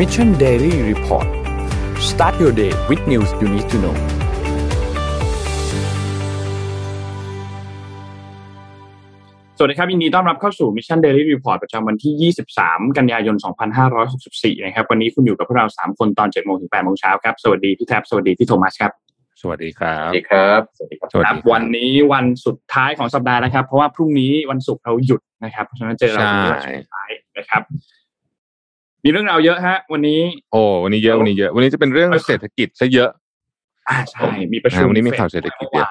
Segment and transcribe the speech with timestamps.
[0.00, 1.28] Mission Daily Report
[2.10, 3.96] start your day with news you need to know
[9.58, 13.36] สวัสดีครับยินดีต้อนรับเข้าสู่ Mission Daily Report ประจำวันที่ 23 กันยายน
[14.00, 18.92] 2564 นะครับ วันนี้คุณอยู่กับพวกเรา 3 คนตอน7โมงถึง8โมงเช้าครับ สวัสดีพี่แท็บ สวัสดีพี่โทมัสครับ
[19.40, 27.62] สวัสดีครับ สวัสดีครับ สวัสดีครับสวัสคดีรับวันนี้วันสุดท้ายของสัปดาห์นะครับ เพราะว่าพรุ่งนี้วันศุกร์เราหยุดนะครับ เพราะฉะนั้นเจอเราที่วันสุดท้ายนะครับ
[29.04, 30.20] มีเรื่องราวเยอะฮะ วันนี้
[30.52, 33.10] โอ้วันนี้เยอะวันนี้เยอะ วันนี้จะเป็นเรื่องเศรษฐกิจซะเยอะ
[33.88, 35.88] อ่าใช่มีประชุมวันนี้มีข่าวเศรษฐกิจเยอะ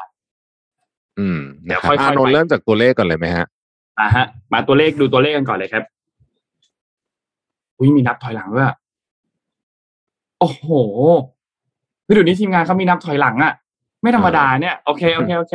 [1.19, 3.45] อืมเดี๋นะยวครับค่อยๆอานนท์ไปเริ่มจากตัวเลขก่อนเลยไหมฮะ
[3.99, 5.83] อ่าฮะ มาตัวเลขดูตัวเลขกันก่อนเลยครับ
[7.77, 8.75] อุ้ยมีนับถอยหลังด้วยอะ
[10.39, 10.65] โอ้โห
[12.05, 13.53] คือเดี๋ยวนี้ทีมงานเขามีนับถอยหลังอะ
[14.01, 15.53] ไม่ธรรมดาเนี่ยโอเคโอเคโอเค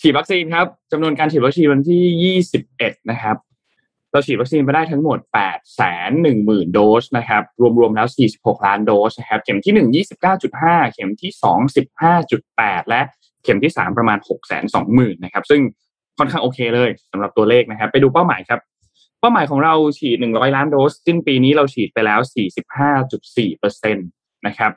[0.00, 3.36] ฉีดวัคซีนครับจำนวนการฉีดวัคซีนวันที่ยี่สิบเอ็ดนะครับ
[4.14, 7.42] เราฉีดวัคซีนไปได้ทั้งหมดแปดแสนหนึ่งหมื่นโดสนะครับ
[7.78, 10.18] รวมๆแล้วสี่สิบหกล้านโดสนะครับ เข็มที่หนึ่งยี่สิบ
[10.92, 12.40] เข็มที่สองสิบห้าจุด
[12.88, 13.00] และ
[13.44, 15.60] เข็มที่สามประมาณหกแสนสองหมื่นนะครับ ซึ่ง
[16.18, 18.60] ค่อนข้างโอเคเลยสำหรับตัวเลขนะครับ ไปดูเป้าหมายครับ
[19.20, 22.20] เป้าหมายของเราฉีด 100 ล้านโดส สิ้นปีนี้เราฉีดไปแล้ว
[22.90, 24.08] 45.4เปอร์เซ็นต์
[24.46, 24.72] นะครับ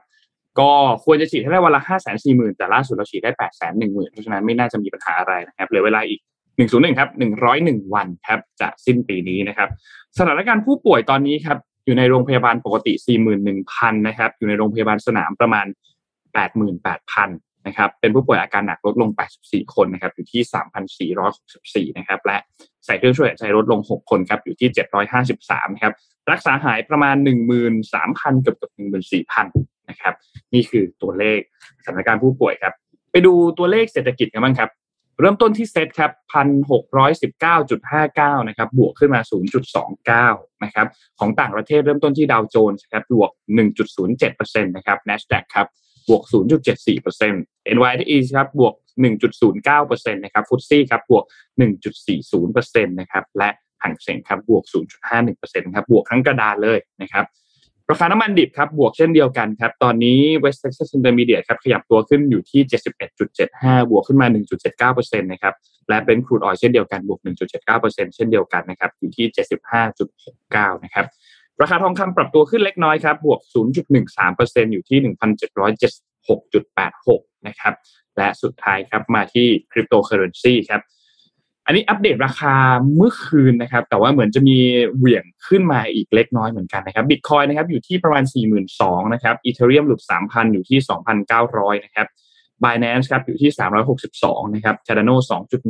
[0.59, 0.71] ก็
[1.05, 6.19] ควรจะฉีดให้ได้วันละ 5 4 0 0 0 0 แต่ล่าสุดเราฉีดได้ 8 1 0 0 0 0 เพราะฉะนั้นไม่น่าจะมีปัญหาอะไรนะครับเหลือเวลาอีก
[6.57, 7.09] 101ครับ
[7.51, 9.69] 101 วันครับจะสิ้นปีนี้นะครับ
[10.17, 12.93] สถานการณ์ผู้ป่วยตอนนี้ครับอยู่ในโรงพยาบาลปกติ
[13.49, 15.65] 41,000นะครับอยู่ในโรงพยาบาลสนามประมาณ
[16.45, 19.09] 88,000นะครับเป็นผู้ป่วยอาการหนักลดลง
[19.41, 20.41] 84 คนนะครับอยู่ที่
[21.89, 22.37] 3,464นะครับและ
[22.85, 24.69] ใส่เครื่องช่วยหายใจลดลง 6 คนครับอยู่ที่
[25.17, 25.93] 753นะครับ
[26.31, 27.15] รักษาหายประมาณ
[27.79, 28.71] 13,000เกือบเกือบ
[29.31, 30.13] 14,000นะครับ
[30.53, 31.39] นี่คือตัวเลข
[31.83, 32.73] สถานการณ์ผู้ป่วยครับ
[33.11, 34.69] ไปดูตัวเลขเศรษฐกิจกันบ้างครับ
[35.19, 40.27] เริ่มต้นที่เซตครับพันหกร้อยสิบเก้าจุดห้าเก้านะครับบวกขึ้นมาศูนย์จุดสองเก้า
[40.63, 40.87] นะครับ
[41.19, 45.67] ของต่างประเทศเริ่มต้นที่ดาวโจนส์ครับบวกหนึ่งจุดศูนย์เจ็ดเปอร์เซ็นต์นะครับ n a s d a กครับ
[46.09, 47.41] บวกศูนย์จุดเจ็ดสี่เปอร์เซ็นต์
[47.75, 51.23] NYSE ครับบวกหนึ่งจุดศูนย์เก้าเปอร์เซ็นต์นะครับ FTSE ครับบวก
[51.57, 53.49] หนึ่งจุดสี่ศูนย์เปอร์เซ็นต์นะครับและ
[53.83, 57.25] ฮั่งเส็งครับบวกศูนย์จุดห้าหนึ่งเปอร์เซ็นต์ครับบวกทั้งกระดานเลยนะครับ
[57.91, 62.61] ราคาน้ำมันดิบครับบวกเช่นเดียวกันครับ ตอนนี้ West Texas Intermediate ครับขยับตัวขึ้นอยู่ที่
[63.25, 64.27] 71.75 บวกขึ้นมา
[64.93, 65.53] 1.79%นะครับ
[65.89, 67.19] และเป็นครูดออยเช่นเดียวกันบวก
[67.63, 69.25] 1.79%เช่นเดียวกันนะครับอยู่ที่
[70.05, 71.05] 75.69 นะครับ
[71.61, 73.39] ราคาทองคำปรับตัวขึ้นเล็กน้อยครับบวก
[74.05, 74.99] 0.13%อยู่ที่
[75.87, 77.73] 1,776.86 นะครับ
[78.17, 80.81] และสุดท้ายครับมาที่คริปโตเคอเรนซีครับ
[81.67, 82.55] อันนี้อัปเดตราคา
[82.95, 84.57] เมื่อคืนนะครับ แต่ว่าเหมือนจะมี
[84.97, 88.43] เหวี่ยงขึ้นมาอีกเล็กน้อยเหมือนกันนะครับบิตคอยนะครับอยู่ที่ประมาณ 4 2 0
[88.79, 90.79] 0 0นะครับอีเทเรียมหลุด3,000 อยู่ที่
[91.33, 92.07] 2,900 นะครับ
[92.63, 93.51] Binance ครับอยู่ที่
[94.03, 95.15] 362 นะครับ Cardano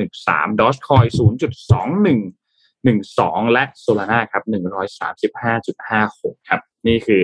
[0.01, 1.07] 2.13 Dogecoin
[2.83, 4.43] 0.2112 และ Solana ครับ
[5.25, 7.21] 135.56 ครับ นี่คือ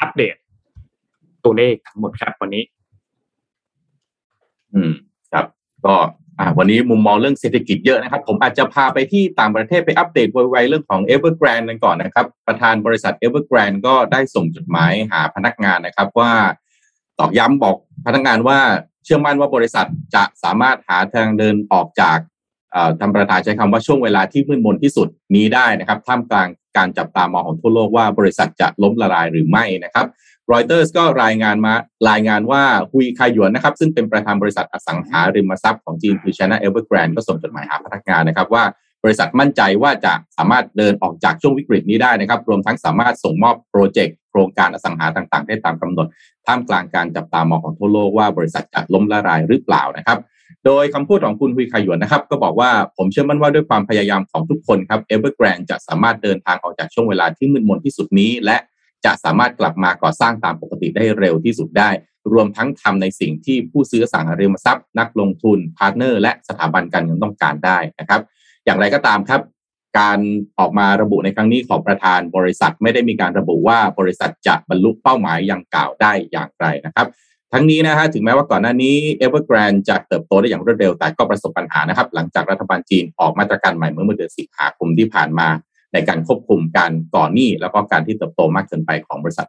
[0.00, 0.36] อัปเดต
[1.44, 2.64] ตัวเลขทั้งหมดครับวันนี้
[4.74, 4.92] อืม
[5.32, 5.46] ครับ
[5.86, 5.96] ก็
[6.40, 16.32] อ่าวันนี้มุมมองเรื่องเศรษฐกิจเยอะนะครับ ผมอาจจะพาไปที่ต่างประเทศไปอัปเดตไวๆเรื่องของ Evergrande กันก่อนนะครับ ประธานบริษัท Evergrande ก็ได้ส่งจดหมายหาพนักงานนะครับว่า
[17.18, 18.58] ตอกย้ำบอกพนักงานว่า
[19.04, 22.18] เชื่อมั่นว่าบริษัทจะสามารถหาทางเดินออกจาก
[22.72, 30.06] เอ่อทำประธานใช้คำว่าช่วงเวลาที่มืดมนที่สุดนี้ได้นะครับ ท่ามกลางการจับตามองของทั่วโลกว่าบริษัทจะล้มละลายหรือไม่นะครับ
[30.52, 31.74] รอยเตอร์สก็รายงานมา
[32.10, 38.64] รายงานว่าฮุยคายหยวนนะครับ ซึ่งเป็นประธานบริษัทอสังหาริมทรัพย์ของจีนคือ China Evergrande ก็ส่งจดหมายหาพนักงานนะครับว่า
[39.04, 46.06] บริษัทมั่นใจว่าจะสามารถเดินออกจากช่วงวิกฤตนี้ได้นะครับ รวมทั้งสามารถส่งมอบโปรเจกต์โครงการอสังหาต่างๆ ได้ตามกำหนด
[46.46, 50.18] ท่ามกลางการจับตามองของทั่วโลกว่าบริษัทจะล้มละลายหรือเปล่านะครับ
[50.66, 58.56] โดยคำพูดของคุณฮุยคายหยวนนะครับ ก็บอกว่าผมเชื่อมั่นว่าด้วยความพยายามของทุกคนครับ Evergrande จะสามารถเดินทางออกจากช่วงเวลาที่มืดมนที่สุดนี้ และ
[59.04, 61.90] จะสามารถกลับมาก่อสร้างตามปกติได้เร็วที่สุดได้
[62.32, 68.20] รวมทั้งทำในสิ่งที่ผู้ซื้ออสังหาริมทรัพย์ นักลงทุน partner และสถาบันการเงินต้องการได้นะครับ
[68.64, 69.40] อย่างไรก็ตามครับ
[69.98, 70.18] การ
[70.58, 77.06] ออกมาระบุในครั้งนี้ของประธานบริษัทไม่ได้มีการระบุว่าบริษัทจะบรรลุเป้าหมายอย่างกล่าวได้อย่างไรนะครับ
[77.52, 85.48] ทั้งนี้นะฮะถึงแม้ว่าก่อนหน้านี้ Evergrande จะเติบโตได้อย่างรวดเร็ว แต่ก็ประสบปัญหานะครับ หลังจากรัฐบาลจีนออกมาตรการใหม่เมื่อเดือนสิงหาคมที่ผ่านมา
[85.92, 89.46] ในการควบคุมการก่อหนี้แล้วก็การที่เติบโตมากเกินไปของบริษัท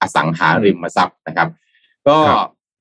[0.00, 1.48] อสังหาริมทรัพย์นะครับ
[2.08, 2.18] ก็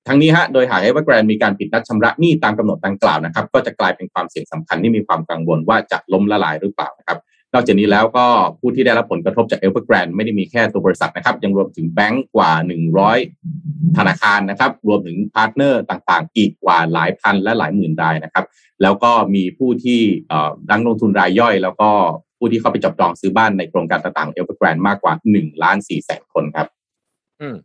[0.08, 7.20] ทั้งนี้ฮะโดยหาก Evergrande มีการผิดนัดชำระหนี้ตามกำหนดดังกล่าวนะครับ ก็จะกลายเป็นความเสี่ยงสำคัญที่มีความกังวลว่าจะล้มละลายหรือเปล่านะครับ
[7.54, 8.26] นอกจากนี้แล้วก็
[8.60, 12.52] ผู้ที่ได้รับผลกระทบจาก Evergrande ไม่ได้มีแค่ตัวบริษัทนะครับ ยังรวมถึงแบงก์กว่า
[13.26, 18.46] 100 ธนาคารนะครับ รวมถึง partner ต่างๆ อีกกว่าหลายพันและหลายหมื่นรายนะครับ
[18.82, 21.90] แล้วก็มีผู้ที่เอ่อนักลงทุนรายย่อย แล้วก็
[22.38, 26.68] ผู้ที่เข้าไปจับจองซื้อบ้านในโครงการต่างๆ Evergrande มากกว่า1ล้าน4แสนคนครับ
[27.42, 27.56] อืม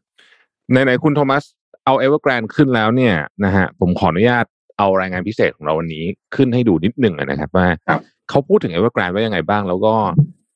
[0.72, 1.44] ในไหนๆคุณโทมัส
[1.84, 3.14] เอาเอเวอร์แกรนขึ้นแล้วเนี่ย
[3.44, 4.44] นะฮะผมขออนุญาต
[4.78, 6.04] เอารายงานพิเศษของเราวันนี้
[6.36, 9.94] ขึ้นให้ดูนิดหนึ่งนะครับว่าครับเขาพูดถึงเอเวอร์แกรนว่ายังไงบ้าง แล้วก็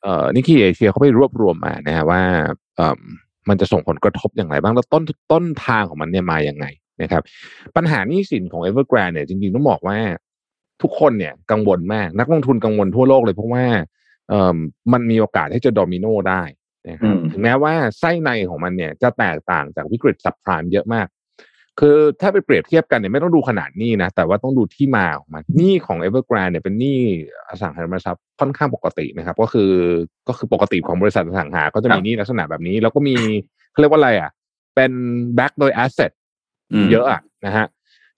[0.02, 2.22] เอ่อ Nikkei Asia เขาไปรวบรวมมานะฮะว่า
[2.76, 3.00] เอ่อ
[3.48, 5.02] มันจะส่งผลกระทบอย่างไรบ้างแล้วต้น
[5.32, 6.66] ต้นทางของมันเนี่ยมาอย่างไง
[7.02, 7.22] นะครับ
[7.76, 9.98] ปัญหาหนี้สินของ Evergrande เนี่ยจริงๆต้องบอกว่า
[10.82, 13.84] ทุกคนเนี่ยกังวลมาก นักลงทุนกังวลทั่วโลกเลยเพราะว่าเอ่อ
[14.92, 16.42] มันมีโอกาสที่จะโดมิโนได้
[16.88, 21.06] นะครับอืมถึงแม้ว่าไส้ในของมันเนี่ยจะแตกต่างจากวิกฤตซับไพรม์เยอะมาก
[21.80, 26.98] คือถ้าไปเปรียบเทียบกันเนี่ยไม่ต้องดูขนาดหนี้นะ แต่ว่าต้องดูที่มาของมันหนี้ของ Evergrande เนี่ยเป็นหนี้
[27.48, 29.70] อสังหาริมทรัพย์ค่อนข้างปกตินะครับ ก็คือ
[30.28, 33.16] ก็คือปกติของบริษัทอสังหา ก็จะมีหนี้ลักษณะแบบนี้ แล้วก็มี
[33.72, 34.30] เขาเรียกว่าอะไรอะ
[34.74, 34.92] เป็น
[35.38, 36.12] back โดย asset
[36.84, 37.66] มเยอะอะนะฮะ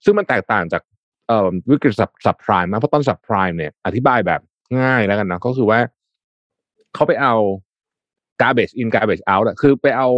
[0.03, 0.81] ซึ่งมันแตกต่างจาก
[1.27, 4.41] เอ่อวิกฤตสับสับไพรม์นะเพราะตอนสับไพรม์เนี่ยอธิบายแบบ
[4.79, 5.79] ง่ายแล้วกันนะก็คือว่า
[6.95, 7.33] เขาไปเอา
[8.41, 10.09] garbage in garbage out อะคือไปเอา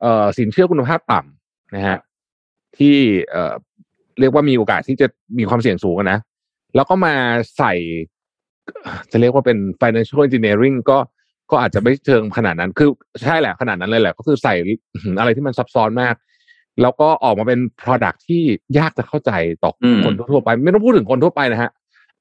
[0.00, 1.98] เอ่อสินเชื่อคุณภาพต่ำนะฮะ
[2.78, 2.96] ที่
[3.30, 3.52] เอ่อ
[4.20, 5.06] เรียกว่ามีโอกาสที่จะ
[5.38, 6.18] มีความเสี่ยงสูงอะนะ
[6.74, 7.14] แล้วก็มา
[7.58, 7.72] ใส่
[9.10, 10.98] จะเรียกว่าเป็น financial engineering ก็
[11.50, 12.88] ก็อาจจะไม่เชิงขนาดนั้น คือ
[13.22, 14.54] ใช่แหละขนาดนั้นเลยแหละ ก็คือใส่
[15.18, 16.14] อะไรที่มันซับซ้อนมาก
[16.82, 18.42] แล้วก็ออกมาเป็น product ที่
[18.78, 19.32] ยากจะเข้าใจ
[19.62, 21.70] ต่ออมคนทั่วๆไป ไม่ต้องพูดถึงคนทั่วไปนะฮะ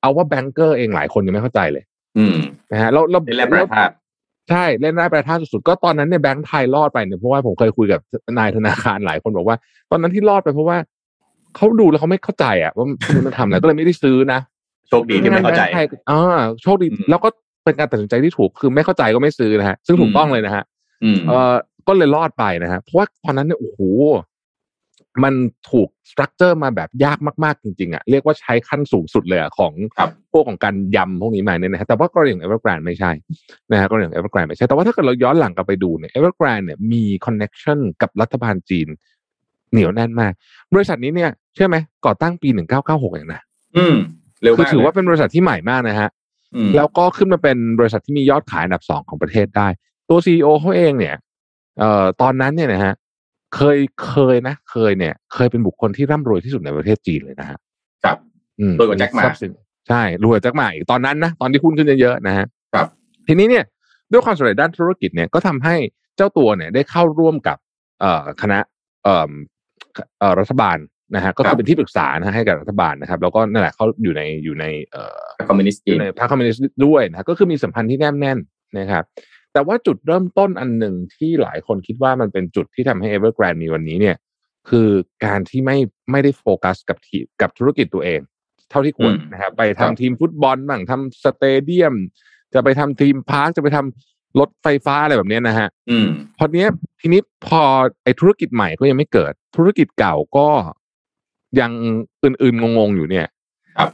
[0.01, 1.83] เอาว่าแบงเกอร์เองหลายคนยังไม่เข้าใจเลย
[2.18, 2.36] อืม
[2.71, 3.94] นะฮะแล้วแล้วเป็นแร่แปรธาตุ
[4.50, 8.00] ใช่เล่นได้ประท่าสุดๆก็ตอนนั้นเนี่ยแบงค์ไทยรอดไปเนี่ยเพราะว่าผมเคยคุยกับ
[8.39, 9.57] นายธนาคารหลายคนบอกว่า
[9.92, 10.77] ตอนนั้นที่รอดไปเพราะว่า
[11.56, 12.88] เขาดูแล้วเขาไม่เข้าใจอะว่า
[13.25, 14.39] มันทำอะไรก็เลยไม่ได้ซื้อนะ
[14.89, 17.30] โชคดีที่ไม่เข้าใจแบงค์ทยอ่าโชคดีอืมแล้วก็
[17.63, 20.63] เป็นการตัดสินใจที่ถูกคือไม่เข้าใจก็ไม่ซื้อนะฮะซึ่งถูกต้องเลยนะฮะ
[21.04, 21.54] อืมเออ
[21.88, 23.80] ก็เลยรอดไปนะฮะเพราะว่าตอนนั้นเนี่ยโอ้โห
[25.24, 25.33] มัน
[25.71, 33.12] ถูก structure มาแบบยากมากๆจริงๆอะเรียกว่าใช้ขั้นสูงสุดเลยอะของครับพวกของการยำพวกนี้มาเนี่ยนะฮะแต่ว่ากรณีของ Evergrande ไม่ใช่
[33.71, 38.88] นะฮะกรณีของ Evergrande ไม่ใช่แต่ว่าถ้าเกิดเราย้อนหลังกลับไปดูเนี่ย Evergrande เนี่ยมี connection กับรัฐบาลจีน
[39.71, 40.31] เหนียวแน่นมาก
[40.74, 42.50] บริษัทนี้เนี่ยเชื่อไหมก่อตั้งปี
[42.81, 43.42] 1996เองนะ
[43.77, 43.95] อืม
[44.44, 46.09] เร็วคือมากถือว่าเลยเป็นบริษัทที่ใหม่มากนะฮะ
[46.56, 49.68] อืมแล้วก็ขึ้นมาเป็นบริษัทที่มียอดขายอันดับสองของประเทศได้
[50.09, 51.16] ตัวซีอเขาเองเนี่ย
[51.80, 52.94] เอ่อตอนนั้นเนี่ยนะฮะ
[53.55, 57.57] เคยเคยนะ เคยเนี่ย เคยเป็นบุคคลที่ร่ำรวยที่สุดในประเทศจีนเลยนะฮะ
[58.03, 58.17] ครับ
[58.59, 59.51] อืมรวยกว่าแจ็คหมาทรัพย์สิน
[59.89, 62.88] ใช่รวยกว่าแจ็คหมาอีกตอนนั้นนะตอนที่หุ้นขึ้นเยอะๆนะฮะครับ
[63.27, 63.65] ทีนี้เนี่ย
[64.11, 65.75] ด้วยความสำเร็จด้านธุรกิจเนี่ยก็ทำให้
[66.15, 67.57] เจ้าตัวเนี่ยได้เข้าร่วมกับ
[68.01, 68.59] เอ่อคณะ
[69.03, 69.31] เอ่อ
[70.19, 70.77] เอ่อรัฐบาล
[71.15, 78.38] นะฮะก็ครัคือบเป็นที่ปรึกษานะฮะให้กับรัฐบาลนะครับ แล้วก็นั่นแหละเขาอยู่ในอยู่ในเอ่อคอมมิวนิสต์อจีนยู่ในพรรคคอมมิวนิสต์ด้วยนะก็คือมีสัมพันธ์ที่แนบแน่น
[78.77, 79.03] นะครับ
[79.53, 84.17] แต่ว่าจุดเริ่มต้นอันหนึ่งที่หลายคนคิดว่ามันเป็นจุดที่ทำให้ Evergrande มีวันนี้เนี่ย
[84.69, 84.89] คือ
[85.25, 85.77] การที่ไม่
[86.11, 88.19] ไม่ได้โฟกัสกับทีกับธุรกิจตัวเอง
[88.69, 91.95] เท่าที่ควรอืมนะครับไปครัทำบทีมฟุตบอลบ้างทำสเตเดียม
[92.53, 96.07] จะไปทำ theme park จะไปทำรถไฟฟ้าอะไรแบบเนี้ยนะฮะอืม
[96.38, 96.69] พอเนี้ย
[97.01, 97.61] ทีนี้พอ
[98.03, 100.47] ไอ้ธุรกิจใหม่ก็ยังไม่เกิด ธุรกิจเก่าก็
[101.59, 101.71] ยัง
[102.23, 103.32] อึนๆงงๆอยู่เนี่ยครับ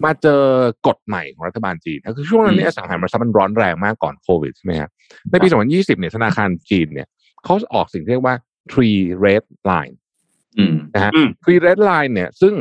[0.05, 0.41] มาเจอ
[0.87, 4.89] กฎใหม่ของรัฐบาลจีนก็คือช่วงนั้นเนี่อืยมอสังหาริมทรัพย์มันร้อนแรงมากก่อนโควิดใช่ไหมครับ
[5.29, 7.07] ในปี 2020 เนี่ยธนาคารจีนเนี่ย
[7.43, 8.35] เขาออกสิ่งที่เรียกว่า
[8.71, 9.95] three red line
[10.57, 12.53] อืมนะฮะอืม three red line เนี่ย ซึ่ง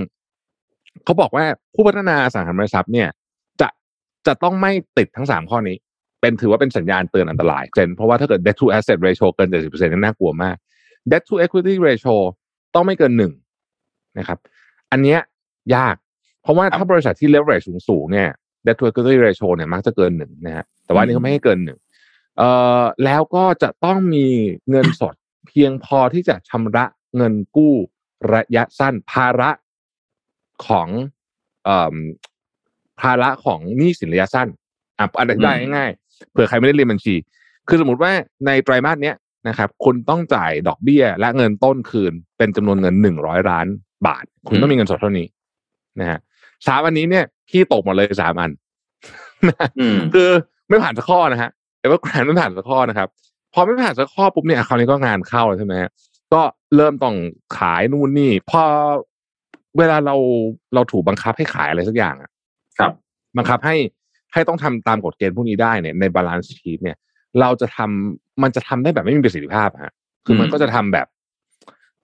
[1.05, 1.45] เขาบอกว่า
[1.75, 3.09] ผู้พัฒนาอสังหาริมทรัพย์เนี่ย
[3.61, 3.69] จะ
[4.27, 5.77] จะต้องไม่ติดทั้งสามข้อนี้
[6.21, 10.57] เป็นถือว่าเป็นสัญญาณเตือนอันตรายเช่นเพราะว่าถ้าเกิด debt to asset ratio เกิน 70%นี่น่ากลัวมาก
[11.11, 12.17] debt to equity ratio
[12.75, 13.33] ต้องไม่เกินหนึ่ง
[14.19, 14.39] นะครับ
[14.91, 15.19] อันเนี้ย
[15.77, 15.97] ยาก
[16.43, 18.29] เพราะว่าครับถ้าบริษัทที่ leverage สูงสูงๆเนี่ย
[18.67, 21.79] debt to equity ratio เนี่ยมักจะเกินหนึ่งนะฮะแต่ว่าอันนี้เขาไม่ให้เกินหนึ่ง
[22.39, 24.27] เอ่อแล้วก็จะต้องมี
[24.71, 25.15] เงินสด
[25.49, 26.85] เพียงพอที่จะชำระ
[27.17, 27.75] เงินกู้
[28.35, 29.51] ระยะสั้นภาระ
[30.67, 30.89] ของ
[31.65, 31.97] เอ่อ
[33.01, 34.49] ภาระของหนี้สินระยะสั้น
[34.99, 37.15] อะอันอธิบายง่ายๆเผื่อใครไม่ได้เรียนบัญชี
[37.69, 38.13] คือสมมติว่า
[38.47, 39.17] ในไตรมาสเนี้ย
[39.49, 43.67] นะครับคุณต้องจ่ายดอกเบี้ย และเงินต้นคืนเป็นจำนวนเงินหนึ่งร้อยล้าน
[44.07, 45.27] บาท คุณต้องมีเงินสดเท่านี้
[46.01, 46.19] นะฮะ
[46.67, 48.51] สามอันนี้เนี่ยพี่ตกหมดเลยสามอัน
[49.81, 50.31] อืมคือ
[50.69, 51.51] ไม่ผ่านสักข้อนะฮะ
[51.81, 53.09] เอเวอร์แกรนไม่ผ่านสักข้อนะครับ
[53.55, 55.91] พอไม่ผ่านสักข้อปุ๊บเนี่ยคราวนี้ก็งานเข้าแล้วใช่ไหมฮะ
[56.35, 56.43] ก็
[56.77, 57.17] เริ่มต้อง
[57.57, 58.63] ขายนู่นนี่พอ
[59.79, 60.17] เวลาเรา
[60.75, 62.31] เราถูกบังคับให้ขายอะไรสักอย่างอะ
[62.79, 62.93] ครับ
[63.37, 63.77] บังคับให้
[64.33, 66.97] ให้ต้องทำตามกฎเกณฑ์พวกนี้ได้เนี่ยใน balance sheet เนี่ย
[67.41, 69.93] เราจะทำมันจะทำได้แบบไม่มีประสิทธิภาพอะฮะ
[70.27, 71.07] คือมันอืมก็จะทำแบบ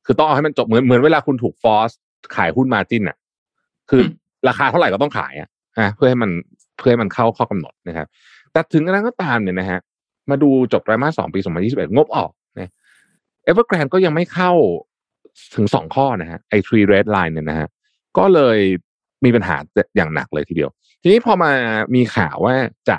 [0.07, 1.91] คือต้องเอาให้มันจบเหมือนเหมือนเวลาคุณถูก force
[2.37, 3.17] ขายหุ้น margin อะ
[3.91, 4.05] คือ
[4.49, 5.49] ราคาเท่าไหร่ก็ต้องขายอะ
[5.79, 6.31] อะเพื่อให้มัน
[6.79, 8.07] เพื่อให้มันเข้าข้อกำหนดนะครับ
[8.53, 9.81] แต่ถึงกระนั้นก็ตามเนี่ยนะฮะ
[10.31, 12.71] มาดูจบไตรมาสสองปี2021งบออกนะ
[13.45, 14.53] เอเวอร์แกรนก็ยังไม่เข้า
[15.55, 17.69] ถึงสองข้อนะฮะไอ้ three red line เนี่ยนะฮะ
[18.19, 18.59] ก็เลย
[19.25, 19.57] มีปัญหา
[19.97, 20.71] อย่างหนักเลยทีเดียว
[21.03, 21.51] ทีนี้พอมา
[21.95, 22.55] มีข่าวว่า
[22.89, 22.97] จะ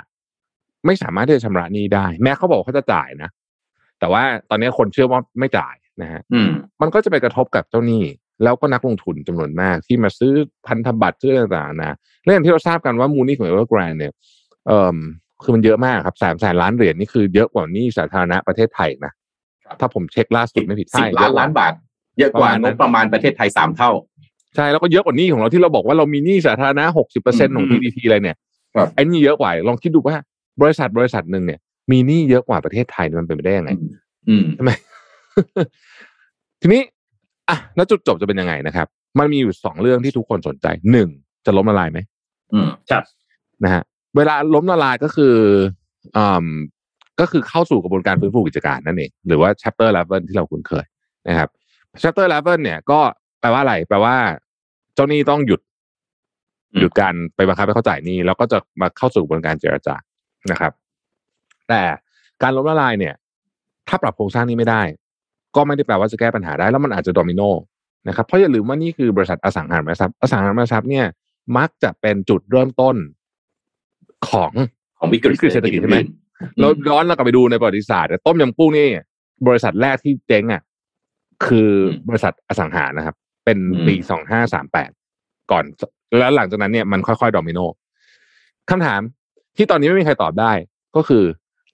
[0.86, 3.30] ไม่สามารถที่จะชำระหนี้ได้ แม้เขาบอกเขาจะจ่ายนะ
[3.98, 6.48] แต่ว่าตอนนี้คนเชื่อว่าไม่จ่ายนะฮะอืม
[6.80, 8.04] มันก็จะไปกระทบกับเจ้าหนี้
[8.42, 10.32] แล้วก็นักลงทุนจำนวนมากที่มาซื้อ
[10.66, 14.12] พันธบัตรซื้ออะไรต่างๆนะและอย่างที่เราทราบกันว่ามูลหนี้ของ Evergrande เนี่ย
[14.66, 14.96] เอ่อ
[15.42, 19.12] คือมันเยอะมากครับสามแสนล้านเหรียญนี่คือเยอะกว่าหนี้สาธารณะประเทศไทยนะ
[19.66, 21.72] ครับถ้าผมเช็คล่าสุดไม่ผิดสิใช่บล้านล้านบาท
[22.18, 23.90] เยอะกว่าประมาณงนั้บนประมาณประเทศไทยสามเท่า
[24.56, 28.36] ใช่แล้วก็เยอะกว่าหนี้ของเราที่เราบอกว่าเรามีหนี้สาธารณะหกสิบเปอร์เซ็นต์ของอืม GDP อะไรเนี่ย
[28.74, 30.16] ครับไอ้นี่เยอะกว่าลองคิดดูว่า
[30.62, 33.70] บริษัทบริษัทหนึ่งเนี่ย มีหนี้เยอะกว่าประเทศไทยมันเป็นไปได้ยังไง
[34.28, 34.72] อืมใช่ไหม
[36.60, 36.82] ทีนี้
[37.48, 38.86] อะแล้วจุดจบจะเป็นยังไงนะครับ
[39.18, 41.08] มันมีอยู่สองเรื่องที่ทุกคนสนใจหนึ่ง
[41.46, 41.98] จะล้มละลายไหม
[42.52, 42.68] อืม
[43.64, 43.82] นะฮะ
[44.16, 45.34] เวลาล้มละลายก็คือ
[46.16, 46.46] อ่า
[47.20, 50.84] ก็คือเข้าสู่กระบวนการฟื้นฟูกิจการนั่นเองหรือว่า chapter 11 ที่เราคุ้นเคย
[51.28, 51.48] นะครับ
[52.02, 53.00] chapter 11 เนี่ย ก็
[53.40, 54.16] แปลว่าอะไรแปลว่า
[54.94, 55.60] เจ้าหนี้ต้องหยุด
[56.72, 59.94] อืมหยุดการไปบังคับให้เขาจ่ายหนี้แล้วก็จะมาเข้าสู่กระบวนการเจรจา
[60.50, 60.72] นะครับ
[61.68, 61.82] แต่
[62.42, 63.14] การล้มละลายเนี่ย
[63.88, 64.82] ถ้าปรับโครงสร้างนี้ไม่ได้
[65.56, 67.42] ก็ไม่ได้แปลว่าจะแก้ปัญหาได้แล้วมันอาจจะโดมิโน
[68.08, 71.06] นะครับเพราะอย่าลืมว่านี่คือบริษัทอสังหาริมทรัพย์อสังหาริมทรัพย์เนี่ย
[71.56, 72.96] มักจะเป็นจุดเริ่มต้น
[74.28, 74.52] ของ
[74.98, 75.98] ของวิกฤตวิกฤตเศรษฐกิจใช่ไหม
[76.60, 78.88] เราย้อนเรากลับไปดูในประวัติศาสตร์เนี่ยต้มยำกุ้งนี่
[79.46, 80.62] บริษัทแรกที่เจ๊งอะ
[81.46, 81.70] คือ
[82.00, 84.90] อบริษัทอสังหานะครับ เป็นปีสองห้าสามแปด
[85.50, 85.64] ก่อน
[86.18, 87.60] แล้วหลังจากนั้นเนี่ยมันค่อยๆดอมิโน
[88.70, 89.00] คำถาม
[89.56, 90.52] ที่ตอนนี้ไม่มีใครตอบได้
[90.96, 91.24] ก็คือ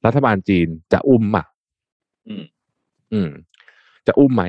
[0.06, 1.46] รัฐบาลจีนจะอุ้มอะ
[2.28, 2.42] อืม
[3.12, 3.28] อืม
[4.06, 4.44] จะอุ้มไหม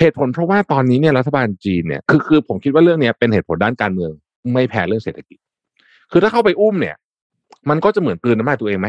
[0.00, 4.10] เหตุผลเพราะว่าตอนนี้เนี่ยรัฐบาลจีนเนี่ยคือคือผมคิดว่าเรื่องเนี้ยเป็นเหตุผลด้านการเมือง
[4.54, 5.38] ไม่แพ้เรื่องเศรษฐกิจ
[6.10, 6.96] คือถ้าเข้าไปอุ้มเนี่ย
[7.70, 8.88] มันก็จะเหมือนกลืนน้ำลายตัวเองไหม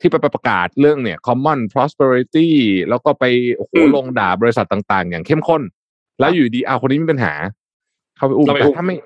[0.00, 2.48] ที่ไปประกาศเรื่องเนี่ย common prosperity
[2.88, 3.24] แล้วก็ไป
[3.56, 5.62] โอ้โหอืมลงด่าบริษัทต่าง ๆ อย่างเข้มข้น
[6.20, 7.32] แล้วอยู่ดีเอาคนนี้มีปัญหา
[8.16, 8.96] เข้าไปอุ้มเราไปแต่อุ้มถ้าไม่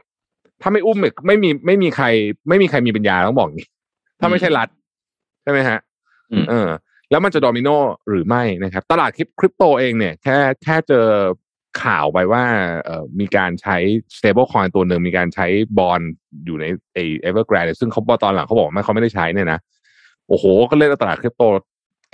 [0.63, 2.07] ถ้าไม่อุ้มเนี่ยไม่มีไม่มีใคร
[2.49, 3.69] ไม่มีใครมีปัญญาต้องบอกอย่างนี้
[4.21, 4.69] ถ้าไม่ใช่รัฐ
[5.43, 5.79] ใช่ไหมฮะ
[6.33, 6.69] อืมเออ
[7.11, 7.69] แล้วมันจะโดมิโน
[8.09, 11.07] หรือไม่นะครับ ตลาดคริปคริปโตเองเนี่ยแค่แค่เจอ
[11.83, 12.45] ข่าวไปว่า
[12.85, 13.77] เอ่อมีการใช้
[14.17, 15.47] stable coin ตัวหนึ่งมีการใช้
[15.79, 16.01] บอล
[16.45, 16.65] อยู่ใน
[16.95, 19.59] ไอเอเวอร์แกรนซึ่งเขาบอกตอนหลังเขาบอกว่าเขาไม่ได้ใช้เนี่ยนะ
[20.29, 21.43] โอ้โห ก็เล่นตลาดคริปโต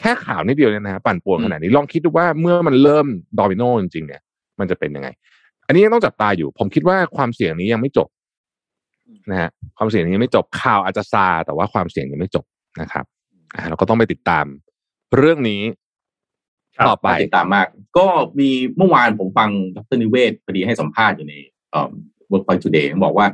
[0.01, 3.07] แค่ข่าวนิดเดียวเนี่ยนะฮะปั่นป่วนขนาดนี้ลองคิดดูว่าเมื่อมันเริ่ม
[3.39, 4.21] ดอมิโนจริงๆเนี่ย
[4.61, 5.09] มันจะเป็นยังไง
[5.67, 8.09] อันนี้ยังต้องจับตาอยู่ ผมคิดว่าความเสี่ยงนี้ยังไม่จบ
[9.31, 12.45] นะฮะความเสี่ยงนี้ยังไม่จบข่าวอาจจะซาแต่ว่าความเสี่ยงยังไม่จบ
[12.81, 13.05] นะครับ
[13.55, 14.45] อ่าเราก็ต้องไปติดตาม
[15.17, 15.63] เรื่องนี้
[16.77, 17.67] ครับต่อไปน่าติดตามมาก
[17.99, 18.07] ก็
[18.39, 21.35] มีเมื่อวานผมฟังดรนิเวศพอดีให้สัมภาษณ์อยู่ใน
[21.71, 21.91] เอ่อ
[22.31, 23.27] Workpoint Today บอกว่า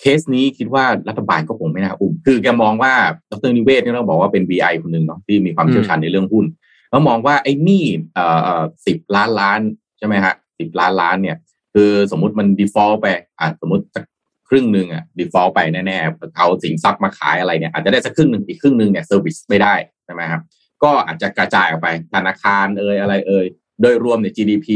[0.00, 2.92] เคสนี้คิดว่ารัฐบาลก็คงไม่น่าอุ้ม คือแกมองว่า
[3.32, 6.46] ดรนิเวศเนี่ยต้องบอกว่าเป็น VI คนหนึ่งเนาะที่มีความเชี่ยวชาญในเรื่องหุ้น
[6.90, 8.24] แล้วมองว่าไอ้หนี้เอ่
[8.60, 9.60] อสิบล้านล้าน
[9.98, 11.36] ใช่ไหมฮะสิบล้านล้านเนี่ย
[11.74, 13.06] คือสมมุติมัน default ไป
[13.40, 14.04] อะสมมติสัก
[14.48, 20.42] ครึ่งหนึ่งอะ default ไปแน่ๆเอาสินทรัพย์มาขายอะไรเนี่ยอาจจะได้สักครึ่งหนึ่งอีกครึ่งหนึ่งเนี่ย service ไม่ได้ใช่ไหมครับ
[20.82, 23.46] ก็อาจจะกระจายออกไปธนาคารเอ่ยอะไรเอ่ย
[23.82, 24.66] โดยรวมเนี่ย GDP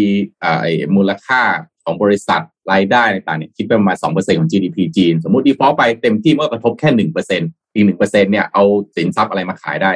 [0.41, 1.43] เอ่อไอ้มูลค่า
[1.85, 2.43] ของบริษัท
[2.73, 7.43] รายได้ต่างๆเนี่ยคิดเป็นประมาณสองเปอร์เซ็นของ GDP จีน สมมติ default ไปเต็มที่มันก็กระทบแค่หนึ่งเปอร์เซ็น
[7.75, 8.65] อีกหนึ่งเปอร์เซ็นเนี่ยเอา
[8.97, 9.93] สินทรัพย์อะไรมาขายได้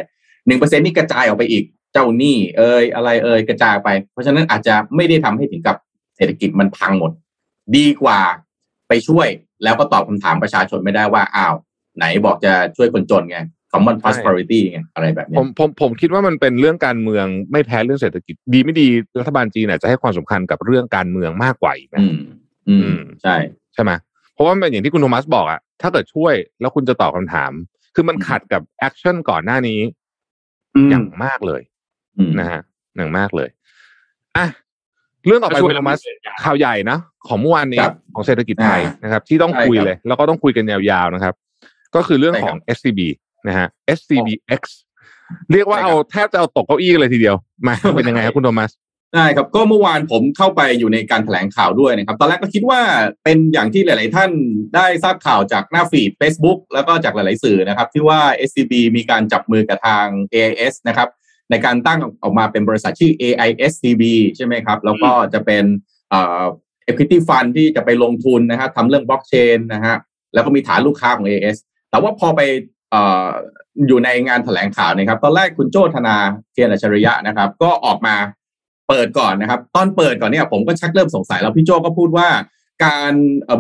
[0.47, 5.77] หนึ่งเปอร์เซ็นนี่กระจายออกไปอีกเจ้าหนี้เอ่ยอะไรเอ่ยกระจายไป เพราะฉะนั้นอาจจะไม่ได้ทำให้ถึงกับ
[6.17, 7.13] เศรษฐกิจมันพังหมด
[7.77, 8.21] ดีกว่า
[8.89, 9.29] ไปช่วย
[9.65, 11.55] แล้วก็ตอบคำถามประชาชนไม่ได้ว่าอ้าว
[11.97, 13.39] ไหนบอกจะช่วยคนจนไง
[13.75, 18.87] common prosperity ไงอะไรแบบเนี้ผยมผมผมคิดว่ามันเป็นเรื่องการเมืองไม่แพ้เรื่องเศรษฐกิจ ดีไม่ดี
[19.21, 22.17] รัฐบาลจีนอาจจะให้ความสำคัญกับเรื่องการเมืองมากกว่าอีกนะอืม
[22.69, 23.35] อือืมมใช่
[23.75, 23.93] ใช่ไหม
[24.35, 27.53] เพราะว่ามันอย่างที่คุณโทมัสบอกอะถ้าเกิดช่วยแล้วคุณจะตอบคำถาม
[27.95, 29.81] คือมันขัดกับแอคชั่นก่อนหน้านี้
[30.91, 31.63] อย่างมากเลย
[32.19, 32.61] อืมนะฮะ
[32.97, 33.49] อย่างมากเลย
[34.37, 34.47] อะ
[35.27, 41.35] เรื่องต่อไปก็ช่วยคุณโทมัสดำเนินการข่าวใหญ่นะของเมื่อวานนี้ครับของเศรษฐกิจไทยอ่านนะครับ ที่ต้องใช่คุยครับเลย แล้วก็ต้องคุยกันยาวๆนะครับ
[41.95, 43.01] ก็คือเรื่องใช่ขคอรังบ SCB
[43.47, 44.63] นะฮะ SCBX
[45.53, 47.37] เรียกว่าใช่ครับเอาแทบจะเอาตกเก้าอี้เลยทีเดียว
[47.67, 48.71] มาเป็นยังไงครับคุณโทมัส
[49.15, 52.81] ได้ครับก็เมื่อวานผมเข้าไปอยู่ในการแถลงข่าวด้วยนะครับ ตอนแรกก็คิดว่า
[53.25, 54.31] เป็นอย่างที่หลาย ๆ ท่าน
[54.75, 61.09] ได้ทราบข่าวจากหน้าฟีด Facebook แล้วก็จากหลาย ๆ สื่อนะครับ ที่ว่า SCB มีการจับมือกับทาง AIS นะครับ
[61.51, 64.03] ในการตั้งออกมาเป็นบริษัทชื่อ AISCB
[64.37, 65.65] ใช่ไหมครับ แล้วก็จะเป็น
[66.11, 66.45] เอ่อ
[66.89, 69.97] equity fund ที่จะไปลงทุนนะฮะทำเรื่องบล็อกเชนนะฮะ
[70.35, 71.57] แล้วก็มีฐานลูกค้าของ AIS
[71.91, 72.41] แต่ว่าพอไป
[72.74, 76.17] เอยู่ในงานแถลงข่าวนะครับ ตอนแรกคุณโจธนา
[76.53, 78.15] เทียนอัจฉริยะนะครับ ก็ออกมา
[78.89, 82.29] เปิดก่อนนะครับ ตอนเปิดก่อนเนี่ยผมก็ชักเริ่มสงสัยแล้วพี่โจก็พูดว่า
[82.85, 83.13] การ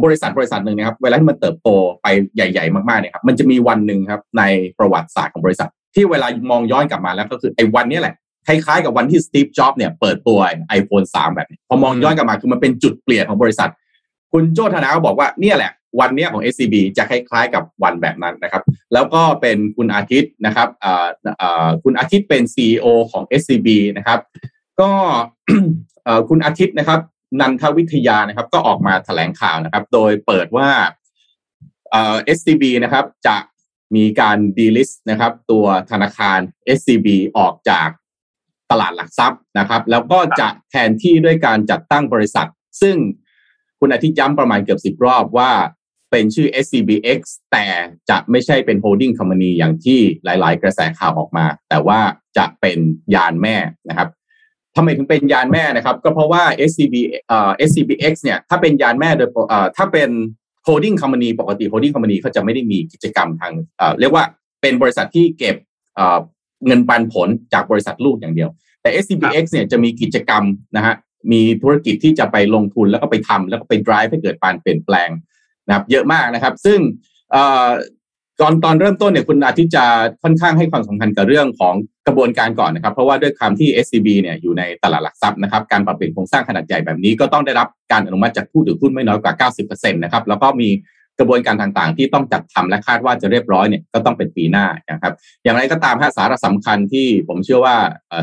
[0.04, 1.68] บริษัทบริษัทหนึ่งนะครับ เวลาที่มันเติบโต
[2.02, 4.42] ไปใหญ่ ๆ มากๆเนี่ยครับมันจะมีวันหนึ่งครับใน
[4.78, 8.14] ประวัติศาสตร์ของบริษัท ที่เวลามองย้อนกลับมาแล้วก็คือไอ้วันนี้แหละ
[8.46, 10.38] คล้ายๆกับวันที่สตีฟจ็อบเนี่ยเปิดตัว
[10.78, 13.70] iPhone 3 แบบนี้พอมองย้อนกลับมาคือมันเป็นจุดเปลี่ยนของบริษัท
[14.32, 20.68] คุณโจธนาก็บอกว่าเนี่ยแหละ วันเนี้ยของ SCB จะคล้ายๆ กับวันแบบนั้นนะครับ แล้วก็เป็นคุณอาทิตย์นะครับ
[21.84, 24.20] คุณอาทิตย์เป็น CEO ของ SCB นะครับ
[24.80, 24.90] ก็
[26.28, 27.00] คุณอาทิตย์นะครับ
[27.40, 30.68] นันทวิทยานะครับ ก็ออกมาแถลงข่าวนะครับ โดยเปิดว่า
[31.90, 33.36] เอ่อ SCB นะครับจะ
[33.96, 36.38] มีการดีลิสต์นะครับ ตัวธนาคาร
[36.76, 37.08] SCB
[37.38, 37.88] ออกจาก
[38.70, 42.48] ตลาดหลักทรัพย์นะครับ แล้วก็จะแทนที่ด้วยการจัดตั้งบริษัท
[42.82, 42.96] ซึ่ง
[43.80, 45.50] คุณอาทิตย์ย้ำประมาณเกือบสิบรอบว่า
[46.14, 47.20] เป็นชื่อ SCBX
[47.52, 47.66] แต่
[48.10, 52.00] จะไม่ใช่เป็น holding company อย่างที่หลาย ๆ กระแสข่าวออกมา แต่ว่า
[52.36, 52.78] จะเป็น
[53.14, 53.56] ยานแม่
[53.88, 54.08] นะครับ
[54.76, 56.94] ทำไมถึงเป็นยานแม่นะครับ ก็เพราะว่า SCB
[57.28, 60.10] เอ่อ SCBX เนี่ยถ้าเป็นยานแม่โดยเอ่อถ้าเป็น
[60.66, 64.24] holding company ปกติ holding company เขาจะไม่ได้มีกิจกรรมทางเอ่อเรียกว่า
[64.62, 65.56] เป็นบริษัทที่เก็บ
[65.96, 66.18] เอ่อ
[66.66, 68.50] เงินปันผลจากบริษัทลูกอย่างเดียว
[68.82, 70.44] แต่ SCBX เนี่ยจะมีกิจกรรม
[70.76, 70.94] นะฮะ
[71.32, 75.10] มีธุรกิจที่จะไปลงทุนแล้วก็ไปทำแล้วก็ไป drive ให้เกิดการเปลี่ยนแปลง
[75.66, 76.78] นะครับเยอะมากนะครับ ซึ่ง
[77.36, 77.68] ก่อ
[78.40, 79.84] ตอนตอนเริ่มต้นเนี่ยคุณอาทิตย์จะ
[80.22, 81.74] ค่อนข้างให้ความสำคัญกับเรื่องของ
[82.06, 90.70] กระบวนการก่อนนะครับ เพราะว่าด้วยคำที่ SCB เนี่ยอยู่ในตลาดหลักทรัพย์นะครับการปรับเปลี่ยนโครงสร้างขนาดใหญ่แบบนี้ก็ต้องได้รับการอนุมัติจากผู้ถือหุ้นไม่น้อยกว่า 90%นะครับแล้วก็มี
[91.18, 95.12] กระบวนการต่างๆ ที่ต้องจัดทำและคาดว่าจะเรียบร้อยเนี่ยก็ต้องเป็นปีหน้านะครับ
[95.44, 97.76] อย่างไรก็ตามฮะสาระสำคัญที่ผมเชื่อว่า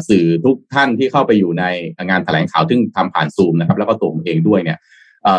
[0.09, 1.63] สื่อทุกท่านที่เข้าไปอยู่ใน
[2.09, 4.77] งานแถลงข่าวซึ่งทำผ่านซูมนะครับ แล้วก็ตัวผมเองด้วยเนี่ย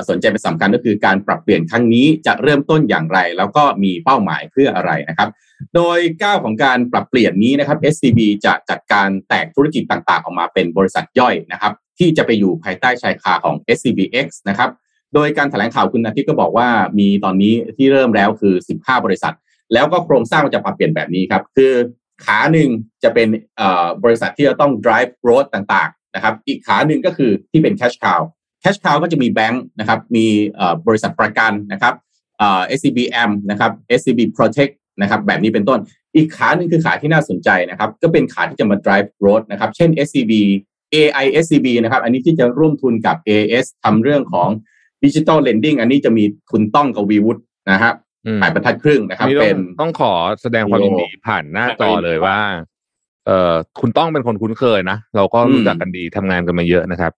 [0.09, 5.29] สนใจเป็นสำคัญก็คือการปรับเปลี่ยนครั้งนี้จะเริ่มต้นอย่างไร แล้วก็มีเป้าหมายเพื่ออะไรนะครับ
[5.75, 14.71] โดยก้าวของการปรับเปลี่ยนนี้นะครับ SCB จะจัดการแตกธุรกิจต่างๆ ออกมาเป็นบริษัทย่อยนะครับ ที่จะไปอยู่ภายใต้ชายคาของ SCBX นะครับ
[15.15, 19.35] โดยการแถลงข่าวคุณอาทิตย์ก็บอกว่ามีตอนนี้ที่เริ่มแล้วคือ 15 บริษัท
[19.73, 21.73] แล้วก็โครงสร้างจะปรับเปลี่ยนแบบนี้ครับ คือ
[22.25, 22.69] ขาหนึ่ง
[23.03, 28.21] จะเป็นเอ่อบริษัทที่จะต้อง drive growth ต่างๆนะครับ อีกขาหนึ่งก็คือที่เป็น cash cow
[28.63, 30.27] cash cow ก็จะมีแบงค์นะครับมี
[30.57, 31.95] เอ่อบริษัทประกันนะครับ
[32.39, 35.79] เอ่อ SCBM นะครับ SCB Protect นะครับแบบนี้เป็นต้น
[36.15, 40.33] อีกขาหนึ่งคือขาที่น่าสนใจนะครับ ก็เป็นขาที่จะมา drive growth นะครับ เช่น SCB
[40.95, 44.49] AI SCB นะครับ อันนี้ที่จะร่วมทุนกับ AS ทำเรื่องของ
[45.05, 47.95] Digital Lending อันนี้จะมีคุณต้องกับวีวุฒินะครับ
[48.27, 52.39] อืมขายบรรทัดครึ่งนะครับนี่ต้เป็องนต้องขอแสดงความยินดีผ่านหน้าจอเลยว่า
[53.27, 57.13] เอ่อคุณต้องเป็นคนคุ้นเคยนะ เราก็รู้จักกันดีทำงานกันมาเยอะนะครับ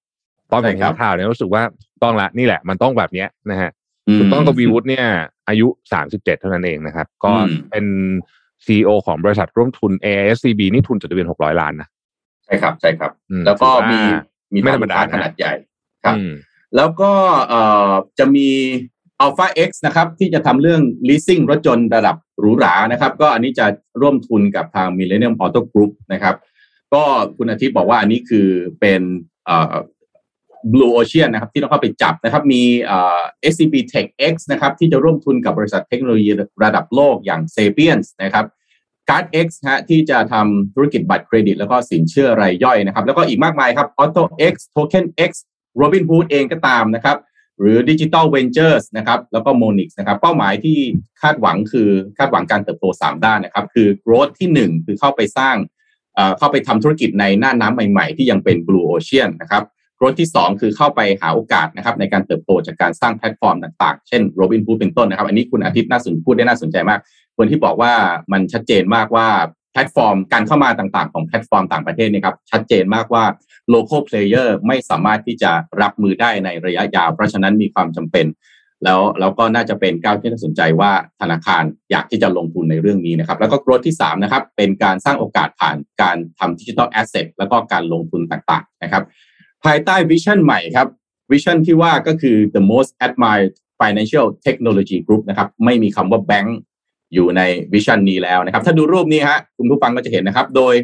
[0.52, 1.62] ตอนผมใช่ครัเห็บนข่าวเนี่ยรู้สึกว่า
[2.02, 3.70] ต้องละนี่แหละ มันต้องแบบเนี้ยนะฮะ
[4.16, 5.06] มคุณต้องกวีวุฒิเนี่ย
[5.48, 7.84] อายุสามสิบเจ็ดเท่านั้นเองนะครับ ก็อืมเป็น
[8.66, 11.88] ซีอของบริษัทร่วมทุน ASCB นี่ทุนจดทะเบียนหกร้อยล้านนะ
[12.44, 14.00] ใช่ครับใช่ครับอืมแล้วก็ถือว่ามี
[14.54, 15.52] มีไม่ธรรมดาลูกค้ขนาดใหญ่
[16.04, 16.32] ครับอืม
[16.76, 17.12] แล้วก็
[17.48, 18.48] เอ่อจะมี
[19.24, 23.66] Alpha X นะครับ ที่จะทำเรื่อง leasing รถยนต์ระดับหรูหรานะครับ ก็อันนี้จะ
[24.00, 26.34] ร่วมทุนกับทาง Millennium Auto Group นะครับ
[26.94, 27.02] ก็
[27.36, 28.48] คุณอาทิตย์บอกว่าอันนี้คือ
[28.80, 29.02] เป็น
[29.46, 29.74] เอ่อ
[30.72, 33.20] Blue Ocean นะครับที่ต้องเข้าไปจับนะครับมีเอ่อ
[33.52, 36.30] SCB Tech X นะครับที่จะร่วมทุนกับบริษัทเทคโนโลยี
[36.64, 38.46] ระดับโลกอย่าง Sapiens นะครับ
[39.08, 44.22] Card X ฮะที่จะทำธุรกิจบัตรเครดิต แล้วก็สินเชื่อรายย่อยนะครับแล้วก็อีกมากมายครับ Auto
[44.52, 45.30] X Token X
[45.80, 47.18] Robinhood เองก็ตามนะครับ
[47.60, 50.78] หรือ Digital Ventures นะครับแล้วก็ Monix นะครับเป้าหมายที่
[51.22, 55.56] คาดหวังคือคาดหวังการเติบโต 3 ด้านนะครับคือ growth ที่ 1 คือเข้าไปสร้าง
[56.14, 59.64] เอ่อเข้าไปทำธุรกิจในหน้าน้ำใหม่ ๆ ที่ยังเป็น Blue Ocean นะครับ
[59.98, 67.00] growth ที่ 2 คือเข้าไปหาโอกาสนะครับในการเติบโตจากการสร้างแพลตฟอร์มต่างๆ เช่น Robinhood เป็นต้นนะครับ อันนี้คุณอาทิตย์น่าสนพูดได้น่าสนใจมาก
[67.36, 67.92] คนที่บอกว่า
[68.32, 69.28] มันชัดเจนมากว่า
[69.72, 73.24] แพลตฟอร์มการเข้ามาต่างๆ ของแพลตฟอร์มต่างประเทศนะครับชัดเจนมากว่า
[73.74, 75.50] local player ไม่สามารถที่จะ
[75.82, 78.26] รับมือได้ในระยะยาว เพราะฉะนั้นมีความจำเป็น
[78.84, 89.02] แล้วแล้วก็น่าจะเป็นก้าวที่น่าสนใจว่าธนาคารอยากที่จะลงทุนในเรื่องนี้นะครับ แล้วก็ growth ที่3นะครับเป็นการสร้างโอกาสผ่านการทำ digital asset แล้วก็การลงทุนต่างๆนะครับ
[89.66, 90.88] ภายใต้ vision ใหม่ครับ
[91.30, 96.58] vision ที่ว่าก็คือ the most admired financial technology group นะครับ ไม่มีคำว่าแบงก์
[97.14, 100.74] อยู่ใน vision นี้แล้วนะครับ ถ้าดูรูปนี้ฮะคุณผู้ฟังก็จะเห็นนะครับ โดย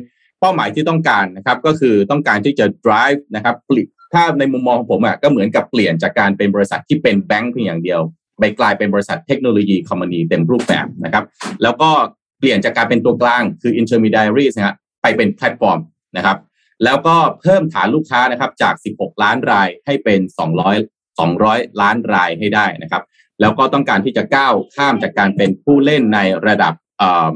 [0.41, 8.01] เป้าหมายที่ต้องการนะครับ ก็คือต้องการที่จะ drive นะครับผลิตถ้าในมุมมองของผมอะก็เหมือนกับเปลี่ยนจากการเป็นบริษัทที่เป็นแบงก์เพียงอย่างเดียว
[8.39, 11.25] ไปกลายเป็นบริษัท technology company เต็มรูปแบบนะครับ
[11.63, 11.91] แล้วก็
[12.39, 15.79] เปลี่ยนจากการเป็นตัวกลางคือ intermediaries นะฮะไปเป็นแพลตฟอร์ม
[16.17, 16.37] นะครับ
[16.85, 20.21] แล้วก็เพิ่มฐานลูกค้านะครับจาก 16 ล้านรายให้เป็น
[20.71, 23.03] 200 200 ล้านรายให้ได้นะครับ
[23.41, 27.29] แล้วก็ต้องการที่จะก้าวข้ามจากการเป็นผู้เล่นในระดับเอ่อ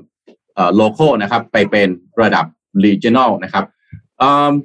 [0.54, 1.88] เอ่อ local นะครับ ไปเป็น
[2.22, 2.44] ระดับ
[2.84, 3.64] regional นะครับ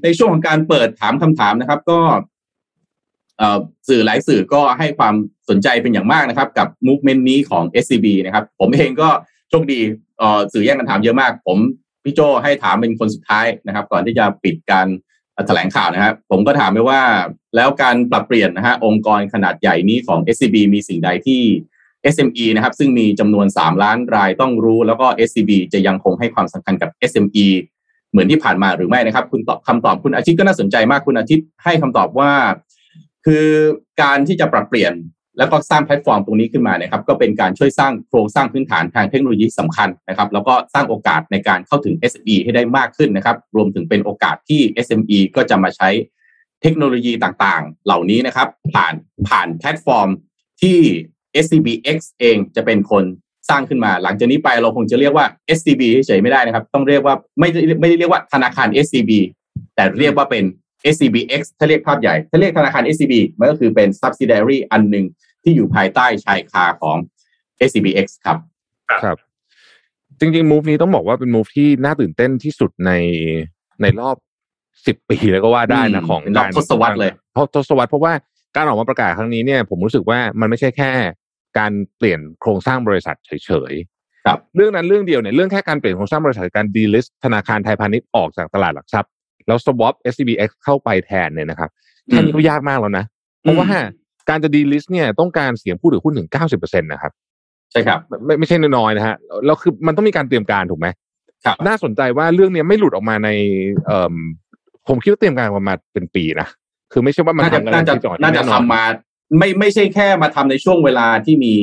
[0.03, 1.99] ในช่วงของการเปิดถามคำถามนะครับ ก็
[3.89, 5.15] สื่อหลายสื่อก็ให้ความ
[5.49, 9.09] สนใจเป็นอย่างมากนะครับ กับ movement นี้ของ SCB นะครับ ผมเองก็
[9.49, 9.79] โชคดี
[10.53, 11.57] สื่อแย่งกันถามเยอะมาก ผม
[12.03, 14.87] พี่โจให้ถามเป็นคนสุดท้ายนะครับ ก่อนที่จะปิดการ
[15.47, 17.01] แถลงข่าวนะครับผมก็ถามไปว่า
[17.55, 21.41] แล้วการปรับเปลี่ยนนะฮะองค์กรขนาดใหญ่นี้ของ SCB มีสิ่งใดที่
[22.13, 27.47] SME นะครับ ซึ่งมีจำนวน 3 ล้านรายต้องรู้ แล้วก็ SCB จะยังคงให้ความสำคัญกับ SME
[28.11, 32.31] เหมือนที่ผ่านมาหรือไม่นะครับ คุณตอบคำตอบคุณอาทิตย์ก็น่าสนใจมากคุณอาทิตย์ให้คำตอบว่า
[33.25, 33.45] คือ
[34.01, 34.93] การที่จะปรับเปลี่ยน
[35.39, 45.89] แล้วก็สร้างแพลตฟอร์มตรงนี้ขึ้นมานะครับก็เป็นการช่วยสร้างโครงสร้างพื้นฐานทางเทคโนโลยีสำคัญนะครับแล้วก็สร้างโอกาสในการเข้าถึง SME ให้ได้มากขึ้นนะครับรวมถึงเป็นโอกาสที่ SME ก็จะมาใช้
[46.61, 48.93] เทคโนโลยีต่างๆ เหล่านี้นะครับ ผ่าน
[49.27, 50.09] ผ่านแพลตฟอร์ม
[50.61, 50.77] ที่
[51.43, 53.03] SCBX เองจะเป็นคน
[53.49, 55.25] สร้างขึ้นมา หลังจากนี้ไปเราคงจะเรียกว่า
[55.57, 59.11] SCB เฉยไม่ได้นะครับ ต้องเรียกว่าไม่ได้ไม่ได้เรียกว่าธนาคาร SCB
[59.75, 60.43] แต่เรียกว่าเป็น
[60.93, 65.05] SCBX ถ้าเรียกภาพใหญ่ ถ้าเรียกธนาคาร SCB มันก็คือเป็น subsidiary อันหนึ่ง
[65.43, 66.97] ที่อยู่ภายใต้ชายคาของ
[67.67, 68.37] SCBX ครับ
[69.03, 69.17] ครับ
[70.19, 72.91] จริงๆ move นี้ต้องบอกว่าเป็น move ที่น่าตื่นเต้นที่สุดใน
[73.81, 74.15] ในรอบ
[74.87, 78.13] สิบปีแล้วก็ว่าได้นะอืมของเป็นรอบการทศวรรษเลยเพราะทศวรรษเพราะว่า
[78.55, 80.91] การออกมาประกาศครั้งนี้เนี่ย ผมรู้สึกว่ามันไม่ใช่แค่
[81.57, 89.11] การเปลี่ยนโครงสร้างบริษัทเฉยๆครับเรื่องนั้นเรื่องเดียวเนี่ยเรื่องแค่การเปลี่ยนโครงสร้างบริษัทการดีลิสธนาคารไทยพาณิชย์ออกจากตลาดหลักทรัพย์
[89.47, 91.69] แล้ว swap SCBX เข้าไปแทนเนี่ยนะครับ
[92.07, 93.05] แค่นี้ก็ยากมากแล้วนะ
[93.41, 93.67] เพราะว่า
[94.29, 97.11] การจะดีลิสเนี่ยต้องการเสียงผู้ถือหุ้นถึง90%นะครับ
[97.71, 99.15] ใช่ครับไม่ไม่ใช่น้อยๆนะฮะ
[99.45, 100.87] แล้วคือมันต้องมีการเตรียมการถูกไหม
[101.45, 103.29] ครับน่าสนใจว่าเรื่องเนี้ยไม่หลุดออกมาใน
[103.85, 104.15] เอ่อ
[104.87, 106.47] ผมคิดว่าเตรียมการมาเป็นปีนะ
[106.91, 108.83] คือไม่ใช่ว่ามันน่าจะทำกันน่าจะที่จ่อน่าจะแนอนทำมา
[109.37, 111.53] ไม่ไม่ใช่แค่มาทำในช่วงเวลาที่มี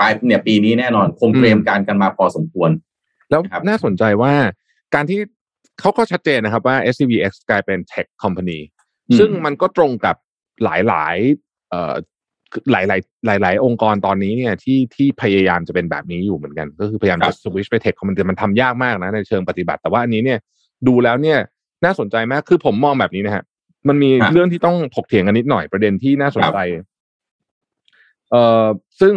[0.00, 2.70] ปลายเนี่ยปีนี้แน่นอนคงเตรียมการกันมาพอสมควร
[3.30, 4.32] แล้วครับน่าสนใจว่า
[4.94, 5.18] การที่
[5.80, 8.58] เขาก็ชัดเจนนะครับว่า SCBX กลายเป็น tech company
[9.18, 10.16] ซึ่งมันก็ตรงกับ
[10.64, 11.47] หลายๆเอ่อ
[12.72, 12.90] หลายห
[13.28, 20.38] ลายๆหลายๆองค์กรตอนนี้เนี่ยที่ที่พยายามจะเป็นแบบนี้อยู่เหมือนกัน ก็คือพยายามครัจะบสวิชไปเทคคอมมันมันทำยากมากนะในเชิงปฏิบัติแต่ว่าอันนี้เนี่ย
[20.86, 21.38] ดูแล้วเนี่ย
[21.84, 23.44] น่าสนใจมากคือผมมองแบบนี้นะฮะ
[23.88, 26.58] มันมีครับเรื่องที่ต้องถกเถียงกันนิดหน่อยประเด็นที่น่าสนใจ
[28.30, 28.64] เอ่อ
[29.00, 29.14] ซึ่ง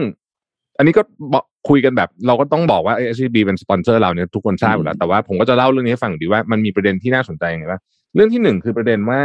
[0.77, 1.01] อันนี้ก็
[1.33, 7.81] บอกคุยกันแบบ เราก็ต้องบอกว่า SCB เป็นสปอนเซอร์เราเนี่ยทุกคนทราบอยู่แล้วแต่ว่าผมก็จะเล่าเรื่องนี้ให้ฟังดีว่ามันมีประเด็นที่น่าสนใจยังไงบ้าง
[8.15, 9.21] เรื่องที่หนึ่งคือประเด็นว่า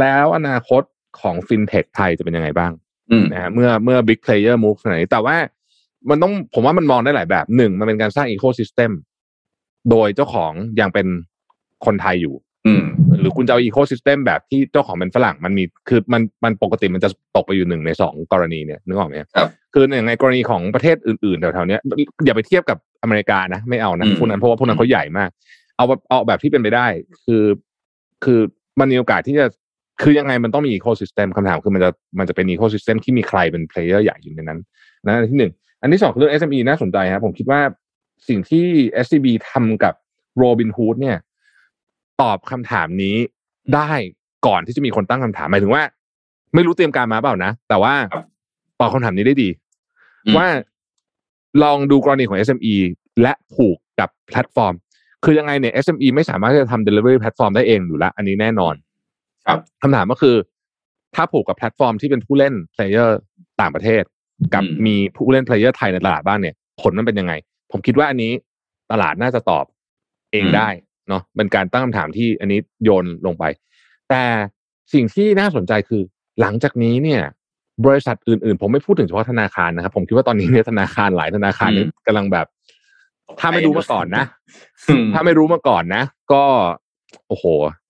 [0.00, 0.82] แล้วอนาคต
[1.20, 2.72] ของฟินเทคไทยจะเป็นยังไงบ้าง
[3.10, 5.36] อืมนะฮะเมื่อเมื่อ big player move ขนาดนี้แต่ว่า
[6.10, 8.90] มันต้องผมว่ามันมองได้หลายแบบหนึ่งมันเป็นการสร้าง ecosystem
[9.90, 11.06] โดยเจ้าของยังเป็น
[11.86, 12.34] คนไทยอยู่
[12.66, 12.82] อืม
[13.20, 21.80] หรือคุณจะเอา ecosystem แบบที่เจ้าของเป็นฝรั่งมันมีคือมันมันปกติมันจะตกไปอยู่หนึ่งในสองกรณีเนี่ยนึกออกไหมครับคืออย่างในกรณีของประเทศอื่นๆแถวๆเนี้ย
[22.24, 25.30] อย่าไปเทียบกับอเมริกานะไม่เอานะอืมพวกนั้นเพราะว่าพวกนั้นเขาใหญ่มาก
[25.76, 26.86] เอาแบบเอาแบบที่เป็นไปได้
[27.24, 27.44] คือ
[28.24, 28.40] คือ
[28.80, 29.46] มันมีโอกาสที่จะ
[30.02, 34.58] คือยังไงมันต้องมี ecosystem คำถามคือมันจะมันจะเป็น ecosystem ที่มีใครเป็น player ใหญ่อยู่ในนั้น
[35.06, 37.60] นะอันที่หนึ่งอันที่สองคือเรื่อง SME น่าสนใจครับผมคิดว่า
[38.28, 38.66] สิ่งที่
[39.04, 39.94] SCB ทำกับ
[40.42, 41.16] Robinhood เนี่ย
[42.22, 43.16] ตอบคำถามนี้
[43.74, 43.92] ได้
[44.46, 45.82] ก่อนที่จะมีคนตั้งคำถามหมายถึงว่า
[46.54, 48.24] ไม่รู้เตรียมการมาเปล่านะ แต่ว่าครับ
[48.80, 49.48] ตอบคำถามนี้ได้ดี
[50.26, 50.46] อืมว่า
[51.62, 52.74] ลองดูกรณีของ SME
[53.22, 54.74] และผูกกับแพลตฟอร์ม
[55.24, 58.74] คือยังไงเนี่ย SME ไม่สามารถที่จะทำ delivery แพลตฟอร์มได้เองอยู่แล้วอันนี้แน่นอน
[59.48, 60.36] ครับคำถามก็คือ
[61.14, 63.10] ถ้าผูกกับแพลตฟอร์มที่เป็นผู้เล่น player
[63.60, 64.02] ต่างประเทศ
[64.54, 67.32] กับอืมมีผู้เล่น player ไทยในตลาดบ้างเนี่ย ผลมันเป็นยังไง
[67.72, 68.32] ผมคิดว่าอันนี้
[68.92, 69.64] ตลาดน่าจะตอบ
[70.32, 70.68] เองได้
[71.08, 73.44] เนาะเป็นการตั้งคำถามที่อันนี้โยนลงไป
[74.10, 74.22] แต่
[74.94, 76.02] สิ่งที่น่าสนใจคือ
[76.40, 77.22] หลังจากนี้เนี่ย
[77.86, 82.46] บริษัทอื่นๆ ผมไม่พูดถึงเฉพาะธนาคารนะครับ ผมคิดว่าตอนนี้เนี่ยธนาคารหลายธนาคารเนี่ยอืมกำลังแบบ
[83.40, 84.24] ถ้าไม่รู้มาก่อนนะ
[84.88, 86.44] อืมถ้าไม่รู้มาก่อนนะ ก็
[87.28, 87.44] โอ้โห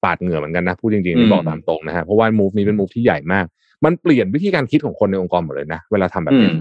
[0.05, 3.47] ปาดเหงื่อเหมือนกันนะพูดจริงๆอืนี่มบอกตามตรงนะฮะเพราะว่า move นี้เป็น move ที่ใหญ่มาก
[3.85, 6.55] มันเปลี่ยนวิธีการคิดของคนในองค์กรหมดเลยนะเวลาทำแบบอืนี้ม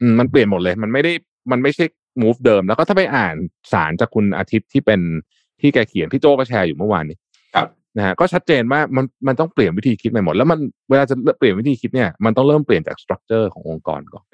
[0.00, 1.12] อืมมันเปลี่ยนหมดเลย มันไม่ได้
[1.52, 1.84] มันไม่ใช่
[2.22, 3.34] move เดิม แล้วก็ถ้าไปอ่าน
[3.72, 5.00] สารจากคุณอาทิตย์ที่เป็น
[5.60, 7.16] ที่แกเขียนพี่โจก็แชร์อยู่เมื่อวานนี้
[7.54, 10.58] ครับนะฮะก็ชัดเจนว่ามันมันต้องเปลี่ยนวิธีคิดใหม่หมด แล้วมัน
[10.90, 14.24] เวลาจะเปลี่ยนวิธีคิดเนี่ยมันต้องเริ่มเปลี่ยนจาก structure ขององค์กรก่อน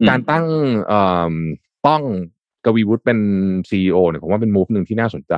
[0.00, 0.44] อืมการตั้ง
[0.86, 1.34] เอ่อ
[1.86, 2.02] ต้อง
[2.64, 3.18] กวีวุฒิเป็น
[3.70, 5.34] CEO เนี่ยผมว่าเป็น move หนึ่งที่น่าสนใจ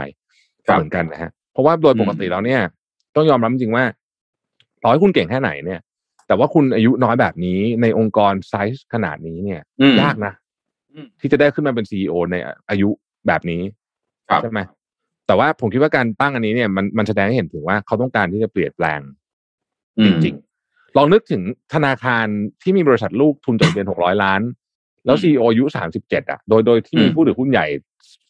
[0.66, 2.60] ครับเหมือนกันนะฮะเพ ราะว่าโดยปกติแล้วเนี่ย
[3.16, 3.84] ต้องยอมรับจริงว่า
[4.82, 5.80] ต่อให้คุณเก่งแค่ไหนเนี่ย
[6.26, 10.32] แต่ว่าคุณอายุน้อยแบบนี้ในองค์กรไซส์ขนาดนี้เนี่ยอืมยากนะ
[10.92, 12.36] อืมที่จะได้ขึ้นมาเป็น CEO ใน
[12.70, 12.88] อายุ
[13.26, 13.62] แบบนี้
[14.28, 14.60] ครับใช่ไหม
[15.26, 19.00] แต่ว่าผมคิดว่าการตั้งอันนี้เนี่ยมันมันแสดงให้เห็นถึงว่าเขาต้องการที่จะเปลี่ยนแปลง
[19.98, 21.42] อืจมริงๆลองนึกถึง
[21.74, 22.26] ธนาคาร
[22.62, 24.40] ที่มีบริษัทลูกทุนจดทะเบียนหกร้อยล้าน
[25.06, 27.66] แล้วอืมซีออายุสามสิบเจ็ดอะโดยโดยที่มีอืมผู้ถือหุ้นใหญ่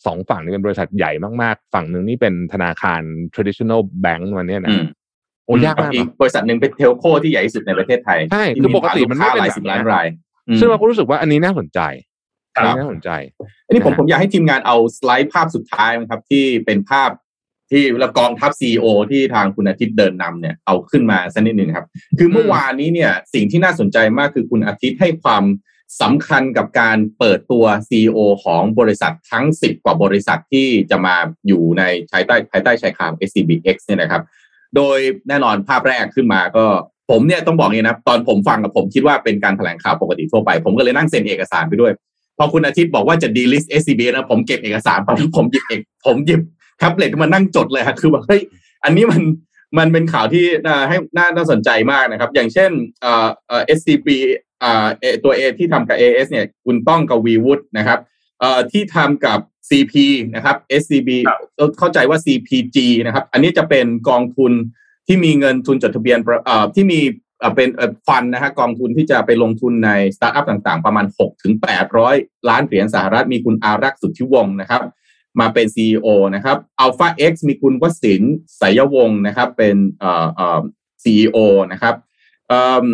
[0.06, 3.00] สองฝั่งนี่เป็นบริษัทใหญ่มากๆ ฝั่งหนึ่งนี่เป็นธนาคาร
[3.34, 4.84] traditional bank วันเนี้ยนะอืม
[5.46, 10.06] โอ้ยากมากอีกเนอะบริษัทหนึ่งเป็นเทลโคที่ใหญ่ที่สุดในประเทศไทยใช่ที่คือปกติมันไม่ฐาเป็นหลายแบบสิบเนี้ยล้านราย
[10.48, 11.80] อืมซึ่งเราก็รู้สึกว่าอันนี้น่าสนใจ
[12.56, 13.10] ครัอันบนี้น่าสนใจ
[13.66, 17.10] อันนี้ผมนะฮะผมอยากให้ทีมงานเอาสไลด์ภาพสุดท้ายนะครับ ที่เป็นภาพ
[17.70, 21.86] ที่ละกองทัพซีอที่ทางคุณอาทิตย์เดินนำเนี่ยเอาขึ้นมาสักนิดหนึ่งครับ
[22.18, 25.44] คือเมื่อวานนี้เนี่ยสิ่งที่น่าสนใจมากคือคุณอาทิตย์ให้ความ
[26.02, 34.22] สำคัญกับการเปิดตัว CEO ของบริษัททั้ง 10 กว่าบริษัทที่จะมาอยู่ในภายใต้ภายใต้ชายคาม SCBX เนี่ยนะครับ
[34.76, 34.98] โดย
[35.28, 36.64] แน่นอนภาพแรกขึ้นมาก็
[37.10, 41.92] ผมเนี่ยต้องบอกอย่างนี้นะ ตอนผมฟังกับผมคิดว่าเป็นการแถลงข่าวปกติทั่วไป ผมก็เลยนั่งเซ็นเอกสารไปด้วย
[42.38, 46.40] พอคุณอาทิตย์บอกว่าจะ delist SCB นะผมเก็บเอกสารไปผมหยิบเอกผมหยิบ
[46.78, 48.40] แท็บเล็ตมานั่งจดเลยครับคือแบบเฮ้ย
[48.84, 49.20] อันนี้มัน
[49.78, 54.08] มันเป็นข่าวที่น่าให้น่าน่าสนใจมากนะครับ อย่างเช่นเอ่อเอ่อ SCB
[54.62, 57.98] อ่าเอ่อตัว A ที่ทำกับ AS เนี่ยคุณต้องกับวีวุฒนะครับ
[58.40, 59.94] เอ่อที่ทำกับ CP
[60.34, 61.10] นะครับ SCB
[61.78, 62.76] เข้าใจว่า CPG
[63.06, 64.52] นะครับ อันนี้จะเป็นกองทุน
[65.06, 67.00] ที่มีเงินทุนจดทะเบียนเอ่อที่มี
[67.40, 71.54] เอ่อเป็นเอ่อฟันนะฮะกองทุนที่จะไปลงทุนในสตาร์ทอัพต่างๆ ประมาณ6ถึง
[72.00, 74.82] 800 ล้านเหรียญสหรัฐมีคุณอารักษ์สุทธิวงศ์นะครับ
[75.40, 78.22] มาเป็น CEO นะครับ Alpha X มีคุณวสิน
[78.60, 80.60] สายวงศ์นะครับเป็นเอ่อเอ่อ
[81.02, 81.38] CEO
[81.72, 81.94] นะครับ
[82.48, 82.86] เอ่อ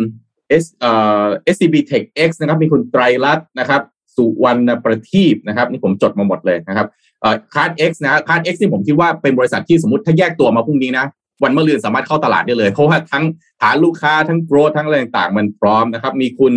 [0.63, 0.91] S เอ่
[1.23, 3.81] อ SCB Tech X นะครับมีคุณไตรรัตน์นะครับ
[4.15, 6.87] สุวรรณประทีปนะครับนี่ผมจดมาหมดเลยนะครับ
[7.21, 11.05] เอ่อคาร์ด X นะคาร์ด X ที่ผมคิดว่าเป็นบริษัทที่สมมติถ้าแยกตัวมาพรุ่งนี้นะ
[11.43, 13.23] วันมะรืนสามารถเข้าตลาดได้เลย เพราะว่าทั้ง
[13.61, 16.53] ฐานลูกค้าทั้ง growth ทั้งอะไรต่างๆมันพร้อมนะครับ มีคุณ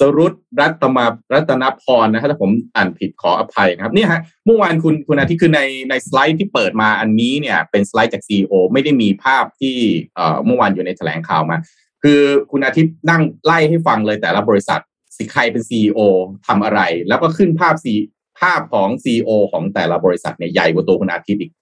[0.00, 9.76] สรุตรัตมารัตนพรนะครับถ้าผมอ่านผิดขออภัยนะครับนี่ฮะเมื่อวานคุณคุณอาทิตย์คือในในสไลด์ที่เปิดมาอันนี้เนี่ยเป็นสไลด์จาก CEO ไม่ได้มีภาพที่
[10.14, 11.56] เอ่อเมื่อวานอยู่ในแถลงข่าวมา
[12.02, 14.80] คือคุณอาทิตย์นั่งไล่ให้ฟังเลยแต่ละบริษัท
[15.16, 16.00] สิใครเป็น CEO
[16.46, 17.94] ทำอะไร แล้วก็ขึ้นภาพซี
[18.40, 21.52] ภาพของ CEO ของแต่ละบริษัทเนี่ยใหญ่กว่าตัวคุณอาทิตย์อีก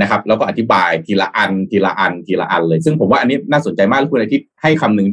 [0.00, 5.08] นะครับแล้วก็อธิบายทีละอันทีละอันทีละอันเลย ซึ่งผมว่าอันนี้น่าสนใจมากแล้วคุณอาทิตย์ให้คำหนึ่ง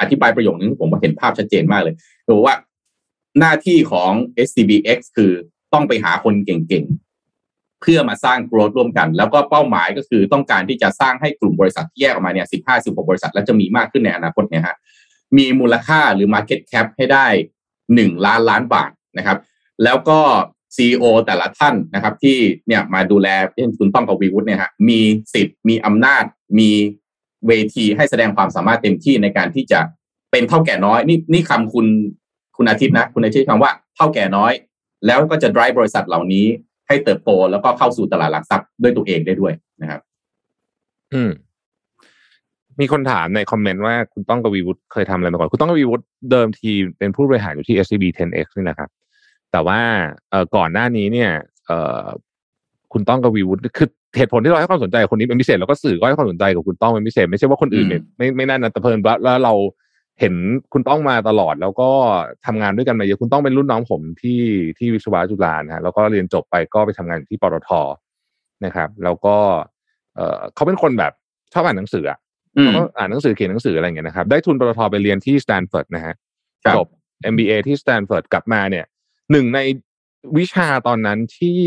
[0.00, 1.94] อธิบายประโยคนึงผมว่าเห็นภาพชัดเจนมากเลย
[2.36, 2.56] บอกว่า
[3.38, 4.12] หน้าที่ของ
[4.46, 5.32] SCBX คือ
[5.72, 14.76] ต้องไปหาคนเก่งๆ เพื่อมาสร้าง growth ร่วมกัน แล้วก็เป้าหมายก็คือต้องการที่จะสร้างให้กลุ่มบริษัทที่แยกออกมาเนี่ยสิบห้าสิบหกบริษัท และจะมีมากขึ้นในอนาคตเนี่ยฮะ
[15.36, 17.26] มีมูลค่าหรือ market cap ให้ได้
[17.94, 19.38] หนึ่งล้านล้านบาทนะครับ
[19.84, 20.20] แล้วก็
[20.76, 25.00] CEO แต่ละท่านนะครับ ที่เนี่ยมาดูแลเช่นคุณต้องกับวีวุฒิเนี่ยฮะมี
[25.34, 26.24] สิทธิ์มีอำนาจ
[26.58, 26.70] มี
[27.46, 29.80] เวทีให้แสดงความสามารถเต็มที่ในการที่จะ
[30.30, 31.86] เป็นเท่าแก่น้อย นี่นี่คำคุณ
[32.56, 34.52] คุณอาทิตย์นะ คุณอาทิตย์คำว่าเท่าแก่น้อย
[35.06, 36.46] แล้วก็จะ drive บริษัทเหล่านี้
[36.88, 39.52] ให้เติบโตแล้วก็เข้าสู่ตลาดหลักทรัพย์ด้วยตัวเองได้ด้วย
[39.82, 40.00] นะครับ
[41.12, 41.30] อืม
[42.80, 48.90] มีคนถามในคอมเมนต์ว่าคุณต้องกวีวุฒิเคยทำอะไรมาก่อน คุณต้องกวีวุฒิเดิมทีเป็นผู้บริหารอยู่ที่ SCB 10X นี่นะครับ
[49.52, 49.80] แต่ว่า
[50.30, 51.30] เอ่อก่อนหน้านี้เนี่ย
[51.66, 52.06] เอ่อ
[52.92, 59.54] คุณต้องกวีวุฒิคือ เหตุผลที่เราให้ความสนใจกับคนนี้เป็นพิเศษแล้วก็สื่อก็ให้ความสนใจกับคุณต้องเป็นพิเศษ ไม่ใช่ว่าคนอื่นเนี่ยไม่ไม่น่านันแต่เพลินว่าแล้วเรา
[60.20, 60.34] เห็น
[60.72, 61.90] คุณต้องมาตลอด แล้วก็
[62.46, 64.40] ทำงานด้วยกันมาเยอะคุณต้องเป็นรุ่นน้องผมที่
[64.78, 67.70] ที่วิศวะจุฬานะฮะแล้วก็เรียนจบไปก็ไปทำงานอยู่ที่ปตท
[68.64, 69.36] นะครับ แล้วก็
[70.16, 71.12] เอ่อเขาเป็นคนแบบ
[71.52, 72.18] ชอบอ่านหนังสืออะ
[72.56, 76.14] อืมเขาก็อ่านหนังสือเขียนหนังสืออะไรอย่างเงี้ยนะครับ ได้ทุนปตทไปเรียนที่สแตนฟอร์ดนะฮะ
[76.64, 76.86] ครับจบ
[77.32, 78.84] MBA ที่สแตนฟอร์ดกลับมาเนี่ย
[79.32, 79.58] หนึ่งใน
[80.38, 81.60] วิชาตอนนั้นที่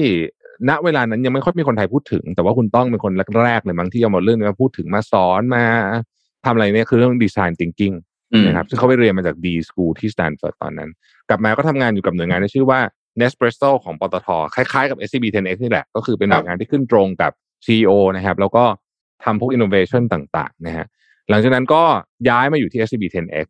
[0.69, 5.63] ณเวลานั้นยังไม่ค่อยมีคนไทยพูดถึง แต่ว่าคุณต้องเป็นคนแรกๆเลยมั้งที่เอามาเรื่องนี้มาพูดถึงมาสอนมา
[6.45, 7.93] ทำอะไรเนี่ยคือเรื่อง design thinking
[8.47, 10.89] นะครับซึ่งเขาไปเรียนมาจาก D School ที่สแตนฟอร์ดตอนนั้น
[11.29, 12.79] กลับมาก็ทำงานอยู่กับหน่วยงานที่ชื่อว่า
[13.19, 17.31] Nespresso ของปตทคล้ายๆกับ SCB 10X นี่แหละ ก็คือเป็นหน่วยงานที่ขึ้นตรงกับ
[17.65, 18.63] CEO นะครับ แล้วก็
[19.23, 20.85] ทำพวก innovation ต่างๆนะฮะ
[21.29, 21.83] หลังจากนั้นก็
[22.29, 23.47] ย้ายมาอยู่ที่ SCB 10X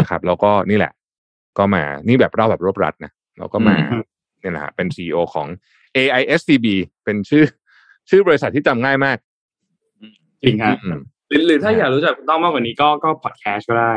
[0.00, 0.92] นะครับ แล้วก็นี่แหละ
[1.58, 3.76] ก็มานี่แบบเล่าแบบรวบรัดนะแล้วก็มา
[4.40, 5.46] เนี่ยนะฮะเป็น CEO ของ
[5.96, 6.66] AISCB
[7.04, 7.44] เป็นชื่อ
[8.10, 9.18] ชื่อบริษัทที่จำง่ายมาก
[10.42, 13.92] จริงฮะอืมหรือหรือถ้าอยากรู้จักคุณต้องมากกว่านี้ก็ก็พอดแคสต์ก็ได้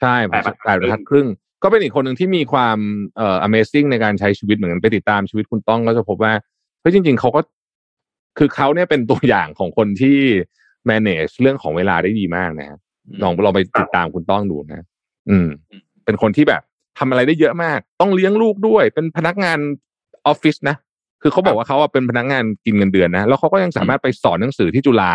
[0.00, 1.28] ใช่แปดบรรทัดแปดบรรทัดครึ่ง
[1.62, 2.78] ก็เป็นอีกคนหนึ่งที่มีความ
[3.16, 6.32] เอ่อ amazing ในการใช้ชีวิตเหมือนกันไปติดตามชีวิตคุณต้องก็จะพบว่า
[6.80, 7.40] เฮ้ยจริง ๆเขาก็
[8.38, 10.18] คือเขาเนี่ยเป็นตัวอย่างของคนที่
[10.90, 12.78] manage เรื่องของเวลาได้ดีมากนะฮะ
[13.22, 14.86] ลองลองไปติดตามคุณต้องดูนะ
[15.30, 15.48] อืม
[16.04, 16.62] เป็นคนที่แบบ
[16.98, 19.58] ทำอะไรได้เยอะมาก ต้องเลี้ยงลูกด้วย เป็นพนักงาน
[20.26, 20.76] ออฟฟิศนะ
[21.22, 25.12] คือเขาบอกว่าเขาอะเป็นพนักงานกินเงินเดือนนะ แล้วเขาก็ยังสามารถไปสอนหนังสือที่จุฬา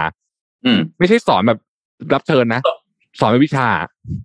[0.65, 1.59] อืมไม่ใช่สอนแบบ
[2.13, 2.61] รับเชิญนะ
[3.19, 3.67] สอนเป็นวิชา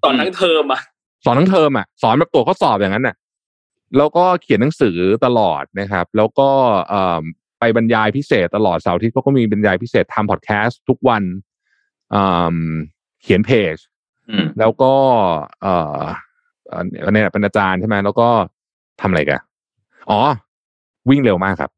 [0.04, 0.80] ตอนทั้งเทอมอะ
[1.24, 3.16] สอนทั้งเทอมอะ สอนแบบตัวข้อสอบอย่างนั้นน่ะ
[3.96, 6.48] แล้วก็เขียนหนังสือตลอดนะครับ แล้วก็
[6.88, 7.22] เอ่อ
[7.60, 11.22] ไปบรรยายพิเศษตลอดเสาร์อาที่เขาก็มีบรรยายพิเศษทำพอดแคสต์ทุกวัน
[12.14, 12.22] อื
[12.54, 12.56] ม
[13.22, 13.76] เขียนเพจ
[14.30, 14.94] อืมแล้วก็
[16.68, 18.28] เอ่อเอ่อเนี่ยเป็นอาจารย์ใช่ไหมแล้วก็
[19.00, 19.40] ทำอะไรกัน
[20.10, 20.20] อ๋อ
[21.10, 21.70] วิ่งเร็วมากครับ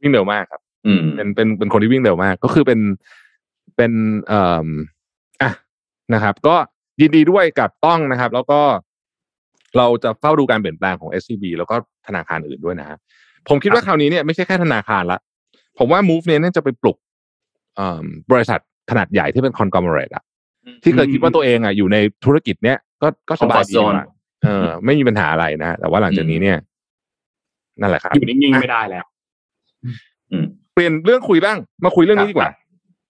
[0.00, 2.80] วิ่งเร็วมากครับ อืมเป็นเป็นเป็นคนที่วิ่งเร็วมาก ก็คือเป็น
[3.76, 3.92] เป็น
[4.28, 4.68] เอ่อ
[5.42, 5.50] อะ
[6.14, 6.56] นะครับ ก็
[7.00, 8.60] ยินดีด้วยกับต้องนะครับ แล้วก็
[9.76, 11.74] เราจะเฝ้าดูการเปลี่ยนแปลงของ SCB แล้วก็
[12.06, 12.98] ธนาคารอื่นด้วยนะฮะ
[13.48, 15.18] ผมคิดว่าคราวนี้เนี่ยไม่ใช่แค่ธนาคารละ
[15.78, 16.96] ผมว่า move เนี่ยน่าจะไปปลุก
[17.76, 20.24] เอ่อบริษัทขนาดใหญ่ที่เป็น conglomerate อะ
[20.82, 24.06] ที่เคยคิดว่าตัวเองอะอยู่ในธุรกิจเนี้ยก็ก็สบายดี Comfort zone กว่า
[24.42, 26.58] เออ ไม่มีปัญหาอะไรนะแต่ว่าหลังจากนี้เนี่ย
[27.80, 29.04] นั่นแหละครับอยู่นิ่งๆไม่ได้แล้ว
[30.32, 30.44] อืม
[30.74, 32.50] เปลี่ยนเรื่องคุยบ้าง มาคุยเรื่องนี้ดีกว่า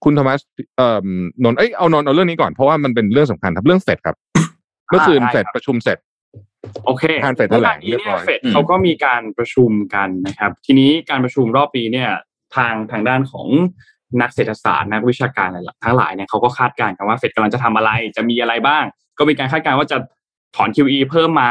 [0.04, 0.40] คุณโทมัส
[0.76, 1.06] เอ่อ
[1.44, 4.16] นนท์เอ้ยเอานนท์เอาเรื่องนี้ก่อนเพราะว่ามันเป็นเรื่องสำคัญครับเรื่องเสร็จครับ
[4.88, 5.98] เมื่อคืนได้ครับเสร็จประชุมเสร็จ
[6.84, 12.10] โอเคทานเฟดแถลงมื่อวานนี้เรียบร้เนี่อยยเฟดอืมเขาก็มีการประชุมกันนะครับ ทีนี้การประชุมรอบปีเนี่ย
[12.56, 13.48] ทางทางด้านของ
[14.20, 15.48] นักเศรษฐศาสตร์นักวิชาการ
[15.84, 18.84] ทั้งหลายเนี่ยเขาก็คาดการณ์กันว่าเฟดกำลังจะทำอะไร จะมีอะไรบ้าง
[19.18, 19.98] ก็มีการคาดการณ์ว่าจะ
[20.56, 21.44] ถอน QE เพิ่มไหม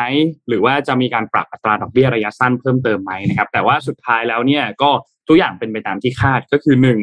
[0.48, 4.90] หรือว่าจะมีการปรับอัตราดอกเบี้ยระยะสั้นเพิ่มเติมไหมนะครับ แต่ว่าสุดท้ายแล้วเนี่ยก็
[5.28, 7.00] ทุกอย่างเป็นไปตามที่คาดก็คือหนึ่ง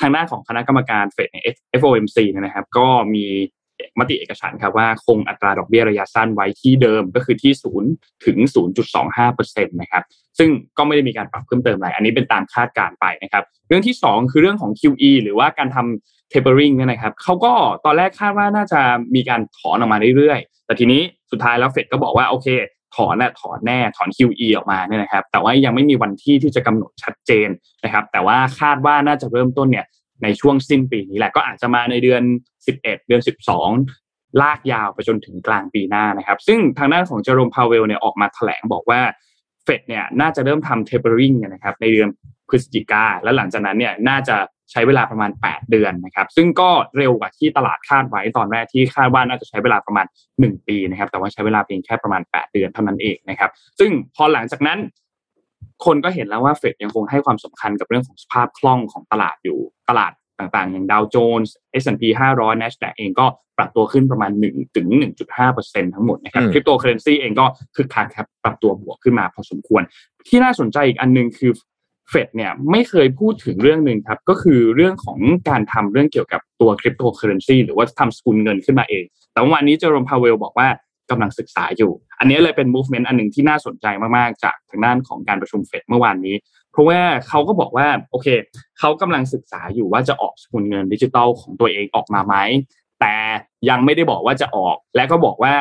[0.00, 1.44] ทางด้านของคณะกรรมการเฟดเนี่ย
[1.80, 3.26] FOMC นะครับ ก็มี
[3.98, 7.52] มติเอกฉันครับว่าคงอัตราดอกเบี้ยระยะสั้นไว้ที่เดิมก็คือที่
[7.88, 8.38] 0ถึง
[8.88, 10.02] 0.25%นะครับ
[10.38, 17.52] ซึ่งก็ไม่ได้มีการปรับเพิ่มเติมอะไร อันนี้เป็นตามคาดการไปนะครับ เรื่องที่ 2 คือเรื่องของ QE หรือว่าการทำ tapering เนี่ยนะครับเขาก็
[17.84, 18.80] ตอนแรกคาดว่าน่าจะ
[19.14, 22.48] มีการถอนออกมาเรื่อยๆ แต่ทีนี้สุดท้ายแล้วเฟดก็บอกว่าโอเค
[22.96, 27.48] ถอนน่ะถอนแน่ถอน QE ออกมาเนี่ยนะครับ แต่ว่ายังไม่มีวันที่ที่จะกำหนดชัดเจน
[27.84, 29.86] นะครับ แต่ว่าคาดว่าน่าจะเริ่มต้นเนี่ย
[30.22, 32.22] ในช่วงสิ้นปีนี้แหละก็อาจจะมาในเดือน
[32.64, 33.22] 11 เดือน
[33.80, 39.00] 12 ลากยาวไปจนถึงกลางปีหน้านะครับ ซึ่งทางด้านของเจอโรมพาวเวลเนี่ยออกมาแถลงบอกว่า
[39.64, 42.08] เฟดเนี่ยน่าจะเริ่มทำ tapering เนี่ยนะครับในเดือน
[42.48, 44.36] พฤศจิกาและหลังจากนั้นเนี่ยน่าจะ
[44.70, 50.06] ใช้เวลาประมาณ 8 เดือนนะครับ ซึ่งก็เร็วกว่าที่ตลาดคาดไว้ตอนแรกที่คาดว่าน่าจะใช้เวลาประมาณ
[50.36, 54.78] 1 ปีนะครับ แต่ว่าใช้เวลาเพียงแค่ประมาณ 8 เดือนเท่านั้นเองนะครับ ซึ่งพอหลังจากนั้น
[55.84, 62.02] คนก็เห็นแล้วว่าเฟดยังคงให้ความสำคัญกับเรื่องของสภาพคล่องของตลาดอยู่ตลาดต่างๆ อย่างดาวโจนส์ S&P
[62.36, 63.26] 500 NASDAQ เองก็
[63.58, 64.88] ปรับตัวขึ้นประมาณ1ถึง
[65.40, 69.82] 1.5%ทั้งหมดนะครับอืมคริปโตเคอเรนซีเองก็คึกคักครับปรับตัวบวกขึ้นมาพอสมควร
[70.28, 71.52] ที่น่าสนใจอีกอันหนึงคือ
[72.10, 75.18] เฟดเนี่ยไม่เคยพูดถึงเรื่องหนึ่งครับ ก็คือเรื่องของ
[75.48, 80.68] การทำเรื่องเกี่ยวกับตัวคริปโตเคอเรนซีหรือว่าทำสกุลเงินขึ้นมาเอง แต่เมื่อวานนี้เจอโรมพาวเวลล์บอกว่า
[81.12, 86.36] กำลังศึกษาอยู่ อันนี้เลยเป็น movement อันหนึ่งที่น่าสนใจมากๆ จากทางด้านของการประชุมเฟดเมื่อวานนี้
[86.72, 88.28] เพราะว่าเขาก็บอกว่าโอเค
[88.78, 92.34] เขากำลังศึกษาอยู่ว่าจะออกสกุลเงินดิจิตอลของตัวเองออกมาไหม
[93.00, 93.14] แต่
[93.68, 95.54] ยังไม่ได้บอกว่าจะออก และก็บอกว่า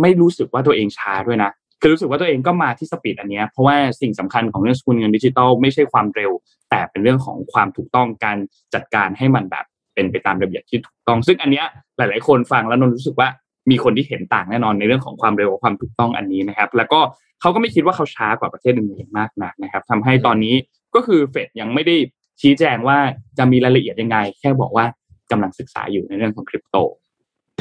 [0.00, 6.30] ไม่รู้สึกว่าตัวเองช้าด้วยนะคือรู้สึกว่าตัวเองก็มาที่ speed อันนี้เพราะว่าสิ่งสำคัญของเรื่องสกุลเงินดิจิตอลไม่ใช่ความเร็ว
[6.70, 8.36] แต่เป็นเรื่องของความถูกต้องการ
[8.74, 13.28] จัดการให้มันแบบเป็นไปตามระเบียบที่ถูกต้อง ซึ่งอันเนี้ยหลาย ๆ คนฟังแล้วนนรู้สึกว่า
[13.70, 17.00] มีคนที่เห็นต่างแน่นอนในเรื่องของความเร็วกับความถูกต้องอันนี้นะครับ แล้วก็
[17.40, 20.54] เขาก็ไม่คิดว่าเขาช้ากว่าประเทศอื่นๆมากนักนะครับทำให้ตอนนี้
[20.94, 21.96] ก็คือเฟดยังไม่ได้
[22.40, 22.98] ชี้แจงว่า
[23.38, 24.84] จะมีรายละเอียดยังไง แค่บอกว่า
[25.30, 26.76] กำลังศึกษาอยู่ในเรื่องของคริปโต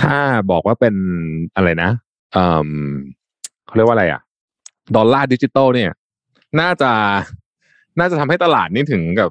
[0.02, 0.18] ถ้า
[0.52, 0.96] บอกว่าเป็น
[1.56, 1.92] อะไรนะ
[2.34, 2.70] เอ่อ
[3.66, 4.22] เขาเรียกว่าอะไรอะ
[4.96, 5.92] ดอลลาร์ดิจิตอลเนี่ย
[6.60, 6.92] น่าจะ
[8.00, 9.30] น่าจะทำให้ตลาดนี่ถึงกับ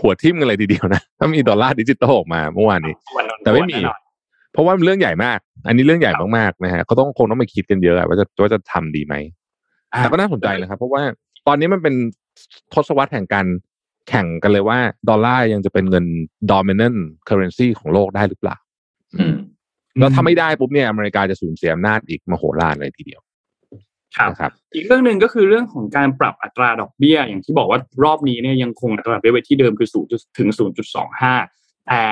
[0.00, 2.94] หัวทิ่มกันเลยทีเดียวนะ ถ้ามีดอลลาร์ดิจิตอลออกมาเมื่อวานนี้
[3.42, 3.78] แต่ไม่มี
[4.52, 9.14] เพราะว่ามันเรื่องใหญ่มาก อันนี้เรื่องใหญ่มากๆนะฮะก็ต้องคงต้องไปคิดกันเยอะอะว่าจะว่าจะทำดีไหม
[9.98, 11.02] แต่ก็น่าสนใจนะครับ เพราะว่า
[11.46, 11.94] ตอนนี้มันเป็น
[12.74, 13.46] ทศวรรษแห่งการ
[14.08, 16.04] แข่งกันเลยว่า ดอลลาร์ยังจะเป็นเงิน
[16.52, 18.56] dominant currency ของโลกได้หรือเปล่า
[19.18, 19.36] อืม
[19.98, 23.20] แล้วถ้าไม่ได้ปุ๊บเนี่ยอเมริกาจะสูญเสียอำนาจอีกมโหฬารเลยทีเดียว
[24.16, 30.48] ครับนะครับอีกเรื่องหนึ่งก็คือเรื่องของการปรับอัตราดอกเบี้ย อย่างที่บอกว่ารอบนี้เนี่ยยังคงอัตราดอกเบี้ยไว้ที่เดิมคือ0ถึง
[31.18, 32.02] 0.25 แต่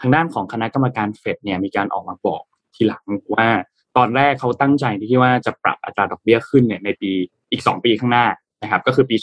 [0.00, 2.42] ทางด้านของคณะกรรมการเฟดเนี่ยมีการออกมาบอก
[2.74, 3.04] ทีหลัง
[3.34, 3.48] ว่า
[3.96, 7.10] ตอนแรกเขาตั้งใจที่ว่าจะปรับอัตราดอกเบี้ยขึ้นเนี่ยในปี
[7.50, 8.26] อีก 2 ปีข้างหน้า
[8.62, 9.16] นะครับ ก็คือปี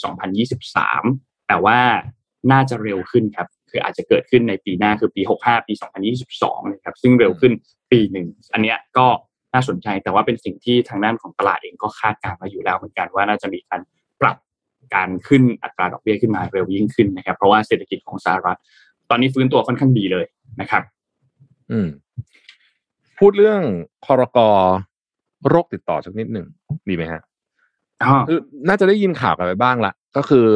[0.70, 1.78] 2023 แต่ว่า
[2.52, 5.72] น่าจะเร็วขึ้นครับคืออาจจะเกิดขึ้นในปีหน้าคือปี 65 ปี
[6.22, 7.52] 2022 นะครับ ซึ่งเร็วขึ้น
[7.92, 9.06] ปีหนึ่ง อันเนี้ยก็
[9.54, 13.80] น่าสนใจแต่ว่าเป็นสิ่งที่ทางด้านของตลาดเองก็คาดการณ์มาอยู่แล้วเหมือนกันว่าน่าจะมีการ
[14.20, 14.36] ปรับ
[14.94, 18.58] การขึ้นอัตราดอกเบี้ยขึ้นมาเร็วยิ่งขึ้นนะครับ เพราะว่าเศรษฐกิจของสหรัฐ
[19.10, 20.26] ตอนนี้ฟื้นตัวค่อนข้างดีเลย
[20.60, 20.82] นะครับ
[21.70, 21.88] อืม
[23.18, 23.62] พูดเรื่อง
[24.04, 24.38] พรก
[25.48, 26.46] โรคติดต่อสักนิดหนึ่ง
[26.88, 27.22] ดีไหมฮะ
[28.02, 28.38] อ๋อคือ
[28.68, 30.46] น่าจะได้ยินข่าวกันไปบ้างละก็คือ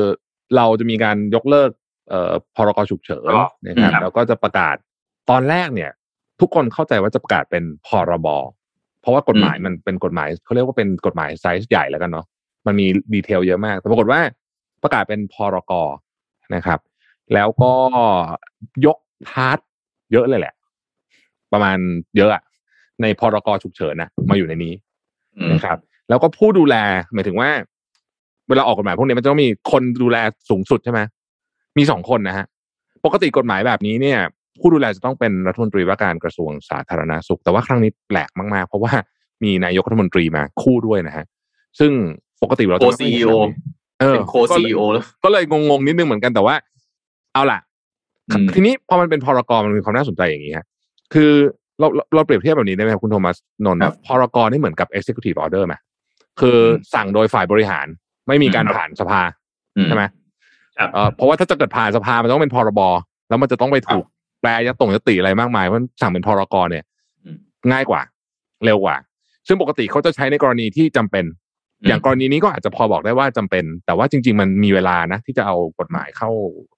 [0.57, 1.71] เราจะมีการยกเลิก
[2.09, 4.77] เอ่อพรกฉุกเฉินอ๋อนะครับครับแล้วก็จะประกาศ
[5.31, 5.91] ตอนแรกเนี่ย
[6.41, 8.29] ทุกคนเข้าใจว่าจะประกาศเป็นพรบ
[9.01, 12.27] เพราะว่ากฎหมายมันเป็นกฎหมายเขาเรียกว่าเป็นกฎหมายไซส์ใหญ่แล้วกันเนาะ
[12.67, 14.21] มันมี detail เยอะมาก แต่ปรากฏว่า
[14.83, 15.73] ประกาศเป็นพรก
[16.55, 16.81] นะครับ
[17.35, 17.73] แล้วก็
[18.87, 19.59] ยกพาร์ท
[20.13, 20.55] เยอะเลยแหละ
[21.53, 21.79] ประมาณ
[22.17, 22.43] เยอะอะ
[23.03, 24.73] ในพรกฉุกเฉินนะมาอยู่ในนี้
[25.39, 25.79] อืมนะครับ
[26.09, 26.75] แล้วก็ผู้ดูแล
[27.15, 27.51] หมายถึงว่า
[28.49, 30.17] เวลาออกกฎหมายพวกนี้มันจะต้องมีคนดูแล
[30.51, 31.01] สูงสุดใช่ไหม
[31.79, 32.47] มีสองคนนะฮะ
[33.05, 34.19] ปกติกฎหมายแบบนี้เนี่ย
[34.61, 38.93] ผู้ดูแลจะต้องเป็นรัฐมนตรีว่าการกระทรวงสาธารณสุข แต่ว่าครั้งนี้แปลกมากๆ เพราะว่า
[39.45, 41.25] มีนายกรัฐมนตรีมาคู่ด้วยนะฮะ
[41.79, 41.93] ซึ่ง
[42.43, 43.57] ปกติเราจะไม่ค่อยเห็นแบบนี้
[44.01, 46.55] เออเป็นโคซีโอแล้วก็เลยงงๆนิดนึงเหมือนกันแต่ว่า
[47.33, 47.76] เอาล่ะอืม
[48.55, 50.67] ทีนี้พอมันเป็นพรกมันมีความน่าสนใจอย่างนี้ฮะ
[51.15, 51.31] คือ
[51.81, 55.75] เราเราเราเปรียบเทียบแบบนี้ได้ไหมครับคุณโทมัสนนท์ครับพรกนี่เหมือนกับ executive order ไหม
[56.41, 56.59] คือ
[56.95, 57.87] สั่งโดยฝ่ายบริหาร
[58.29, 59.21] ไม่มีการครับผ่านสภา
[59.77, 60.05] อืมใช่ไหม
[60.79, 62.81] ครับเอ่อเพราะว่าถ้าจะเกิดผ่านสภามันต้องเป็นพรบ
[63.29, 64.05] แล้วมันจะต้องไปถูก
[64.41, 66.85] แปลยตรงยติอะไรมากมายเพราะสั่งเป็นพรกเนี่ย
[67.25, 67.37] อืม
[67.73, 68.01] ง่ายกว่า
[68.65, 68.97] เร็วกว่า
[69.47, 71.25] ซึ่งปกติเขาจะใช้ในกรณีที่จำเป็น
[71.81, 76.31] อืมอย่างกรณีนี้ก็อาจจะพอบอกได้ว่าจำเป็น แต่ว่าจริง ๆ มันมีเวลานะ ที่จะเอากฎหมายเข้า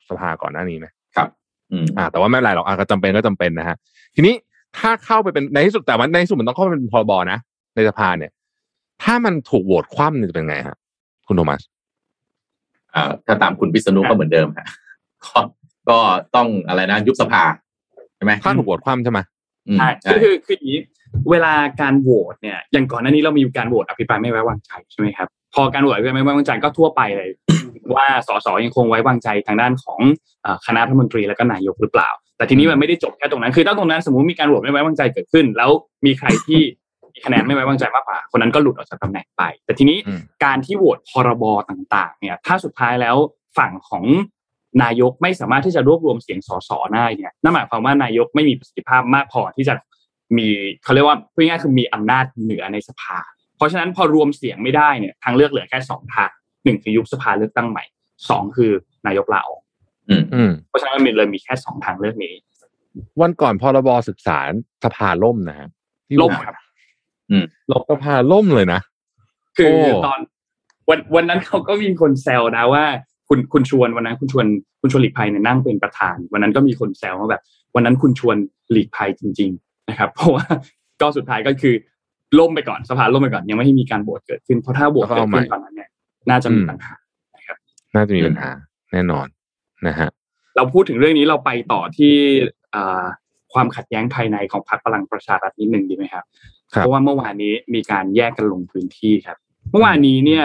[0.09, 1.29] สภาก่อนหน้านี้นะ ครับ
[1.73, 3.77] อืมอ่า แต่ว่าไม่เป็นไรหรอกอะก็จำเป็นก็จำเป็นนะฮะ
[4.15, 4.35] ทีนี้
[4.79, 7.39] ถ้าเข้าไปเป็นในที่สุดแต่ว่าในที่สุดมันต้องเข้าไปเป็นพรบนะ
[7.75, 8.33] ในสภาเนี่ย
[9.03, 10.77] ถ้ามันถูกโหวตคว่ำเนี่ยจะเป็นไงฮะ
[11.27, 11.61] คุณโทมัส
[12.95, 14.67] อ่าถ้าตามคุณพิษณุก็เหมือนเดิมฮะ
[15.25, 15.39] ก็
[15.91, 15.99] ก็
[16.37, 17.43] ต้องอะไรนะยุบสภา
[18.17, 19.19] ใช่ไหมถ้าถูกโหวตคว่ำใช่ไหม
[19.69, 20.81] อืมใช่ใช่คือคือคืออย่างนี้
[21.31, 27.29] เวลาการโหวตเนี่ยอย่างก่อนหน้านี้เรามีการโหวตอภิปรายไม่ไว้วางใจใช่ไหมครับพอการโหวตอภิปรายไม่ไว้วางใจก็ทั่วไปเลย
[27.95, 30.01] ว่าสสยังคงไว้วางใจทางด้านของ
[30.43, 35.71] เอ่อคณะรัฐมนตรีแล้วก็นายกหรือเปล่า แต่ทีนี้มันไม่ได้จบแค่ตรงนั้น คือถ้าตรงนั้นสมมติมีการโหวตไม่ไว้วางใจเกิดขึ้น แล้ว
[36.07, 36.61] มีใครที่
[37.15, 43.17] มีคะแนนไม่ไว้วางใจมากกว่า คนนั้นก็หลุดออกจากตำแหน่งไป แต่ทีนี้อืมการที่โหวตพรบต่างๆ เนี่ย ถ้าสุดท้ายแล้ว
[43.59, 44.05] ฝั่งของ
[44.83, 49.75] นายกไม่สามารถที่จะรวบรวมเสียงสสได้เนี่ยนั่นหมายความว่านายกไม่มีประสิทธิภาพมากพอที่จะ
[50.37, 50.49] มี
[50.85, 53.19] เขาเรียกว่าพูดง่ายๆคือมีอำนาจเหนือในสภา
[53.57, 56.31] เพราะฉะนั้นพอรวมเสียงไม่ได้เนี่ยทางเลือกเหลือแค่สองทาง
[56.69, 57.85] หนึ่งคือยุบสภาเลือกตั้งใหม่
[58.29, 58.71] สองคือ
[59.07, 59.63] นายกลาออก
[60.11, 62.35] อืมอืมเพราะฉะนั้นมันเลยมีแค่สองทางเลือกนี้
[63.21, 64.39] วันก่อนพรบศึกษา
[64.85, 65.69] สภาล่มนะฮะ
[66.09, 66.57] ที่ล่มว่าครับ
[67.73, 68.81] ลบสภาล่มเลยนะ
[69.57, 70.19] คือโอ้ตอน
[70.89, 72.85] วันวันนั้นเขาก็มีคนแซวนะว่า
[73.29, 74.47] คุณคุณชวนวันนั้นคุณชวน
[74.81, 77.43] คุณชวนหลีกภัยเนี่ยนั่งเป็นประธาน วันนั้นก็มีคนแซวว่าแบบ
[77.75, 78.37] วันนั้นคุณชวน
[78.71, 80.45] หลีกภัยจริง ๆ นะครับ เพราะว่า
[81.01, 81.75] ก็สุดท้ายก็คือ
[82.39, 86.95] ล่มไปก่อนสภาล่มไปก่อนยังไม่ให้มีการโหวตเกิดขึ้นเพราะถ้าโหวตเกิดขึ้นตอนนั้นเนี่ยน่าจะมีปัญหา
[87.95, 88.51] น่าจะมีปัญหา
[88.93, 89.27] แน่นอน
[89.87, 90.09] นะฮะ
[90.57, 92.15] เราพูดถึงเรื่องนี้เราไปต่อที่
[92.75, 93.05] อ่า
[93.55, 96.25] ความขัดแย้งภายในของพรรคพลังประชารัฐนิดหนึ่งดีไหมครับ
[96.73, 99.39] ครับ เพราะว่าเมื่อวานนี้มีการแยกกันลงพื้นที่ครับ
[99.71, 100.45] เมื่อวานนี้เนี่ย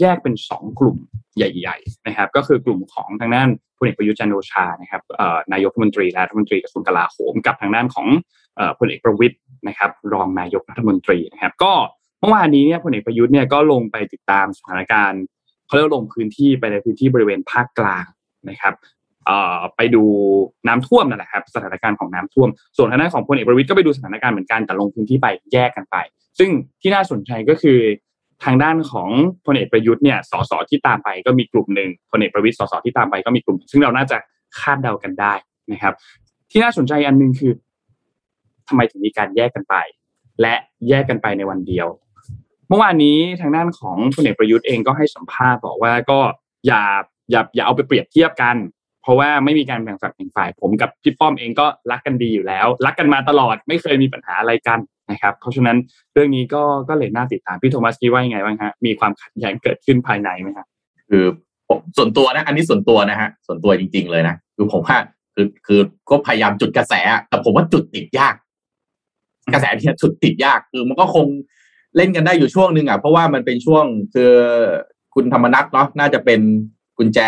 [0.00, 0.96] แยกเป็นสองกลุ่ม
[1.36, 3.48] ใหญ่ ๆ นะครับ ก็คือกลุ่มของทางด้าน
[3.78, 8.06] พลเอกประยุทธ์จันทร์โอชานะครับเอ่อนายกรัฐมนตรีและรัฐมนตรีกระทรวงกลาโหมกับทางด้านของ
[8.56, 9.36] เอ่อพลเอกประวิตย
[9.68, 11.72] นะครับ รองนายกรัฐมนตรีนะครับ ก็
[12.20, 15.22] เมื่อวานนี้เนี่ยพลเอกประยุทธ์เนี่ยก็ลงไปติดตามสถานการณ์
[15.66, 18.04] เขาเรียกลงพื้นที่ไปในพื้นที่บริเวณภาคกลาง
[18.50, 18.74] นะครับ
[19.76, 20.02] ไปดู
[20.68, 25.96] น้ำท่วมนั่นแหละครับสถานการณ์ของน้ำท่วม ส่วนทางด้านของพลเอกประวิตยก็ไปดูสถานการณ์เหมือนกันแต่ลงพื้นที่ไปแยกกันไป
[26.38, 26.50] ซึ่ง
[26.80, 27.78] ที่น่าสนใจก็คือ
[28.44, 29.08] ทางด้านของ
[29.46, 34.16] พลเอกประยุทธ์เนี่ยสสที่ตามไปก็มีกลุ่มหนึ่งพลเอกประวิตยสสที่ตามไปก็มีกลุ่มหนึ่งซึ่งเราน่าจะ
[34.60, 35.34] คาดเดากันได้
[35.72, 35.94] นะครับ
[36.50, 37.52] ที่น่าสนใจอันหนึงคือ
[38.68, 39.74] ทำไมถึงมีการแยกกันไป
[40.40, 40.54] และ
[40.88, 41.86] แยกกันไปในวันเดียว
[42.68, 46.18] เมื่อวานนี้ทางด้านของพลเอกประยุทธ์เองก็ให้สัมภาษณ์บอกว่าก็
[46.66, 46.82] อย่า
[47.30, 48.56] อย่าอย่าเอาไปเปรียบเทียบกัน
[49.02, 54.78] เพราะว่าไม่มีการแบ่งฝักแบ่งฝ่าย ผมกับพี่ป้อมเองก็รักกันดีอยู่แล้ว รักกันมาตลอดไม่เคยมีปัญหาอะไรกัน
[55.10, 55.76] นะครับ เพราะฉะนั้น
[56.12, 60.66] เรื่องนี้ก็ก็เลยน่าติดตามพี่โทมัสคิดว่ายังไงบ้างฮะมีความขัดแย้งเกิดขึ้นภายในไหมครับ
[61.08, 61.24] คือ
[61.68, 64.98] ผมส่วนตัวนะ อันนี้ส่วนตัวนะฮะส่วนตัวจริง ๆ เลยนะคือผมว่า
[65.34, 66.94] คือคือก็พยายามจุดกระแส
[67.28, 68.34] แต่ผมว่าจุดติดยาก
[69.52, 71.26] กระแสเนี่จุดติดยากคือมันก็คง
[71.98, 73.84] เล่นกันได้อยู่ช่วงหนึ่งอะเพราะว่ามันเป็นช่วง
[74.14, 74.32] คือ
[75.14, 76.40] คุณธรรมนัทเนาะน่าจะเป็น
[76.98, 77.18] กุญแจ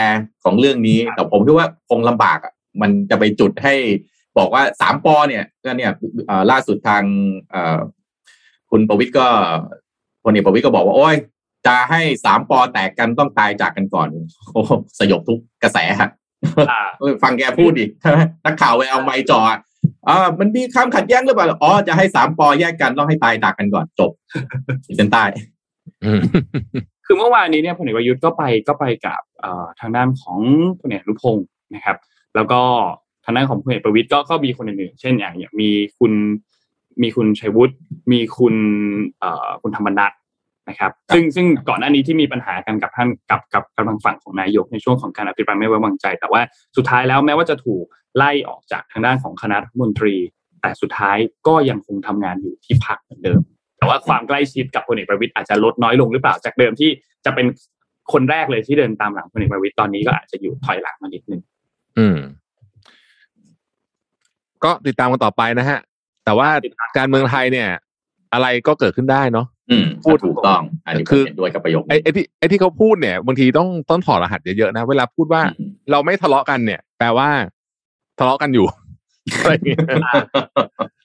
[0.44, 3.74] ของเรื่องนี้ แต่ผมคิดว่าคงลำบากอะมันจะไปจุดให้
[4.38, 5.92] บอกว่าสามปอเนี่ยก็เนี่ย
[6.26, 7.04] เอ่อล่าสุดทาง
[7.50, 7.78] เอ่อ
[8.70, 9.26] คุณประวิทย์ก็
[10.24, 11.16] พลเอกประวิทย์ก็บอกว่า โอ้ย
[11.66, 14.08] จะให้สามปอแตกกันต้องตายจากกันก่อน
[14.52, 16.10] โอ้โหสยบทุกกระแสฮะ
[16.70, 17.84] อ่าเออฟังแกพูดดิ
[18.44, 19.40] นักข่าวไปเอาไม้จ่อ
[20.06, 24.10] อะอ่ามันมีคำขัดแย้งหรือเปล่าอ๋อจะให้สามปอแยกกันต้องให้ตายจากกันก่อนจบ
[24.84, 25.24] ขีดเส้นใต้
[26.04, 26.20] อืม
[27.06, 30.38] คือเมื่อวานนี้เนี่ยพลเอกประยุทธ์ก็ไปก็ไปกับเอ่อทางด้านของ
[30.80, 31.96] พลเอกอนุพงศ์นะครับ
[32.34, 32.60] แล้วก็
[33.24, 36.12] ทางด้านของพลเอกประวิตยก็ก็มีคนอื่นๆเช่นอย่างอย่างมีคุณ
[37.02, 37.74] มีคุณชัยวุฒิ
[38.12, 38.54] มีคุณ
[39.20, 40.12] เอ่อคุณธรรมนัฐ
[40.68, 46.40] นะครับ ซึ่งซึ่งก่อนหน้านี้ที่มีปัญหากันกับท่านกับกับกำลังฝั่งของนายกในช่วงของการอภิปรายไม่ไว้วางใจ แต่ว่า
[46.76, 47.84] สุดท้ายแล้วแม้ว่าจะถูก
[48.16, 50.14] ไล่ออกจากทางด้านของคณะรัฐมนตรี
[50.60, 53.40] แต่สุดท้ายก็ยังคงทำงานอยู่ที่พรรคเหมือนเดิม
[53.78, 56.90] แต่ว่าความใกล้ชิดกับพลเอกประวิตยอาจจะลดน้อยลงหรือเปล่าจากเดิมที่
[57.24, 57.46] จะเป็น
[58.12, 61.40] คนแรกเลยที่เดินตามหลังพลเอกประวิตยตอนนี้ก็อาจจะอยู่ถอยหลังมานิดนึง
[61.98, 62.18] อืม
[64.64, 65.78] ก็ติดตามกันต่อไปนะฮะ
[66.24, 67.68] แต่ว่าติดตามการเมืองไทยเนี่ย
[68.32, 77.28] อะไรก็เกิดขึ้นได้เนาะอืมพูดถูกต้อง อันนี้ผคืมอเห็นด้วยกับประโยคไอ้ไอ้ที่ไอ้ที่เขาพูดเนี่ยบางทีต้องต้องถอดรหัสเยอะๆนะ เวลาพูดว่าอืมเราไม่ทะเลาะกันเนี่ย แปลว่า
[78.20, 78.66] ทะเลาะกันอยู่
[79.40, 79.78] อะไรอย่างเงี้ย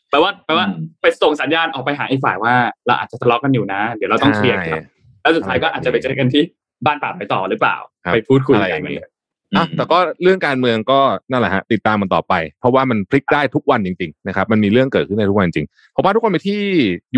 [0.10, 2.54] แปลว่าแปลว่าอืมไปส่งสัญญาณออกไปหาอีกฝ่ายว่า
[2.88, 4.82] เราอาจจะทะเลาะกันอยู่นะ เดี๋ยวเราต้องเคลียร์กัน
[5.22, 6.44] แล้วสุดท้ายก็อาจจะไปเจอกันที่
[6.86, 9.10] บ้านป่าไปต่อหรือเปล่าครับไปพูดคุยอะไรกัอนย่างนี้เลย
[9.56, 11.00] อะแต่ก็เรื่องการเมืองก็
[11.32, 16.62] นั่นแหละฮะติดตามมันต่อไป เพราะว่ามันพลิกได้ทุกวันจริงๆนะครับมันมีเรื่องเกิดขึ้นในทุกวันจริงผมว่าทุกคนไปที่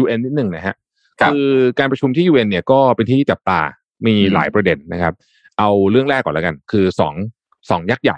[0.02, 0.76] UN นิดหนึ่งนะฮะ
[1.22, 3.60] ครับคือการประชุมที่ UN เนี่ยก็เป็นที่จับตา
[4.06, 5.14] มีอืมหลายประเด็นนะครับ
[5.60, 7.14] เอาเรื่องแรกก่อนแล้วกัน คือสอง
[7.70, 8.18] สองยักษ์ใหญ่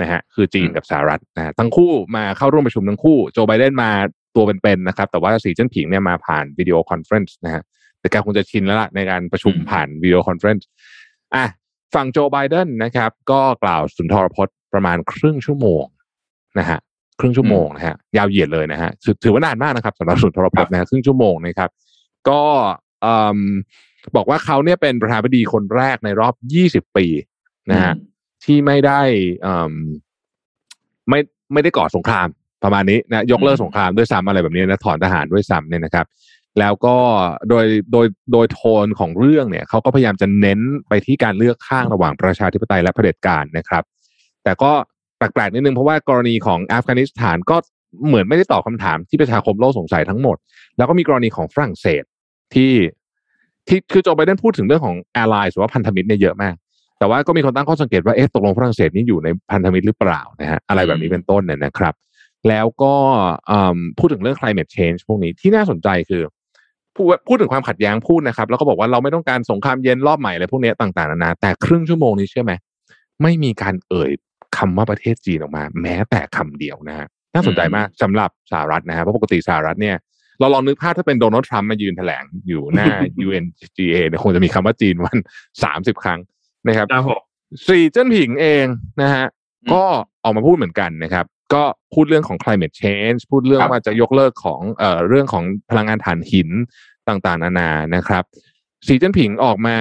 [0.00, 3.90] นะฮะคือจีนกับสหรัฐนะฮะทั้งคู่มาเข้าร่วมประชุมทั้งคู่โจไบเดนมา
[4.36, 7.62] ตัวเป็นๆนะครับ แต่ว่าสีเจิ้นผิงเนี่ยมาผ่านวิดีโอคอนเฟรนซ์นะฮะ
[8.00, 10.66] แต่แกคงจะชินแล้วล่ะในการประชุมอืมผ่านวิดีโอคอนเฟรนซ์
[11.34, 11.44] อะ
[11.94, 15.84] ฝั่งโจไบเดนนะครับ ก็กล่าวสุนทรพจน์ประมาณครึ่งชั่วโมง
[16.58, 16.78] นะฮะ
[17.20, 21.70] ครึ่งชั่วโมงนะฮะยาวเหยียดเลยนะฮะถือถือว่านานมากนะครับสำหรับสุนทรพจน์นะฮะครึ่งชั่วโมงนะครับ
[22.28, 22.42] ก็
[23.02, 23.38] เอิ่ม
[24.16, 26.34] บอกว่าเขาเนี่ยเป็นประธานาธิบดีคนแรกในรอบ
[26.86, 27.06] 20 ปี
[27.70, 27.92] นะฮะ
[28.46, 29.00] ที่ไม่ได้
[29.42, 29.72] เอิ่ม
[31.08, 31.20] ไม่
[31.52, 32.28] ไม่ได้ก่อสงคราม
[32.64, 36.06] ประมาณนี้นะยกเลิกอืมสงครามด้วยซ้ำอะไรแบบนี้นะถอนทหารด้วยซ้ำเนี่ยนะครับ
[36.60, 36.96] แล้วก็
[37.48, 43.84] โดยโดยโดยโทนของเรื่องเนี่ยเขาก็พยายามจะเน้นไปที่การเลือกข้างระหว่างประชาธิปไตยและเผด็จการนะครับ
[44.44, 44.72] แต่ก็
[45.18, 47.56] แปลกๆนิดนึงเพราะว่ากรณีของอัฟกานิสถานก็
[48.06, 50.36] เหมือนไม่ได้ตอบคำถามที่ประชาคมโลกสงสัยทั้งหมด
[50.76, 52.02] แล้วก็มีกรณีของฝรั่งเศส
[52.54, 52.72] ที่
[53.68, 56.54] ที่คือโจไบเดนพูดถึงเรื่องของ allies หรือว่าพันธมิตรเนี่ยเยอะมาก
[56.98, 61.94] แต่ว่าก็มีคนตั้งข้อสังเกตว่าเอ๊ะตกลงฝรั่งเศสนี่อยู่ในพันธมิตรหรือเปล่านะฮะอะไรแบบนี้เป็นต้นเนี่ยนะครับ
[62.48, 62.94] แล้วก็
[63.50, 66.22] อืมพูดถึงเรื่อง climate change พวกนี้ที่น่าสนใจคือ
[66.94, 72.52] พูดพูดถึงความขัดแย้งพูดนะครับ แล้วก็บอกว่าเราไม่ต้องการสงครามเย็นรอบใหม่อะไรพวกนี้ต่างๆนานาแต่ครึ่งชั่วโมงนี้เชื่อไหม
[73.22, 74.10] ไม่มีการเอ่ย
[74.56, 79.96] คำว่าประเทศจีนออกมา แม้แต่คำเดียวนะฮะน่าสนใจมากสำหรับสหรัฐนะฮะเพราะปกติสหรัฐเนี่ย
[80.40, 82.86] เราลองนึกภาพถ้าเป็นโดนัลด์ทรัมป์มายืนแถลงอยู่หน้า
[83.26, 85.18] UNGA เนี่ยคงจะมีคำว่าจีนวัน
[85.64, 86.20] สามสิบครั้ง
[86.68, 87.20] นะครับครับผม
[87.66, 88.66] สีเจิ้นผิงเอง
[89.02, 89.26] นะฮะ
[89.64, 89.84] อืมก็
[90.24, 91.62] ออกมาพูดเหมือนกันนะครับ ก็
[91.94, 96.48] พูดเรื่องของ climate change พูดเรื่องครับว่าจะยกเลิกของเอ่อเรื่องของพลังงานถ่านหิน
[97.08, 98.24] ต่างๆ นานานะครับ
[98.86, 99.76] สีเจิ้นผิงออกมา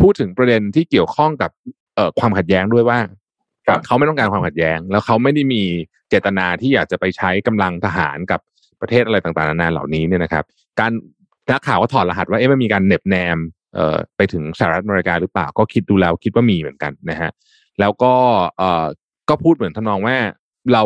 [0.00, 1.50] พูดถึงประเด็นที่เกี่ยวข้องกับ
[1.94, 2.98] เอ่อความขัดแย้งด้วยว่า
[3.66, 5.62] ครับเขาไม่ต้องการความขัดแย้ง แล้วเขาไม่ได้มี
[6.08, 8.40] เจตนาที่อยากจะไปใช้กำลังทหารกับ
[8.80, 10.44] ประเทศอะไรต่างๆ นานาเหล่านี้เนี่ยนะครับ
[10.80, 10.92] การ
[11.50, 13.63] นักข่าวก็ถอดรหัสว่าเอ๊ะมันมีการเหน็บแนมเอ่อ
[14.16, 17.30] ไปถึงสหรัฐอเมริกาหรือเปล่า ก็คิดดูแล้วคิดว่ามีเหมือนกันนะฮะ
[17.80, 18.12] แล้วก็
[18.58, 18.84] เอ่อ
[19.28, 20.16] ก็พูดเหมือนทำนองว่า
[20.72, 20.82] เรา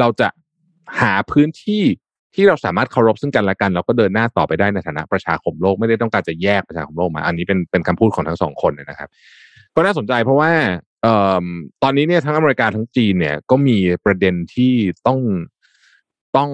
[0.00, 0.28] เราจะ
[1.00, 1.82] หาพื้นที่
[2.34, 9.08] ที่เราสามารถเคารพซึ่งกันและกันเราก็เดินหน้าต่อไปได้ในฐานะประชาคมโลกไม่ได้ต้องการจะแยกประชาคมโลกมา อันนี้เป็นเป็นคำพูดของทั้งสองคนนะครับ
[9.76, 10.52] ก็น่าสนใจเพราะว่า
[11.02, 11.44] เอ่อ
[11.82, 14.72] ตอนนี้เนี่ยทั้งอเมริกาทั้งจีนเนี่ยก็มีประเด็นที่
[15.06, 15.20] ต้อง
[16.36, 16.50] ต้อง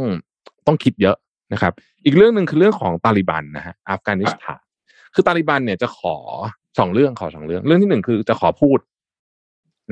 [0.66, 1.16] ต้องคิดเยอะ
[1.52, 1.72] นะครับ
[2.04, 4.63] อีกเรื่องหนึ่งคือเรื่องของตาลิบันนะฮะอัฟกานิสถาน
[5.14, 6.16] คือตาลิบันเนี่ยจะขอ
[6.78, 8.78] สองเรื่องขอสองเรื่อง เรื่องที่หนึ่งคือจะขอพูด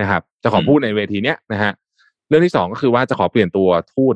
[0.01, 1.73] นะครับ จะขอพูดในเวทีเนี้ยนะฮะ
[2.29, 4.15] เรื่องที่สองก็คือว่าจะขอเปลี่ยนตัวทูต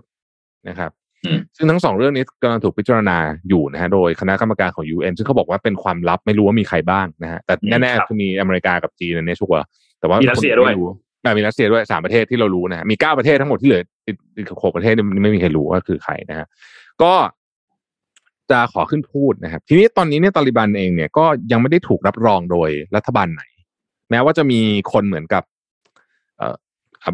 [0.68, 0.90] นะครับ
[1.24, 9.66] อืมซึ่งทั้งสองเรื่องนี้กำลังถูกพิจารณาอยู่นะฮะโดยคณะกรรมการของ UN ซึ่งเขาบอกว่าเป็นความลับไม่รู้ว่ามีใครบ้างนะฮะแต่แน่ครับๆคือมีอเมริกากับจีนอันนี้ชัวร์
[10.00, 10.90] แต่ว่ามีรัสเซียด้วยไม่รู้
[11.22, 16.46] แต่มีรัสเซียด้วยสามประเทศที่เรารู้นะฮะมีเก้าประเทศทั้งหมดที่เหลืออีกอีกหกประเทศเนี่ยไม่มีใครรู้ว่าคือใครนะฮะ
[17.02, 17.12] ก็
[18.50, 23.42] จะขอขึ้นพูดนะครับ ทีนี้ตอนนี้เนี่ยตาลิบันเองเนี่ยก็ยังไม่ได้ถูกรับรองโดยรัฐบาลไหน
[24.10, 24.60] แม้ว่าจะมี
[24.92, 25.42] คนเหมือนกับ
[26.38, 26.54] เอ่อ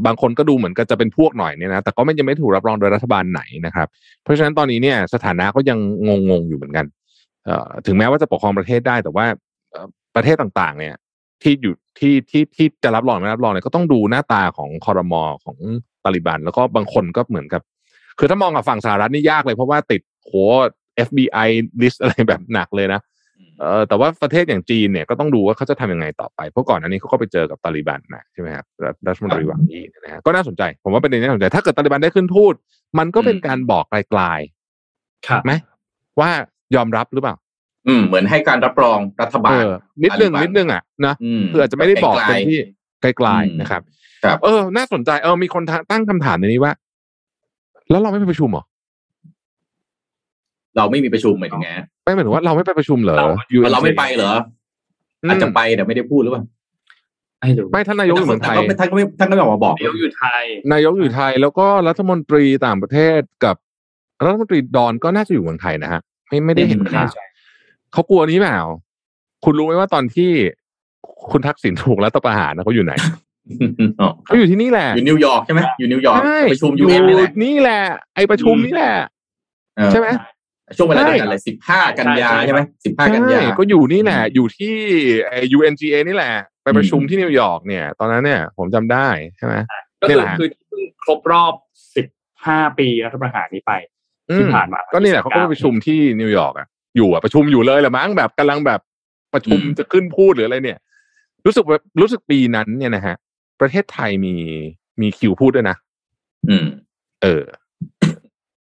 [0.06, 3.88] บางคนก็ดูเหมือนกับจะเป็นพวกหน่อยเนี่ยนะ แต่ก็ไม่ยังไม่ถูกรับรองโดยรัฐบาลไหนนะครับ
[4.22, 5.78] เพราะฉะนั้นตอนนี้เนี่ยสถานะก็ยัง
[6.30, 6.86] งงๆอยู่เหมือนกัน
[7.44, 9.26] เอ่อถึงแม้ว่าจะปกครองประเทศได้ แต่ว่า
[10.16, 10.94] ประเทศต่างๆ เนี่ย
[11.42, 15.56] ที่อยู่ที่ที่ที่จะรับรองไม่รับรองเนี่ยก็ต้องดูหน้าตาของคอรมอของ
[16.04, 17.62] ตาลิบัน แล้วก็บางคนก็เหมือนกับ
[18.18, 20.32] คือถ้ามองกับฝั่งสหรัฐนี่ยากเลยเพราะว่าติดโห
[21.06, 21.48] FBI
[21.82, 23.00] list อะไรแบบหนักเลยนะ
[23.60, 32.54] เออแต่ว่าประเทศอย่างจีนเนี่ยก็ต้องดูว่าเขาจะทำยังไงต่อไป เพราะก่อนอันนี้เขาก็ไปเจอกับตาลิบันมาใช่ไหมครับรัฐรัฐมนตรีหวังอี้เนยนะฮะก็น่าสนใจผมว่าเป็นเรื่องน่าสนใจถ้าเกิดตาลิบันได้ขึ้นพูด
[32.98, 34.22] มันก็เป็นการบอกไกล
[35.28, 35.52] ครับๆไหม
[36.20, 36.30] ว่า
[36.76, 37.34] ยอมรับหรือเปล่า
[37.88, 42.58] อืมเหมือนให้การรับรองรัฐบาเอลอนิดนึงตาลิบันนิดนึงอะนะอืมคืออาจจะไม่ได้บอกไกลเป็นๆที่
[43.02, 43.82] ไกลอืมๆนะครับ
[44.24, 46.72] ครับ เออ น่าสนใจเออมีคนตั้งคำถามในนี้ว่า
[47.90, 48.64] แล้วเราไม่ไปประชุมเหรอ
[50.76, 51.70] เราไม่มีประชุมหมายถึงไง
[52.04, 54.32] ไม่หมายถึงว่าเราไม่ไปประชุมเหรอเรา UNC เราไม่ไปเหรอ
[55.22, 56.42] อืมอาจจะไปแต่ไม่ได้พูดหรือเปล่า
[57.40, 63.56] ไม่รู้ไม่ท่านนายกอยู่เมืองไทยแต่ก็ท่านก็ไม่ท่านก็ไม่ออกมาบอกนายกอยู่ไทย นายกอยู่ไทยแล้วก็รัฐมนตรีต่างประเทศกับ
[64.24, 67.10] รัฐมนตรีดอนก็น่าจะอยู่เมืองไทยนะฮะไม่ไม่ได้เห็นอืมข่าว
[67.92, 68.60] เขากลัวนี้เปล่า
[69.44, 70.30] คุณรู้ไหมว่าตอนที่
[71.30, 72.92] คุณทักษิณถูกรัฐประหารนะเขาอยู่ไหน
[74.00, 77.82] อ๋อเขาอยู่ที่นี่แหละอยู่นิวยอร์กใช่ไหมอยู่นิวยอร์กใช่ประชุมอยู่ UN นี่แหละนี่แหละ
[78.14, 78.94] ไอประชุมนี่แหละ
[79.76, 80.08] เออใช่ไหม
[80.76, 84.74] ช่วงเวลาใช่เดียวกันเลยสิบห้ากันยาใช่ใช่ไหมสิบห้ากันใช่ยาก็อยู่นี่แหละ อยู่ที่
[85.28, 89.54] ไอ UNGA นี่แหละ ไปประชุมที่นิวยอร์กเนี่ย ตอนนั้นเนี่ยผมจำได้ใช่ไหม
[90.00, 91.54] ก็นี่คือแหละคือเพิ่งครบรอบ
[91.96, 92.06] สิบ
[92.46, 93.72] ห้าปีรัฐประหารนี้ไป
[94.30, 98.80] อืที่มผ่านมา ก็นี่แหละเขาก็ไปประชุมที่นิวยอร์กอะอยู่อะประชุมอยู่เลยแหละมั้งแบบกำลังแบบ
[99.34, 100.78] ประชุมอืมจะขึ้นพูดหรืออะไรเนี่ย
[101.46, 103.16] รู้สึกว่ารู้สึกปีนั้นเนี่ยนะฮะ
[103.60, 104.34] ประเทศไทยมี
[105.00, 105.76] มีคิวพูดด้วยนะ
[106.48, 106.66] อืม
[107.22, 107.42] เออ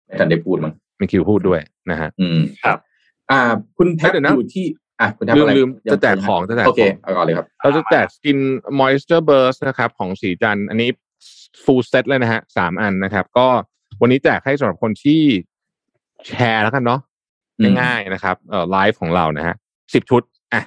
[0.06, 2.78] ไม่ทันได้พูดมั้ง มีคิวพูดด้วยนะฮะ อืมครับ
[3.30, 3.40] อ่า
[3.76, 4.64] คุณแท็บเดี๋ยวนะอยู่ที่
[5.00, 8.38] อะคุณแท็บลืมอะไรลืมยังจะแจกของจะแจกโอเคของเอาก่อนเลยครับ เราจะแจกสกิน
[8.80, 10.90] moisture burst นะครับ ของศรีจันทร์อันนี้
[11.64, 13.46] full set เลยนะฮะสามอันนะครับ ก็
[14.00, 15.22] วันนี้แจกให้สำหรับคนที่
[16.26, 17.00] แชร์แล้วกันเนาะ
[17.58, 19.54] อืมง่ายๆนะครับเอ่อไลฟ์ของเรานะฮะ
[19.94, 20.22] สิบชุด
[20.52, 20.62] อะ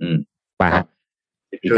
[0.00, 0.16] อืม
[0.58, 0.84] ไปฮะ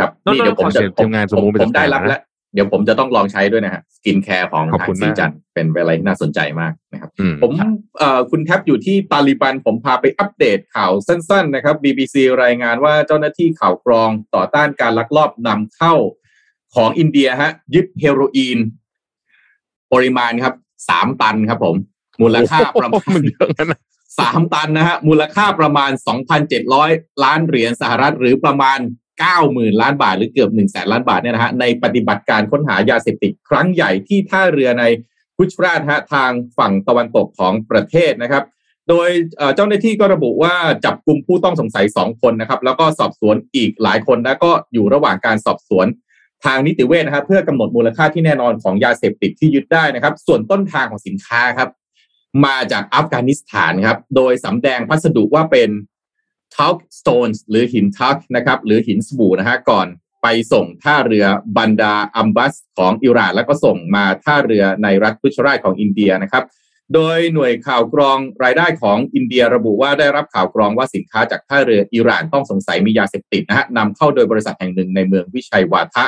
[0.00, 2.20] ครับนอกนี่เดี๋ยวผมจะขอเชิญทีมงานสมมุติผมผมได้รับไปจัดการนะแล้ว
[2.54, 7.52] เดี๋ยวผมจะต้องลองใช้ด้วยนะฮะสกินแคร์ของขอบทางคุณศรีมากจันทร์เป็นอะไรที่น่าสนใจมากนะครับอืมผม
[7.98, 15.94] เอ่อคุณแท็บอยู่ที่ตาลิบัน ผมพาไปอัปเดตข่าวสั้น ๆ นะครับ BBC รายงานว่าเจ้าหน้าที่ข่าวกรองต่อต้านการลักลอบนำเข้า
[16.74, 18.58] ของอินเดียฮะ ยึดเฮโรอีน
[19.92, 20.54] ปริมาณครับ
[20.88, 21.76] สามตันครับผม
[22.22, 23.80] มูลค่าประมามัณนเยอะงั้นนะ
[24.18, 25.90] สามตันนะฮะมูลค่าประมาณ
[26.56, 28.78] 2,700ล้านเหรียญสหรัฐหรือประมาณ
[29.20, 34.84] 90,000ล้านบาทหรือเกือบ1 0 0 0 0แสนล้านบาทเนี่ยนะฮะในปฏิบัติการค้นหายาเสพติดครั้งใหญ่ที่ท่าเรือใน
[35.36, 38.44] กุจราตฮะทางฝั่งตะวันตกของประเทศนะครับ
[38.88, 39.08] โดย
[39.56, 40.54] เจ้าหน้าที่ก็ระบุว่า
[40.84, 45.86] จับกลุ่มผู้ต้องสงสัย 2 คนนะครับ แล้วก็สอบสวนอีกหลายคนแล้วก็อยู่ระหว่างการสอบสวน
[46.44, 51.68] ทางนิติเวชนะครับเพื่อกำหนดมูลค่าที่แน่นอนของยาเสพติดที่ยึดได้นะครับ ส่วนต้นทางของสินค้าครับ
[52.44, 55.68] มาจากอัฟกานิสถานครับ โดยสำแดงพัสดุว่าเป็น
[56.54, 59.86] talk stones หรือหินทักนะครับหรือหินสบู่นะฮะก่อน
[60.22, 61.26] ไปส่งท่าเรือ
[61.56, 66.44] บันดาอัมบัสของอิหร่าน แล้วก็ส่งมาท่าเรือในรัฐกุชราตของอินเดียนะครับ
[66.94, 76.04] โดยหน่วยข่าวกรองรายได้ของอินเดียระบุว่าได้รับข่าวกรองว่าสินค้าจากท่าเรืออิหร่านต้องสงสัยมียาเสพติดนะฮะนำเข้าโดยบริษัทแห่งหนึ่งในเมืองวิชัยวาทะ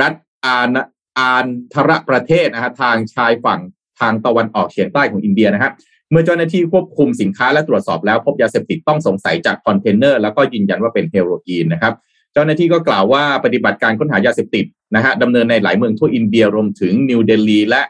[0.00, 0.12] รัฐ
[0.46, 0.76] อาน
[1.18, 3.60] อานทรประเทศนะฮะทางชายฝั่ง
[4.00, 5.72] ทางตะวันออกเฉียงใต้ของอินเดียนะฮะ
[6.12, 11.94] เมื่อเจ้าหน้าที่ควบคุมสินค้าและตรวจสอบแล้วพบยาเสพติดต้องสงสัยจากคอนเทนเนอร์แล้วก็ยืนยันว่าเป็นเฮโรอีนนะครับ
[12.32, 17.82] เจ้าหน้าที่ก็กล่าวว่าปฏิบัติการค้นหายาเสพติดนะฮะดำเนินในหลายเมืองทั่วอินเดียรวมถึงนิวเดลีและ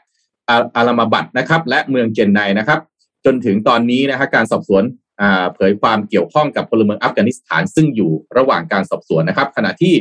[0.48, 2.80] อาอาห์มดาบัดนะครับ และเมืองเจนไนนะครับ
[3.24, 4.82] จนถึงตอนนี้นะฮะการสอบสวน
[5.20, 9.94] อ่าเผยความเกี่ยวข้องกับพลเมืองอัฟกานิสถานซึ่งอยู่ระหว่างการสอบสวนนะครับ ขณะที่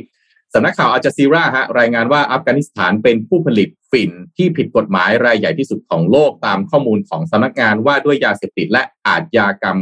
[0.53, 9.77] สำนักข่าวอัลจาซีราฮะรายงานว่าอัฟกานิสถานเป็นผู้ผลิตฝิ่นที่ผิดกฎหมายรายใหญ่ที่สุดของโลกตามข้อมูลของสำนักงานว่าด้วยยาเสพติดและอาชญากรรม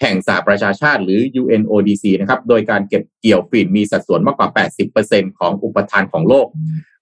[0.00, 4.48] แห่งสหประชาชาติหรือ UNODC นะครับโดยการเก็บเกี่ยวฝิ่นมีสัดส่วนมากกว่า
[4.94, 6.46] 80%ของอุปทานของโลก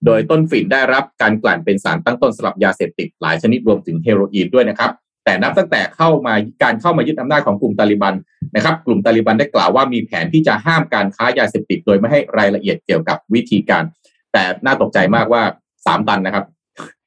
[0.06, 4.90] โดยต้นฝิ่นได้รับการกลั่นเป็นสารตั้งต้นสำหรับยาเสพติดหลายชนิดรวมถึงเฮโรอีนด้วยนะครับ
[5.24, 8.14] แต่นับตั้งแต่เข้ามาการเข้ามายึดอำนาจของกลุ่มตาลิบัน
[8.56, 13.84] นะครับ กลุ่มตาลิบันได้กล่าวว่ามีแผนที่จะห้ามการค้ายาเสพติดโดยไม่ให้รายละเอียดเกี่ยวกับวิธีการ
[14.32, 15.42] แต่น่าตกใจมากว่า
[15.86, 16.44] สามตันนะครับ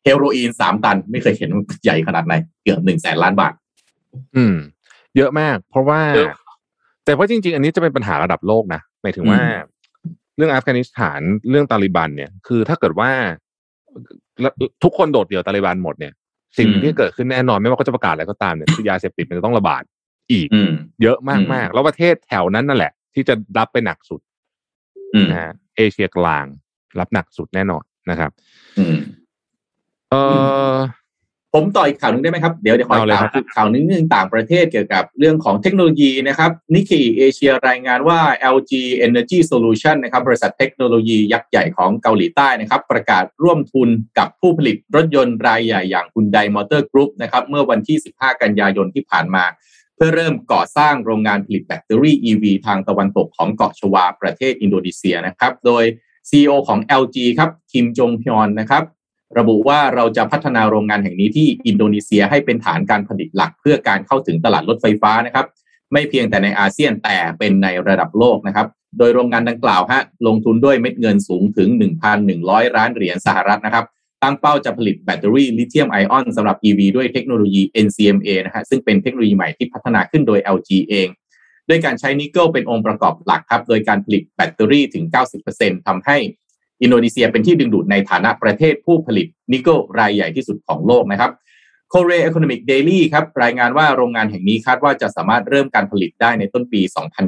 [0.04, 2.34] เฮโรอีนสามตันไม่เคยเห็นว่าใหญ่ขนาดไหน
[2.64, 3.54] เกือบหนึ่งแสนล้านบาท
[4.36, 4.56] อืม
[5.18, 6.36] เยอะมาก เพราะว่าเยอะ
[7.06, 9.58] แต่ว่าจริง ๆ อันนี้จะเป็นปัญหาระดับโลกนะหมายถึงว่าอืม
[10.38, 13.12] เรื่องอัฟกานิสถานเรื่องตาลิบันเนี่ย คือถ้าเกิดว่า
[14.42, 14.54] แล้ว
[14.84, 16.14] ทุกคนโดดเดี่ยวตาลิบันหมดเนี่ย
[16.58, 19.84] สิ่งหนึ่งที่เกิดขึ้นแน่นอนไม่ว่าเขาจะประกาศอะไรก็ตามเนี่ยคือยาเสพติดมันจะต้องระบาด
[20.32, 20.72] อีกอืม
[21.02, 24.22] เยอะมากอืมากมแล้วประเทศแถวนั้นนั่นแหละ ที่จะรับไปหนักสุด
[25.14, 26.46] อืมนะฮะเอเชียกลาง
[27.00, 28.32] รับหนักสุดแน่นอนนะครับ
[28.80, 28.96] อืม
[30.12, 30.16] เอ
[30.72, 30.74] อ
[31.54, 38.20] ผมต่ออีกข่าวหนึงได้ไหมครับ เดี๋ยวเดี๋ยวขอเอาเลยข่าวครับข่าวหนึงหนึ่งต่างประเทศเกี่ยวกับเรื่องของเทคโนโลยีนะครับนิก k ีเอเชียรายงานว่า
[38.56, 38.72] LG
[39.08, 49.44] Energy Solution นะครับบริษัทเทคโนโลยียักษ์ใหญ่ของเกาหลีใต้นะครับประกาศร่วมทุนกับผู้ผลิตรถยนต์รายใหญ่อย่าง Hyundai Motor Group นะครับเมื่อวันที่ 15 กันยายนที่ผ่านมา
[49.96, 55.84] เพื่อเริ่มก่อสร้างโรงงานผลิตแบตเตอรี่ EV ทางตะวันตกของเกาะชวาประเทศอินโดนีเซียนะครับโดย
[56.30, 58.84] CEO ของ LG ครับคิมจงพยอนนะครับ
[59.40, 65.46] ระบุว่าเราจะพัฒนาโรงงานแห่งนี้ที่อินโดนีเซียให้เป็นฐานการผลิตหลักเพื่อการเข้าถึงตลาดรถไฟฟ้านะครับ
[65.94, 68.68] ไม่เพียงแต่ในอาเซียนแต่เป็นในระดับโลกนะครับ
[68.98, 71.70] โดยโรงงานดังกล่าวฮะลงทุนด้วยเม็ดเงินสูงถึง
[72.24, 73.86] 1,100 ล้านเหรียญสหรัฐนะครับ
[74.24, 81.08] ตั้งเป้าจะผลิตแบตเตอรี่ลิเธียมไอออนสำหรับ EV ด้วยเทคโนโลยี NCMA นะฮะซึ่งเป็นเทคโนโลยีใหม่ที่พัฒนาขึ้นโดย LG เอง
[81.70, 85.06] ด้วยการใช้นิกเกิลเป็นองค์ประกอบหลักครับ โดยการผลิตแบตเตอรี่ถึง
[85.46, 86.18] 90%ทำให้
[86.82, 91.32] อินโดนีเซียเป็นที่ดึงดูดในฐานะประเทศผู้ผลิตนิกเกิลรายใหญ่ที่สุดของโลกนะครับ
[91.94, 96.82] Korea Economic Daily ครับรายงานว่าโรงงานแห่งนี้คาดว่าจะสามารถเริ่มการผลิตได้ในต้นปี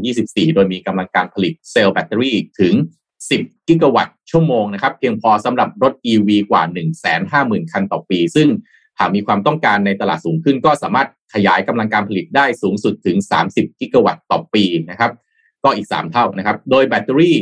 [0.03, 2.73] 2024 โดยมีกำลังการผลิตเซลล์แบตเตอรี่ถึง
[3.21, 6.63] 10 กิกะวัตต์ชั่วโมงนะครับเพียงพอสำหรับรถ EV กว่า
[7.17, 8.47] 150,000 คันต่อปี ซึ่ง
[8.99, 13.17] หากมีความต้องการในตลาดสูงขึ้น ก็สามารถขยายกำลังการผลิตได้สูงสุดถึง
[13.49, 15.11] 30 กิกะวัตต์ต่อปีนะครับ
[15.63, 17.37] ก็อีก 3 เท่านะครับ โดยแบตเตอรี่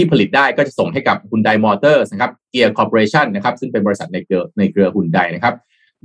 [0.00, 5.54] ที่ผลิตได้ก็จะส่งให้กับ Hyundai Motors นะครับ Gear Corporation นนะครับซึ่งเป็นบริษัทในเครือในเครือ Hyundai นะครับ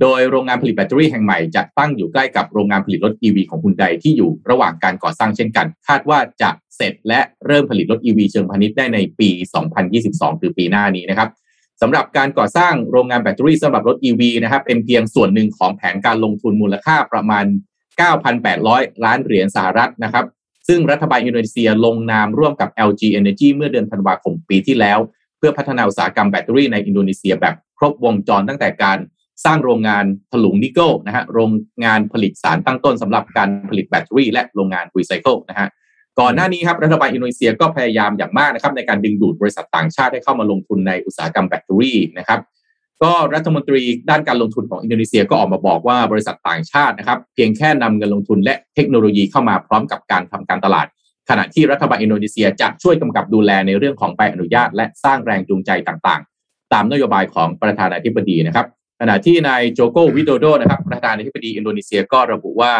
[0.00, 9.30] โดยโรงงานผลิตแบตเตอรี่แห่งใหม่จะตั้งอยู่ใกล้กับโรงงานผลิตรถ EV ของคุณไดที่อยู่ระหว่างการก่อสร้างเช่นกัน คาดว่าจะเสร็จและเริ่มผลิตรถ EV เชิงพาณิชย์ได้ในปี
[9.86, 11.28] 2022 คือปีหน้านี้นะครับ
[11.82, 17.44] สำหรับการก่อสร้างโรงงานแบตเตอรี่สำหรับรถ EV นะครับเป็นเพียงส่วนหนึ่งของแผนการลงทุนมูลค่าประมาณ
[18.24, 20.24] 9,800 ล้านเหรียญสหรัฐนะครับ
[20.66, 24.98] ซึ่งรัฐบาลอินโดนีเซียลงนามร่วมกับ LG Energy เมื่อเดือนธันวาคมปีที่แล้ว
[25.38, 28.98] เพื่อพัฒนาอุตสาหกรรมแบตเตอรี่ในอินโดนีเซียแบบครบวงจรตั้งแต่การ
[29.44, 31.50] สร้างโรงงานถลุงนิกเกิลนะฮะโรง
[31.84, 35.68] งานผลิตสารตั้งต้นสำหรับการผลิตแบตเตอรี่และโรงงานรีไซเคิลนะฮะ
[36.20, 42.40] ก่อนหน้านี้ครับรัฐบาลอินโดนีเซียก็พยายามอย่างมากนะครับในการดึงดูดบริษัทต่างชาติให้เข้ามาลงทุนในอุตสาหกรรมแบตเตอรี่นะครับ
[43.02, 50.86] ก็รัฐมนตรีด้านการลงทุนของอินโดนีเซียก็ออกมาบอกว่าบริษัทต่างชาตินะครับเพียงแค่นำเงินลงทุนและเทคโนโลยีเข้ามาพร้อมกับการทำการตลาด
[51.28, 58.66] ขณะที่รัฐบาลอินโดนีเซียจะช่วยกำกับดูแลในเรื่องของใบอนุญาต และสร้างแรงจูงใจต่างๆ ตามนโยบายของประธานาธิบดีนะครับ
[59.00, 62.72] ขณะที่นายโจโกวิโดโดนะครับประธานาธิบดีอินโดนีเซียก็ระบุว่า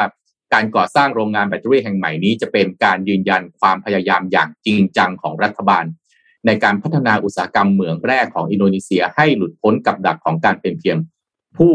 [0.53, 5.85] การก่อสร้างโรงงานแบตเตอรี่แห่งใหม่นี้จะเป็นการยืนยันความพยายามอย่างจริงจังของรัฐบาล
[6.47, 10.97] ในการพัฒนาอุตสาหกรรมเหมืองแร่ของอินโดนีเซียให้หลุดพ้นกับดักของการเป็นเพียง
[11.57, 11.73] ผู้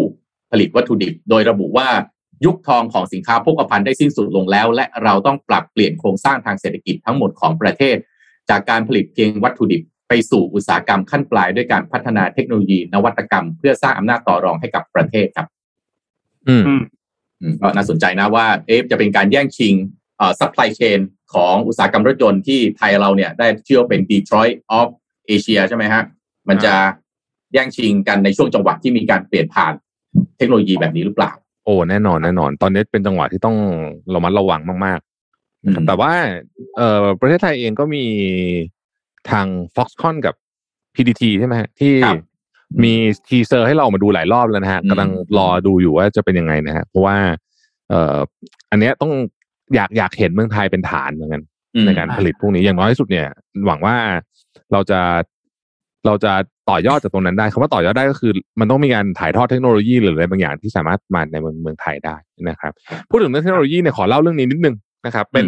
[0.51, 1.89] ผลิตวัตถุดิบ โดยระบุว่า
[2.45, 7.95] ยุคทองของสินค้าโภคภัณฑ์ได้สิ้นสุดลงแล้ว และเราต้องปรับเปลี่ยนโครงสร้างทางเศรษฐกิจทั้งหมดของประเทศ
[8.49, 15.47] จากการผลิตเพียงวัตถุดิบ ไปสู่อุตสาหกรรมขั้นปลายด้วยการพัฒนาเทคโนโลยีนวัตกรรม เพื่อสร้างอำนาจต่อรองให้กับประเทศครับ
[16.47, 16.83] อืมอืม
[17.41, 19.73] อืมก็น่าสนใจนะว่า เอ๊ะจะเป็นการแย่งชิง
[20.17, 20.99] เอ่อ supply chain
[21.33, 24.87] ของอุตสาหกรรมรถยนต์ที่ไทยเราเนี่ยได้ชื่อว่าเป็น Detroit of
[25.29, 26.03] Asia ใช่ไหมฮะ
[26.49, 26.73] มันจะ
[27.53, 29.73] แย่งชิงกันในช่วงจังหวะที่มีการเปลี่ยนผ่าน
[30.37, 31.31] เทคโนโลยีแบบนี้หรือเปล่า
[31.65, 33.57] โอ้แน่นอนแน่นอน ตอนนี้เป็นจังหวะที่ต้อง
[34.13, 36.11] ระมัดระวังมากๆนะครับอืมแต่ว่า
[36.77, 38.05] เอ่อประเทศไทยเองก็มี
[39.29, 40.35] ทาง Foxconn กับ
[40.95, 42.19] PDT ใช่ไหมฮะที่ครับ
[42.83, 42.93] มี
[43.27, 47.17] ทีเซอร์ให้เรามาดูหลายรอบแล้วนะฮะอืมกำลังรอดูอยู่ว่าจะเป็นยังไงนะฮะเพราะว่า
[47.89, 48.17] เอ่อ
[48.71, 49.11] อันเนี้ยต้อง
[49.75, 51.41] อยากอยากเห็นเมืองไทยเป็นฐานเหมือนกัน
[51.75, 53.27] อืมในการผลิตพวกนี้อย่างน้อยที่สุดเนี่ย
[53.65, 53.95] หวังว่า
[54.71, 54.99] เราจะ
[56.05, 56.33] เราจะ
[56.69, 62.15] ต่อยอดจากตรงนั้นได้คำว่าต่อยอดได้ก็คือ มันต้องมีการถ่ายทอดเทคโนโลยีหรืออะไรบางอย่างที่สามารถมาในเมืองเมืองไทยได้
[62.49, 62.73] นะครับ
[63.09, 65.45] พูดถึงเรื่องเทคโนโลยีเนี่ยขอเล่าเรื่องนี้นิดนึงนะครับ เป็น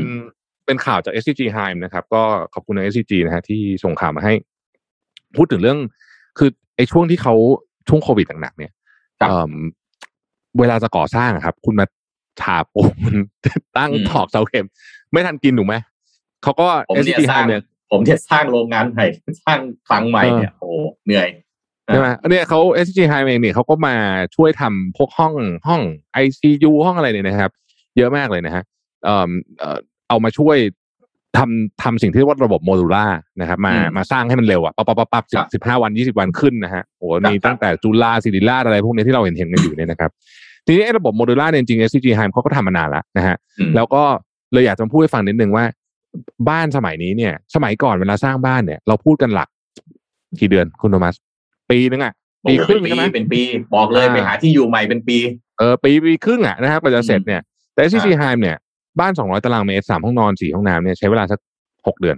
[0.66, 4.34] เป็นข่าวจาก SCG Hime นะครับ ก็ขอบคุณใน SCG นะฮะที่ส่งข่าวมาให้
[5.36, 5.80] พูดถึงเรื่อง
[6.38, 7.34] คือไอ้ช่วงที่เขา
[7.90, 8.72] ช่วงโควิดหนักๆเนี่ย
[9.20, 9.52] ครับเอิ่ม
[10.60, 11.86] เวลาจะก่อสร้างอะครับ คุณมา
[12.42, 12.82] ฉาบปู
[13.14, 13.16] น
[13.78, 14.66] ตั้งอืมตอกเสาเข็ม
[15.12, 15.76] ไม่ทันกินถูกไหม
[16.44, 17.62] เขาก็ผมเนี่ย SCG สร้าง Hime เนี่ย
[17.92, 19.06] ผมเนี่ยสร้างโรงงานใหม่
[19.46, 20.76] สร้างคลังใหม่เนี่ยโอ้โห
[21.06, 21.28] เหนื่อย
[21.86, 23.96] ใช่ไหมอันเนี้ยเขา SCG Hime เองเนี่ยเขาก็มา
[24.36, 25.34] ช่วยทำพวกห้อง
[25.68, 25.82] ห้อง
[26.24, 27.52] ICU ห้องอะไรเนี่ยนะครับ
[27.98, 28.64] เยอะมากเลยนะฮะ
[29.04, 29.30] เอ่อ
[29.60, 29.78] เอ่อ
[30.10, 30.58] เอามาช่วย
[31.38, 33.06] ทำทำสิ่งที่เรียกว่าระบบโมดูล่า
[33.42, 40.12] นะครับ มาอืมมาสร้างให้มันเร็วอะปั๊บปั๊บปั๊บปั๊บสิครับบสิบห้าวันยี่สิบวันขึ้นนะฮะโอ้โหครับมีตั้งแต่จุฬาศิริราชอะไรพวกนี้ที่เราเห็นเห็นกันอยู่เนี่ยนะครับ
[40.66, 44.04] ทีนี้ไอ้ระบบโมดูล่าเนี่ยจริงๆ SCG Hime เขาก็ทำมานานแล้วนะฮะอืมแล้วก็
[44.54, 45.66] เลยอยากจะมาพูดให้ฟังนิดนึงว่า
[46.50, 49.48] บ้านสมัยนี้เนี่ย สมัยก่อนเวลาสร้างบ้านเนี่ย เราพูดกันหลัก
[50.40, 51.16] กี่เดือนคุณโทมัส
[51.70, 52.14] ปีนึงอะ
[52.50, 53.42] ปีครึ่งโอ้โหใช่ไหมเป็นปี
[53.76, 55.18] บอกเลยอ่าไปหาที่อยู่ใหม่เป็นปี
[55.60, 57.42] เออปีปีครึ่งอะนะครับกว่าจะเสร็จเนี่ย
[57.74, 58.58] แต่ SCG อ่า HEIM เนี่ย
[59.00, 61.40] บ้านสองร้อยตารางเมตรสามห้องนอนสี่ห้องน้ำเนี่ยใช้เวลาสัก
[61.88, 62.18] หกเดือน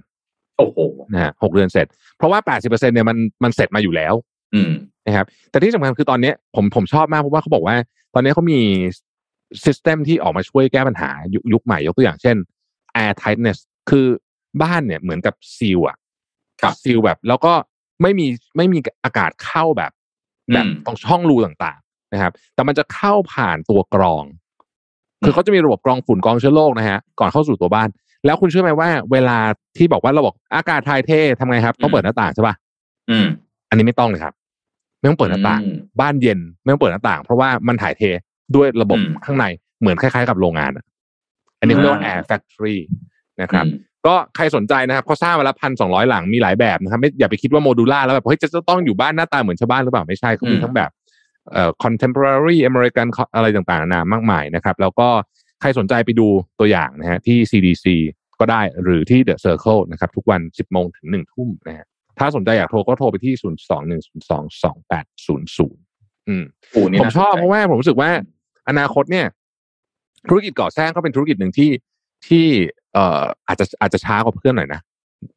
[0.58, 0.78] โอ้โห
[1.14, 1.88] นะฮะหกเดือนเสร็จ
[2.18, 4.14] เพราะว่าแปดสิบเปอร์เซ็นเนี่ยมันมันเสร็จมาอยู่แล้ว
[4.56, 4.72] อืม
[5.06, 7.76] นะครับแต่ที่สำคัญคือตอนเนี้ยผมผมชอบมากเพราะว่าเขาบอกว่า
[8.16, 8.62] ตอนนี้เขามี
[9.64, 12.36] system ที่ออกมาช่วยแก้ปัญหายุคยุคใหม่ยกตัวอย่างเช่น
[13.04, 13.60] air tightness
[13.90, 14.06] คือ
[14.62, 15.98] บ้านเนี่ยเหมือนกับซีลอะ
[16.62, 17.54] ครับซีลแบบแล้วก็
[18.02, 19.92] ไม่มีไม่มีอากาศเข้าแบบ
[20.54, 24.24] แบบอืมตรงช่องรูต่างๆนะครับ แต่มันจะเข้าผ่านตัวกรอง
[25.26, 27.90] คือเขาจะมีระบบกรองฝุ่นกรองเชื้อโรคนะฮะก่อนเข้าสู่ตัวบ้าน
[28.26, 29.38] แล้วคุณเชื่อไหมว่า เวลา
[29.78, 32.56] ที่บอกว่าเราบอกอากาศถ่ายเททำไงครับต้องเปิดหน้าต่างใช่ป่ะ
[33.10, 33.28] อืม
[33.70, 34.34] อันนี้ไม่ต้องเลยครับ
[35.06, 38.02] ไม่ต้องเปิดหน้าต่างอืมบ้านเย็นไม่ต้องเปิดหน้าต่าง เพราะว่ามันถ่ายเท
[38.56, 39.46] ด้วยระบบอืมข้างใน
[39.82, 40.86] เหมือนคล้ายๆ กับโรงงานอะ
[41.60, 42.78] อันนี้เขาเรียกว่าอ่า air factory
[43.42, 50.90] นะครับอืมก็ใครสนใจนะครับเขาสร้างมาแล้วพันสองร้อยหลังมีหลายแบบนะครับไม่อย่าไปคิดว่าโมดูล่าแล้วแบบเฮ้ยจะจะต้องอยู่บ้านหน้าตาเหมือนชาวบ้านหรือเปล่าไม่ใช่เขามีอืมทั้งแบบ
[51.52, 55.08] เอ่อ contemporary American อะไรต่างๆนานามากมายนะครับ แล้วก็
[55.62, 56.28] ใครสนใจไปดู
[56.60, 57.86] ตัวอย่างนะฮะที่ CDC
[58.40, 61.88] ก็ได้หรือที่ The Circle นะครับ ทุกวัน 10โมงถึง1ทุ่มนะฮะ
[62.20, 68.10] ถ้าสนใจอยากโทรก็โทรไปที่0 2 1 0 2 2 8 0 0อืมโอ้นี่ผมน่าชอบสนใจเพราะว่าผมรู้สึกว่า
[68.70, 69.26] อนาคตเนี่ย
[70.30, 71.72] ธุรกิจก่อสร้างก็เป็นธุรกิจหนึ่งที่
[72.28, 72.46] ที่
[72.94, 74.82] เอ่ออาจจะอาจจะช้ากว่าเพื่อนหน่อยนะ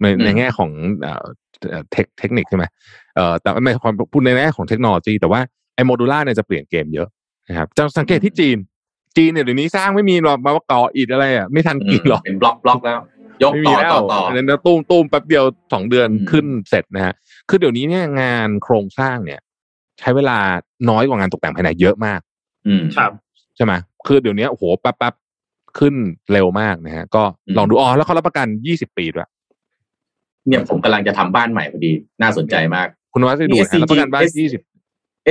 [0.00, 0.70] ในอืมในแง่ของ
[1.02, 1.24] เอ่อ
[1.92, 2.64] เทคเทคนิคใช่ไหม
[3.16, 5.40] เอ่อแต่ไม่ความพูดในแง่ของเทคโนโลยี แต่ว่า
[5.74, 7.08] ไอ้ modular เนี่ยจะเปลี่ยนเกมเยอะ
[7.48, 8.56] นะครับจะสังเกตที่จีน
[9.16, 12.98] จีนเนี่ยเดี๋ยวนี้สร้างไม่มีหรอกมาว่าก่ออิฐอะไรอะไม่ทันกินหรอกเป็นบล็อกบล็อกแล้ว
[13.42, 17.14] ยกไม่ต่มีอแล้วต่อต่ออันนั้นตุ้มตุ้มแป๊บเดียวสองเดือนอืมขึ้นเสร็จนะฮะ
[17.48, 19.40] คือเดี๋ยวนี้เนี่ยงานโครงสร้างเนี่ย
[19.98, 20.38] ใช้เวลา
[20.90, 22.20] น้อยกว่างานตกแต่งภายในเยอะมาก
[22.66, 23.10] อืมครับ
[23.56, 23.72] ใช่ไหม
[24.06, 25.14] คือเดี๋ยวนี้โอ้โหแป๊บแป๊บ
[25.78, 25.94] ขึ้น
[26.32, 29.28] เร็วมากนะฮะ ก็อืมลองดูอ๋อแล้วเขารับประกันยี่สิบปีด้วย
[30.48, 34.62] เนี่ยผมกำลังจะทำบ้านใหม่พอดี น่าสนใจมาก คุณวัดได้ดูนี่นะรับประกันบ้าน SCG ยี่สิบ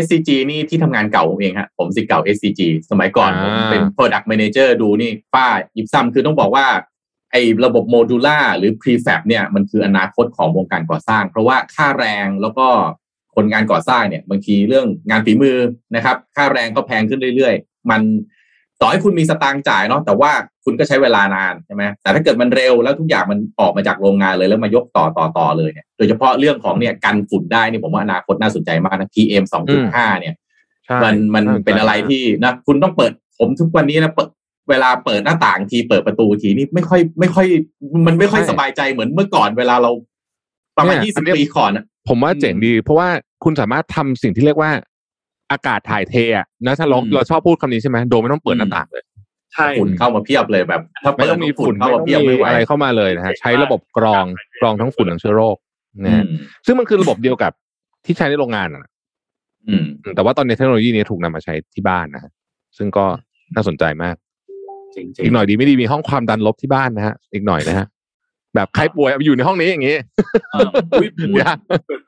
[0.03, 5.47] SCG นี่ที่ทำงานเก่าผมเองฮะผมสิทธิ์เก่า SCG สมัยก่อนอ่าผมเป็น Product Manager ดูนี่ฝ้า
[5.77, 6.65] ยิบซ้ำคือต้องบอกว่า
[7.31, 12.67] ไอ้ระบบโมดูล่าหรือ prefab เนี่ยมันคืออนาคตของวงการก่อสร้าง เพราะว่าค่าแรงแล้วก็
[13.35, 15.57] คนงานก่อสร้างเนี่ยบางทีเรื่องงานฝีมือ
[15.95, 18.01] นะครับ ค่าแรงก็แพงขึ้นเรื่อย ๆ มัน
[18.81, 20.31] ต่อให้คุณมีสตางค์จ่ายเนาะแต่ว่า
[20.65, 29.43] คุณก็ใช้เวลานานใช่ไหมแต่ถ้าเกิดมันเร็วแล้วทุกอย่างมันออกมาจากโรงงานเลยแล้วมายกต่อต่อต่อเลยเนี่ยโดยเฉพาะเรื่องของเนี่ยกันฝุ่นได้นี่ผมว่าอนาคตน่าสนใจมากนะ PM
[29.81, 30.35] 2.5เนี่ย
[30.85, 34.29] ใช่มันมันาสใจเป็นอะไรที่นะคุณต้องเปิดผมทุกวันนี้นะเปิด
[34.69, 37.47] เวลาเปิดหน้าต่างทีเปิดประตูทีนี่ไม่ค่อยไม่ค่อย
[38.07, 39.91] มันไม่ค่อยสบายใจเหมือนเมื่อก่อนเวลาเรา
[40.77, 43.09] ประมาณยี่สิบปีก่อนอะผมว่าเจ๋งดี เพราะว่า
[43.43, 44.71] คุณสามารถทำสิ่งที่เรียกว่า
[45.51, 49.03] อากาศถ่ายเทอะนะถ้าเราอืมเราชอบพูดคำนี้ใช่ไหมโดยไม่ต้องเปิดหน้าต่างเลย
[49.53, 54.25] ใช่ฝุ่นเข้ามาเพียบเลยแบบ ถ้าไม่เปิดต้องมีฝุ่นเข้าไม่มาต้องเพียบมีไม่ไหวอะไรเข้ามาเลยนะฮะใช้ระบบกรอง
[54.61, 55.57] กรองทั้งฝุ่นทั้งเชื้อโรค
[56.05, 56.27] นะอืฮะม
[56.65, 57.51] ซึ่งมันคือระบบเดียวกับ
[58.05, 58.91] ที่ใช้ในโรงงานอะนะ
[59.69, 62.31] อืมแต่ว่าตอนนี้เทคโนโลยีนี้ถูกนำมาใช้ที่บ้านนะฮะ
[62.77, 63.05] ซึ่งก็
[63.55, 64.26] น่าสนใจมากจริง
[65.23, 67.87] อีกหน่อยดีไม่ดีมีห้องความดันลบที่บ้านนะฮะอีกหน่อยนะฮะ
[68.55, 69.95] แบบใครป่วยเอาไปอยู่ในห้องนี้อย่างนี้
[70.51, 71.51] เออๆอุ๊ยพูดอย่า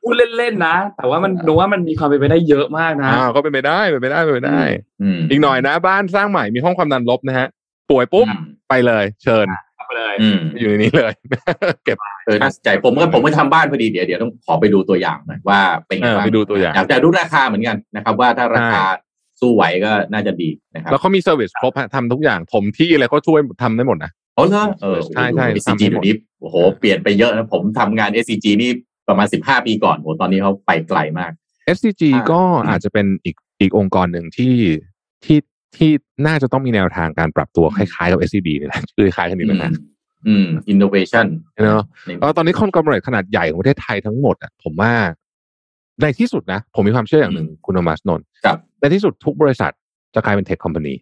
[0.03, 4.61] พูดเล่นๆนะ แต่ว่ามันดูว่ามันมีความเป็นไปได้เยอะมากนะอ้าวก็เป็นไปได้เป็นไปได้เป็นไปได้
[5.01, 7.47] อืมอีกหน่อยนะ บ้านสร้างใหม่มีห้องความดันลบนะฮะ
[7.89, 8.27] ป่วยปุ๊บ
[8.69, 9.47] ไปเลย เชิญ
[9.87, 11.13] ไปเลยอืมอยู่ในนี้เลย
[11.85, 18.83] เก็บเออน่าสนใจผมก็ผมก็ทำบ้านพอดีเดี๋ยวเดี๋ยวต้องขอไปดูตัวอย่างหน่อยว่าเป็นไงเออบ้างไปดูตัวอย่างอยากจะดูราคาเหมือนกันนะครับ ว่าถ้าราคา
[19.39, 28.71] สู้ไหวก็น่าจะดีนะครับแล้วเขามีเซอร์วิสครบฮะทำทุกอย่างถมที่อะไรเขาช่วยทำได้หมดนะอ๋อเหรอเออใช่ใช่โอ้โห SCG ทำให้หมดเดี๋ยวนี้โอ้โหเปลี่ยนไปเยอะนะผมทำงาน SCG นี่
[29.07, 31.31] ประมาณสิบห้าปีก่อนโอ้ตอนนี้เขาไปไกลมาก
[31.75, 34.55] SCG อ่าก็อาจจะเป็นอีกอีกองค์กรหนึ่งที่
[35.25, 35.39] ที่
[35.77, 35.91] ที่
[36.27, 39.71] น่าจะต้องมีแนวทางการปรับตัวคล้ายๆกับ SCB นี่แหละคือคล้ายกันนี่แหละนะ
[40.27, 41.25] อืม innovation
[41.63, 41.83] เนอะ
[42.19, 44.91] แล้วตอนนี้คอนกร o เรทขนาดใหญ่ของประเทศไทยทั้งหมดอะผมว่า
[46.01, 49.71] ในที่สุดนะ ผมมีความเชื่ออย่างหนึ่งคุณโทมัสนนท์ครับในที่สุดทุกบริษัท
[50.15, 50.93] จะกลายเป็นเทคคอมพานี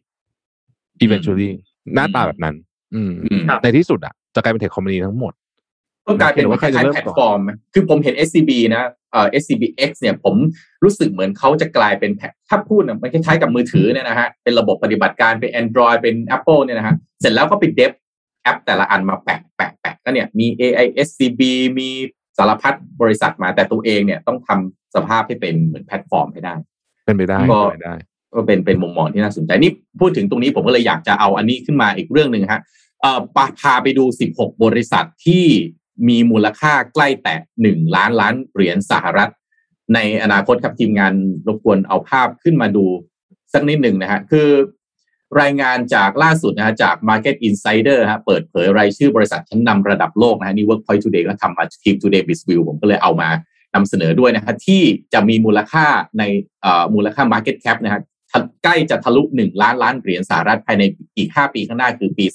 [1.04, 1.50] eventually
[1.96, 2.56] หน้าตาแบบนั้น
[2.96, 5.34] อืมอืมในที่สุดอะจะกลายเป็น tech company ทั้งหมด
[6.08, 10.36] ก็กลายเป็นเห็นว่าคใครล้ายๆใครจะเริ่มแพลตฟอร์มก่อนอร์มไหมคือผมเห็น SCB นะเอ่อ SCBX เนี่ยผม
[10.84, 17.92] รู้สึกเหมือนเขาจะกลายเป็นแพลตฟอร์มถ้าพูดนะมันคล้ายๆกับมือถือเนี่ยนะฮะ เป็นระบบปฏิบัติการ เป็น Android เป็น Apple เนี่ยนะฮะ เสร็จแล้วก็ไปเดฟ
[18.44, 21.42] แอปแต่ละอันมาแปะแปะแปะก็เนี่ย มี AI SCB
[21.80, 21.90] มี
[22.38, 26.56] สารพัดบริษัทมาแต่ตัวเองเนี่ยต้องทำสภาพให้เป็นเหมือนแพลตฟอร์มให้ได้
[27.06, 27.96] เป็นไปได้ก็เป็นไปได้
[28.36, 32.62] ก็เป็นเป็นมุมมองที่น่าสนใจนี่พูดถึงตรงนี้ผมก็เลยอยากจะเอาอันนี้ขึ้นมาอีกเรื่องหนึ่งฮะ
[33.02, 35.46] เอ่อปาพาไปดู 16 บริษัทที่
[36.08, 39.32] มีมูลค่าใกล้แตะ1ล้านล้านเหรียญสหรัฐ
[39.94, 41.14] ในอนาคตครับทีมงาน
[41.48, 42.86] รบกวนเอาภาพขึ้นมาดู
[43.54, 44.48] สักนิดหนึ่งนะฮะคือ
[45.42, 53.30] รายงานจากล่าสุดนะฮะจาก Market Insider ฮะเปิดเผยรายชื่อบริษัทชั้นนำระดับโลกนะฮะนี่ Workpoint Today ก็ทำมาทีม Today b i z View ผมก็เลยเอามา
[53.76, 54.82] นำเสนอด้วยนะฮะที่
[55.14, 55.86] จะมีมูลค่า
[56.20, 56.24] ใน
[56.62, 58.02] เอ่อมูลค่า Market Cap นะฮะ
[58.64, 60.84] ใกล้จะทะลุ 1 ล้านล้านเหรียญสหรัฐภายใน
[61.18, 62.26] อีก 5 ปีข้างหน้าคือปี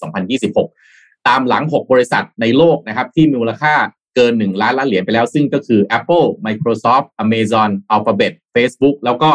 [0.58, 3.74] 2026 ตามหลัง 6 บริษัทในโลกนะครับที่มีมูลค่า
[4.16, 9.30] เกิน 1 ล้านล้านเหรียญไปแล้ว ซึ่งก็คือ Apple Microsoft Amazon Alphabet Facebook แล้วก็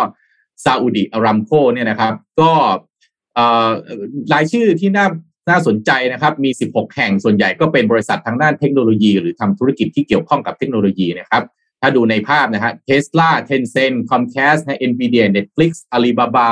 [0.65, 2.51] Saudi Aramco เนี่ยนะครับ ก็
[2.86, 5.07] รายชื่อที่น่า
[5.49, 11.43] น่าสนใจนะครับมี 16 แห่งส่วนใหญ่ก็เป็นบริษัททางด้านเทคโนโลยี หรือทำธุรกิจที่เกี่ยวข้องกับเทคโนโลยีนะครับ
[11.81, 16.47] ถ้าดูในภาพนะฮะ Tesla Tencent Comcast นะ Nvidia Netflix Alibaba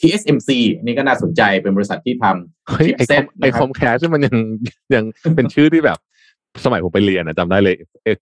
[0.00, 0.50] TSMC
[0.82, 4.36] นี่ก็น่าสนใจเป็นบริษัทที่ทำเฮ้ยไอคอ chipset มไอคอมแคสมันยัง
[4.94, 5.04] ยัง
[5.36, 5.98] เป็นชื่อที่แบบ
[6.64, 7.74] สมัยผมไปเรียนอะจำได้เลย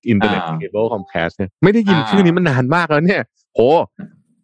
[0.08, 3.22] อินเทอร์เน็ตอ่าเคเบิล Comcast เนี่ยไม่ได้ยินอ่าชื่อนี้มันนานมากแล้วเนี่ย
[3.54, 3.60] โห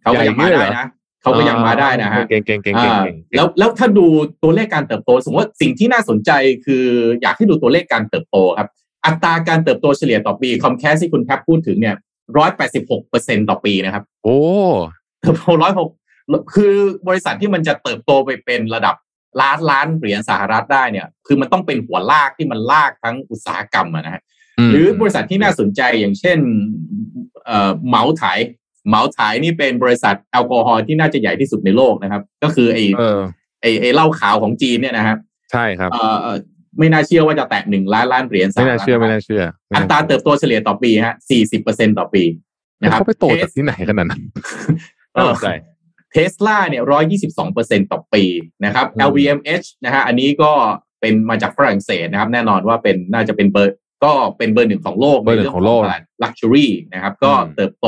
[0.02, 0.88] เขาก็ยังมาใหญ่ได้เงี้ยเหรอนะ
[1.22, 4.06] เขาก็ยังมาได้นะฮะเก่งเก่งเก่งเก่งอ่าเก่งแล้วแล้วถ้าดู
[4.42, 6.30] ตัวเลขการเติบโต สมมติว่าสิ่งที่น่าสนใจ
[6.66, 6.84] คือ
[7.22, 8.68] อยากให้ดูตัวเลขการเติบโตครับ
[9.06, 11.96] อัตราการเติบโตเฉลี่ยต่อปีคอมแคสที่คุณแทบพูดถึงเนี่ย
[12.36, 14.38] ร้อยแปดสิบหกเปอร์เซ็นต่อปีนะครับ โอ้
[15.20, 15.88] เติบโตร้อยหก
[16.54, 16.74] คือ
[17.08, 18.94] บริษัทที่มันจะเติบโตไปเป็นระดับ
[19.40, 24.22] ล้านล้านเหรียญสหรัฐได้เนี่ย คือมันต้องเป็นหัวลากที่มันลากทั้งอุตสาหกรรมอะนะฮะ
[24.72, 26.38] หรือบริษัทที่น่าสนใจอย่างเช่น
[27.44, 28.22] เอ่อเหมาไถ
[28.88, 33.20] เหมาไถนี่เป็นบริษัทแอลกอฮอล์ที่น่าจะใหญ่ที่สุดในโลกนะครับ ก็คือไอ้เออ
[33.62, 35.18] ไอ้ไอ้เหล้าขาวของจีนเนี่ยนะครับ
[35.52, 36.36] ใช่ครับเอ่อเอ่อ
[36.78, 42.22] ไม่น่าเชื่อว่าจะแตะหนึ่งล้านล้านเหรียญสหไม่รัน่าฐเชื่อไม่น่าเชื่อไม่อัน่าตราเติบโตเฉลี่ยต่อปีฮะสี่สิบเปอร์เซ็นต่อปี
[42.82, 44.22] นะครับเขาไปโตจากที่ไหนขนาดนั้น
[45.14, 45.48] น่าสนใจ
[46.12, 48.24] เทสลาเนี่ยร้อยยี่สิบสองเปอร์เซ็นต่อปี
[48.64, 50.52] นะครับอืม LVMH นะฮะอันนี้ก็
[51.00, 55.82] เป็นมาจากฝรั่งเศสนะครับ แน่นอนว่าเป็นน่าจะเป็นเบอร์ ก็เป็นเบอร์หนึ่งของโลกเบอร์หนึ่งของโลก
[56.22, 57.86] luxury นะครับ ก็อืมเติบโต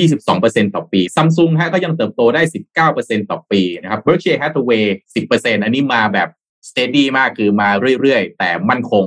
[0.00, 2.42] 22%ต่อปีซัมซุงฮะก็ยังเติบโตได้
[2.86, 4.84] 19%ต่อปีนะครับ Berkshire Hathaway
[5.24, 6.28] 10%อันนี้มาแบบ
[6.68, 7.68] steady มากคือมา
[8.00, 9.04] เรื่อยๆ แต่มั่นคง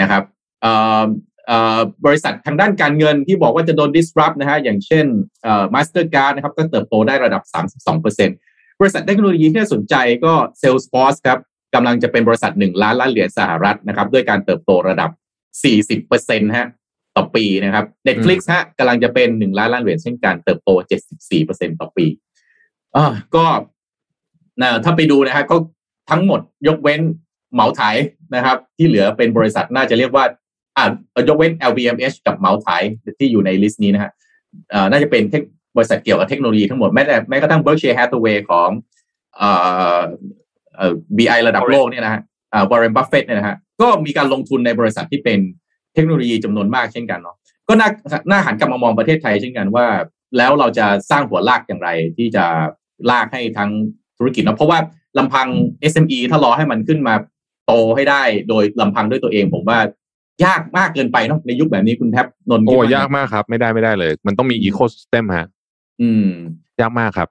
[0.00, 0.22] นะครับ
[0.62, 5.06] เอ่อบริษัททางด้านการเงินที่บอกว่าจะโดน disrupt นะฮะอย่างเช่น
[5.46, 7.42] อ่อ Mastercard นะครับก็เติบโตได้ระดับ
[8.10, 9.94] 32%บริษัทเทคโนโลยีที่น่าสนใจ
[10.24, 11.38] ก็ Salesforce ครับ
[11.74, 15.10] กำลังจะเป็นบริษัท 1 ล้านล้านเหรียญสหรัฐนะครับด้วยการเติบโตระดับ
[15.84, 16.68] 40%ฮะ
[17.16, 20.70] ต่อปีนะครับ Netflix ฮะกำลังจะเป็นหนึ่งล้านล้านเหรียญเช่นกันเติบโต
[21.24, 22.06] 74%ต่อปี
[22.96, 23.44] อ่าก็
[24.62, 25.56] นะถ้าไปดูนะฮะก็
[26.10, 27.00] ทั้งหมดยกเว้น
[27.54, 27.96] เหมาถ่าย
[28.34, 30.24] นะครับ ที่เหลือเป็นบริษัทน่าจะเรียกว่า
[30.76, 30.90] อ่า
[31.28, 32.82] ยกเว้น LVMH กับเหมาถ่าย
[33.18, 34.10] ที่อยู่ใน list นี้นะฮะ
[34.72, 35.42] อ่าน่าจะเป็น tech
[35.76, 38.68] บริษัทเกี่ยวกับเทคโนโลยีทั้งหมดแม้แต่แม้กระทั่ง Berkshire Hathaway ของ
[39.40, 40.00] อ่า
[40.76, 42.20] เอ่อ VI ระดับโลกเนี่ยนะฮะ
[42.52, 45.40] อ่า Warren Buffett เนี่ยนะฮะก็มีการลงทุนในบริษัทที่เป็น
[45.96, 47.36] เทคโนโลยีจำนวนมากเช่นกันเนาะ
[47.68, 47.88] ก็น่า
[48.30, 49.86] น่าหันกลับมามองประเทศไทยเช่นกันว่า
[50.36, 52.44] แล้วเราจะสร้างหัวลากอย่างไร ที่จะ
[53.10, 53.70] ลากให้ทั้ง
[54.18, 54.78] ธุรกิจเนาะเพราะว่า
[55.18, 55.48] ลำพัง
[55.92, 57.14] SME ถ้ารอให้มันขึ้นมา
[57.66, 59.78] โตให้ได้โดยลำพังด้วยตัวเอง ผมว่า
[60.44, 65.46] ยากมากเกินไปเนาะในยุคแบบนี้คุณแทบนนท์โอ้คิดว่ยากมากครับ ไม่ได้ไม่ได้เลย มันต้องมีอีโค y ิสเต็มฮะ
[66.02, 66.26] อืม
[66.80, 67.28] ยากมากครับ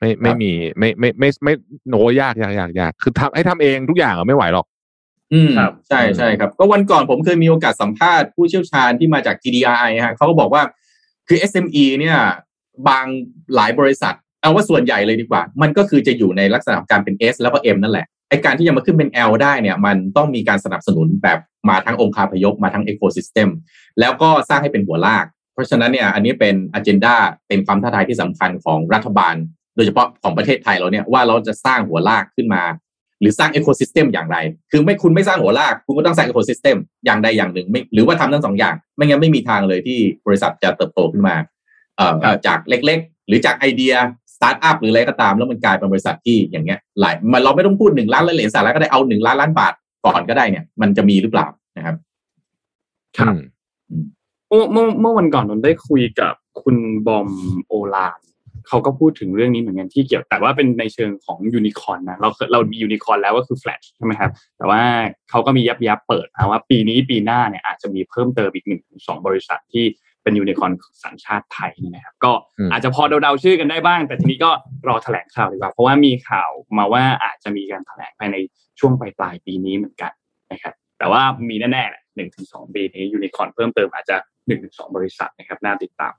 [0.00, 1.52] ไม่ไม่มีไม่ไม่ไม่ไม่
[1.88, 4.66] โนยากยากยากยากคือทำให้ทำเองทุกอย่างอะไม่ไหวหรอก
[5.32, 10.62] อืมครับใช่ใช่ครับ ก็วันก่อนผมเคยมีโอกาสสัมภาษณ์ผู้เชี่ยวชาญที่มาจาก TDI ฮะเขาก็บอกว่า
[11.28, 12.18] คือ SME เนี่ย
[12.88, 13.04] บาง
[13.54, 23.48] หลายบริษัท เอาว่าส่วนใหญ่เลยดีกว่า มันก็คือจะอยู่ในลักษณะของการเป็น S แล้วก็ M นั่นแหละไอการที่จะมาขึ้นเป็น L ได้เนี่ย มันต้องมีการสนับสนุนแบบมาทั้งองค์คาพยพมาทั้ง Ecosystem
[24.00, 27.16] แล้วก็สร้างให้เป็นหัวลาก เพราะฉะนั้นเนี่ย อันนี้เป็นอ g e n d a
[27.48, 29.34] เป็นความท้าทายที่สำคัญของรัฐบาล
[29.74, 32.62] โดยเฉพาะของประเทศไทยเราเนี่ยว่าเราจะสร้างหัวลากขึ้นมา
[33.20, 34.36] หรือสร้างเอ o s ซิสเต็มอย่างไร
[34.70, 41.36] คือไม่คุณไม่สร้างหัวลาก คุณก็ต้องสร้างเอ o s ซิสเต็มอย่างใดอย่างหนึ่งไม่หรือว่าทำทั้งสองอย่าง ไม่งั้นไม่มีทางเลยที่บริษัทจะเติบโตขึ้นมา
[41.96, 43.94] เอ่อเอ่อจากเล็ก ๆ หรือจากไอเดีย
[44.34, 49.72] สตาร์ทอัพหรืออะไรก็ตาม แล้วมันกลายเป็นบริษัทที่อย่างเงี้ยหลายมันเราไม่ต้องพูดหนึ่งล้านเหรียญสหรัฐก็ได้เอาหนึ่งล้านล้านบาท
[50.06, 51.46] ก่อนก็ได้เนี่ย มันจะมีหรือเปล่า
[51.76, 51.96] นะครับ
[53.18, 53.34] ครับ
[53.90, 54.04] อืม
[54.48, 57.28] เมื่อเมื่อเมื่อวันก่อนนนได้คุยกับคุณบอม
[57.66, 58.18] โอลาน
[58.70, 64.82] เขาก็พูดถึงเรื่องนี้เหมือนกันที่เกี่ยวแต่ว่าเป็นในเชิงของยูนิคอนนะเราเคยเรามียูนิคอนแล้วก็คือ Flash ใช่ไหมครับแต่ว่า
[65.30, 69.84] เขาก็มียับยับเปิดนะว่าปีนี้ปีหน้าเนี่ยอาจจะมีเพิ่มเติมอีกหนึ่งถึงสองบริษัทที่
[70.22, 70.70] เป็นยูนิคอน
[71.04, 74.50] สัญชาติไทยเนี่ยนะครับก็อืมอาจจะพอเดาๆชื่อกันได้บ้าง แต่ทีนี้ก็
[74.88, 78.36] รอแถลงข่าวดีกว่า เพราะว่ามีข่าวมาว่าอาจจะมีการแถลงภายใน
[78.78, 80.12] ช่วงปลายปลายๆปีนี้เหมือนกัน
[80.52, 84.16] นะครับแต่ว่ามีแน่ๆแหละหนึ่งถึงสองปีนี้ยูนิคอนเพิ่มเติมอาจจะ
[84.46, 86.14] หนึ่งถึงสองบริษัทนะครับน่าติดตาม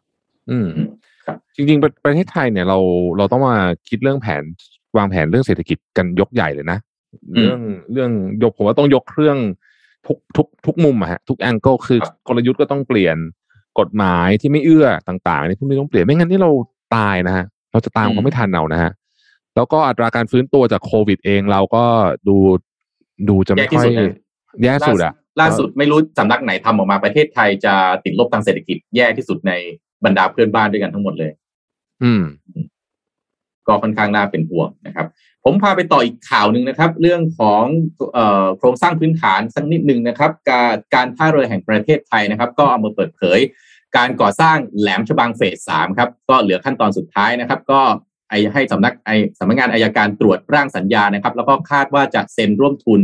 [0.51, 0.89] อืมครับ
[1.55, 2.77] จริงๆประประเทศไทยเนี่ยเรา
[3.17, 3.57] เราต้องมา
[3.89, 4.43] คิดเรื่องแผน
[4.97, 6.77] วางแผนเรื่องเศรษฐกิจกันยกใหญ่เลยนะ
[7.37, 7.59] อืมเรื่อง
[7.91, 8.11] เรื่อง
[8.43, 9.37] ยกผมว่าต้องยกเครื่อง
[10.07, 13.17] ทุกทุกทุกมุมอะฮะทุกแองเกิลคือครับกลยุทธ์ก็ต้องเปลี่ยน
[13.79, 16.51] กฎหมายที่ไม่เอื้อต่างๆนี่พวกนี้ต้องเปลี่ยนไม่งั้นนี่เรา
[16.95, 18.91] ตายนะฮะเราจะตามเขาไม่ทันเอานะฮะ
[19.55, 21.83] แล้วก็อัตราการฟื้นตัวจากโควิดเองเราก็
[22.27, 22.37] ดู
[23.29, 24.15] ดูจะไม่แย่ที่ค่อยสุดนะ
[24.63, 29.53] แย่สุดอะล่าสุดไม่รู้สำนักไหนทำออกมาประเทศไทยจะติดลบทางเศรษฐกิจแย่ที่สุดใน
[30.05, 31.31] บรรดาเพื่อนบ้านด้วยกันทั้งหมดเลย
[32.03, 32.23] อืม
[33.67, 35.07] ก็ค่อนข้างน่าเป็นห่วงนะครับ
[35.43, 37.63] ผมพาไปต่ออีกข่าวหนึ่งนะครับ เรื่องของ
[38.13, 43.39] เอ่อโครงสร้างพื้นฐานสักนิดหนึ่งนะครับ การการท่าเรือแห่งประเทศไทยนะครับ ก็เอามาเปิดเผย
[43.97, 47.81] การก่อสร้างแหลมฉบังเฟสสามครับ ก็เหลือขั้นตอนสุดท้ายนะครับ ก็
[48.29, 53.01] ไอให้สำนักไอสำนักงานอายการตรวจร่างสัญญานะครับ แล้วก็คาดว่าจะเซ็นร่วมทุน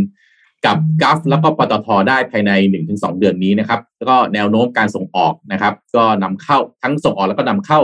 [0.65, 2.51] กับกัฟแล้วก็ปตทได้ภายใน
[2.87, 7.81] 1-2 เดือนนี้นะครับแล้วก็แนวโน้มการส่งออกนะครับ ก็นำเข้าทั้งส่งออกแล้วก็นำเข้า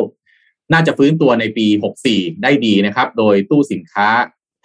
[0.74, 1.68] น่าจะฟื้นตัวในปี
[2.06, 4.08] 64 ได้ดีนะครับ โดยตู้สินค้า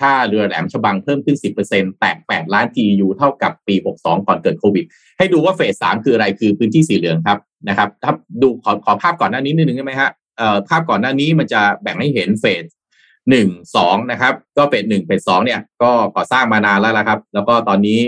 [0.01, 1.37] ท่าเรือแหลมฉบังเพิ่มขึ้น
[1.69, 4.85] 10%แตะ8ล้าน TEU เท่ากับปี 62 ก่อนเกิดโควิด
[5.19, 7.39] ให้ดูว่าเฟส 3 คืออะไรคือพื้นที่สีเหลืองครับ
[7.69, 12.65] นะครับถ้าดูขอขอภาพก่อนหน้านี้นิดนึงได้ไหมฮะเอ่อภาพก่อนหน้านี้มันจะแบ่งให้เห็นเฟส
[13.31, 18.01] หนึ่งสองนะครับ ก็เฟสหนึ่งเฟสสองเนี่ยก็ก่อสร้างมานานแล้วละครับ แล้วก็ตอนนี้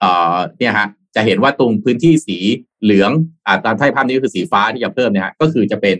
[0.00, 2.38] เอ่อเนี่ยฮะจะเห็นว่าตรงพื้นที่สี
[2.82, 3.10] เหลือง
[3.46, 5.96] อ่าตามไพ่ภาพนี้ก็คือสีฟ้าที่จะเพิ่มเนี่ยฮะก็คือจะเป็น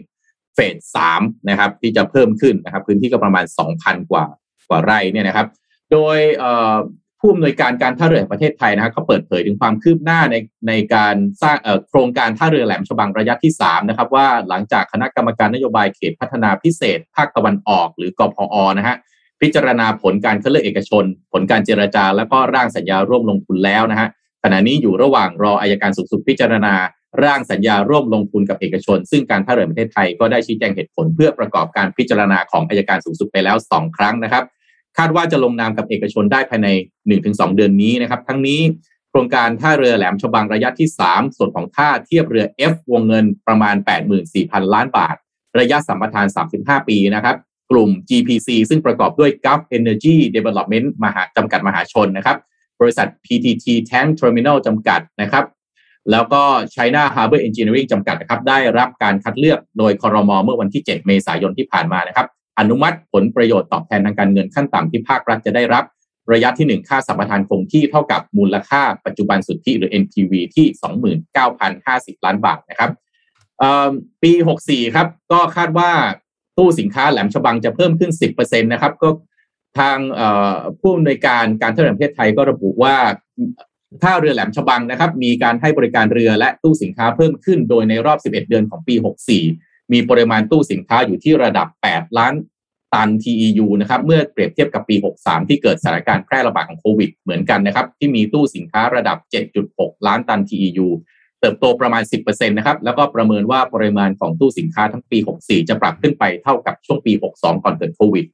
[0.55, 4.25] เฟสสามนะครับ ที่จะเพิ่มขึ้นนะครับ พื้นที่ก็ประมาณสองพันกว่า
[4.69, 5.47] กว่าไร่เนี่ยนะครับ
[5.93, 6.77] โดยเอ่อ
[7.21, 10.37] ผู้อำนวยการการท่าเรือแห่งประเทศไทยนะครับเขาเปิดเผยถึงความคืบหน้าใน
[10.69, 11.57] ในการสร้าง
[11.89, 18.97] โครงการท่าเรือแหลมฉบังระยะที่3นะครับว่าหลังจากคณะกรรมการนโยบายเขตพัฒนาพิเศษ ภาคตะวันออก หรือกพอนะฮะ
[19.41, 24.09] พิจารณาผลการคัดเลือกเอกชน ผลการเจรจา แล้วก็ร่างสัญญาร่วมลงทุนแล้วนะฮะ
[24.43, 26.75] ขณะนี้อยู่ระหว่างรออายการสูงสุดพิจารณา
[27.25, 34.45] ร่างสัญญาร่วมลงทุนกับเอกชน ซึ่งการท่าเรือประเทศไทยก็ได้ชี้แจงเหตุผลเพื่อประกอบการพิจารณาของอายการสูงสุดไปแล้วสองครั้งนะครับ
[34.99, 36.69] คาดว่าจะลงนามกับเอกชนได้ภายใน
[37.13, 38.61] 1-2 เดือนนี้นะครับ ทั้งนี้
[39.11, 43.77] โครงการท่าเรือแหลมฉบังระยะที่ 3 ส่วนของท่าเทียบเรือ F วงเงินประมาณ
[44.25, 45.17] 84,000 ล้านบาท
[45.59, 46.27] ระยะสัมปทาน
[46.59, 47.37] 35 ปีนะครับ
[47.71, 52.37] กลุ่ม GPC ซึ่งประกอบด้วย Gulf Energy Development มหาจำกัดมหาชนนะครับ
[52.81, 55.45] บริษัท PTT Tank Terminal จำกัดนะครับ
[56.11, 56.43] แล้วก็
[56.75, 62.27] China Harbor Engineering จำกัดนะครับ ได้รับการคัดเลือกโดยคอรมอเมื่อวันที่ 7 เมษายนที่ผ่านมานะครับ
[62.59, 65.85] อนุมัติผลประโยชน์ตอบแทนทางการเงินขั้นต่ำที่ภาครัฐจะได้รับ
[66.33, 70.67] ระยะที่ 1 ค่าสัมปทานคงที่เท่ากับมูลค่าปัจจุบันสุทธิหรือ NPV ที่
[71.47, 72.91] 29,050 ล้านบาทนะครับ
[74.23, 74.33] ปี
[74.65, 75.91] 64 ครับ ก็คาดว่า
[76.59, 79.09] ตู้สินค้าแหลมฉบังจะเพิ่มขึ้น 10%นะครับ ก็
[79.79, 79.99] ทาง
[80.81, 82.97] ผู้อำนวยการการท่าเรือประเทศไทยก็ระบุว่า
[84.03, 88.95] ท่าเรือแหลมฉบังนะครับ มีการให้บริการเรือและตู้สินค้าเพิ่มขึ้น โดยในรอบ 11 เดือนของปี
[89.37, 92.35] 64 มีปริมาณตู้สินค้าอยู่ที่ระดับ 8 ล้าน
[92.95, 99.19] ตัน TEU นะครับเมื่อเปรียบเทียบกับปี 63 ที่เกิดสถานการณ์แพร่ระบาดของโควิดเหมือนกันนะครับที่มีตู้สินค้าระดับ
[99.63, 100.89] 7.6 ล้านตัน TEU
[101.41, 108.27] เติบโตประมาณ 10%นะครับแล้วก็ประเมินว่าปริมาณของตู้สินค้าทั้งปี 64 จะปรับขึ้นไปเท่ากับช่วงปี 62 ก่อนเกิดโควิด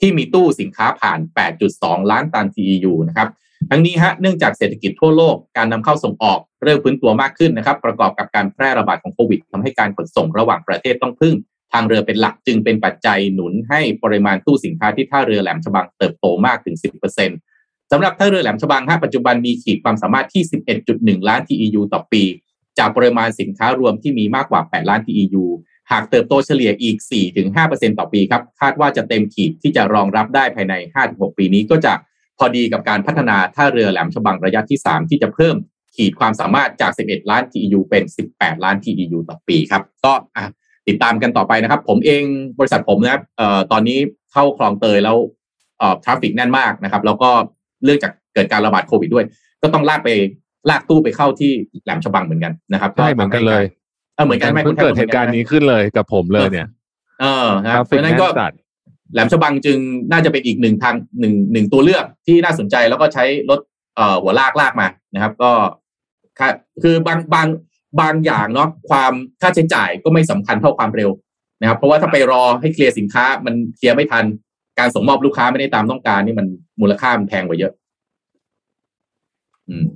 [0.00, 1.18] ที่มีตู้สินค้าผ่าน
[1.64, 3.28] 8.2 ล้านตัน TEU นะครับ
[3.70, 11.34] ทั้งนี้ฮะเนื่องจากเศรษฐกิจทั่วโลกการนำเข้าส่งออกเริ่มพื้นตัวมากขึ้นนะครับประกอบกับการแพร่ระบาดของโควิดทำให้การขนส่งระหว่างประเทศต้องพึ่ง
[11.72, 16.76] ทางเรือเป็นหลักจึงเป็นปัจจัยหนุนให้ปริมาณตู้สินค้าที่ท่าเรือแหลมฉบังเติบโตมากถึง
[17.32, 20.42] 10%สำหรับท่าเรือแหลมฉบังฮะปัจจุบันมีขีดความสามารถที่
[20.86, 22.22] 11.1 ล้าน TEU ต่อปี
[22.78, 25.44] จากปริมาณสินค้ารวมที่มีมากกว่า 8 ล้าน TEU
[25.90, 26.96] หากเติบโตเฉลี่ยอีก
[27.46, 30.74] 4-5%ต่อปีครับคาดว่าจะเต็มขีดที่จะรองรับได้ภายใน
[31.06, 31.92] 5-6 ปีนี้ก็จะ
[32.38, 35.56] พอดีกับการพัฒนาท่าเรือแหลมฉบังระยะที่ 3 ที่จะเพิ่ม
[35.96, 40.12] ขีดความสามารถจาก 11 ล้าน TEU เป็น 18 ล้าน TEU ต่อปีครับ ก็
[40.88, 42.22] ติดตามกันต่อไปนะครับ ผมเอง
[42.58, 43.98] บริษัทผมนะครับเอ่อตอนนี้
[44.32, 45.16] เข้าคลองเตยแล้ว
[45.78, 47.30] เอ่อทราฟฟิกแน่นมากนะครับ แล้วก็
[47.84, 49.24] เรื่องจากเกิดการระบาดโควิดด้วย
[49.62, 50.10] ก็ต้องลากไป
[50.70, 51.52] ลากตู้ไปเข้าที่
[51.84, 53.64] แหลมฉบังเหมือนกันนะครับใช่เหมือนกันเลย
[54.14, 56.68] เออเหมือนกันไหมเพิ่งเกิดเหตุการณ์นี้ขึ้นเลยกับผมเลยเนี่ย
[57.20, 58.26] เออนะครับเพราะนั้นก็
[59.12, 59.78] แหลมฉบังจึง
[60.12, 63.60] น่าจะเป็นอีกหนึ่งทางหนึ่งหนึ่งตัวเลือกที่น่าสนใจแล้วก็ใช้รถ
[63.96, 65.50] เอ่อหัวลากลากมานะครับ ก็
[66.82, 67.48] คือบางบาง
[68.00, 71.10] บางอย่างเนาะความค่าใช้จ่ายก็ไม่สำคัญเท่าความเร็ว
[71.60, 74.24] นะครับ เพราะว่าถ้าไปรอให้เคลียร์สินค้ามันเคลียร์ไม่ทัน
[74.78, 76.46] การส่งมอบลูกค้าไม่ได้ตามต้องการนี่มัน
[76.80, 77.72] มูลค่ามันแพงกว่าเยอะ
[79.68, 79.86] อืม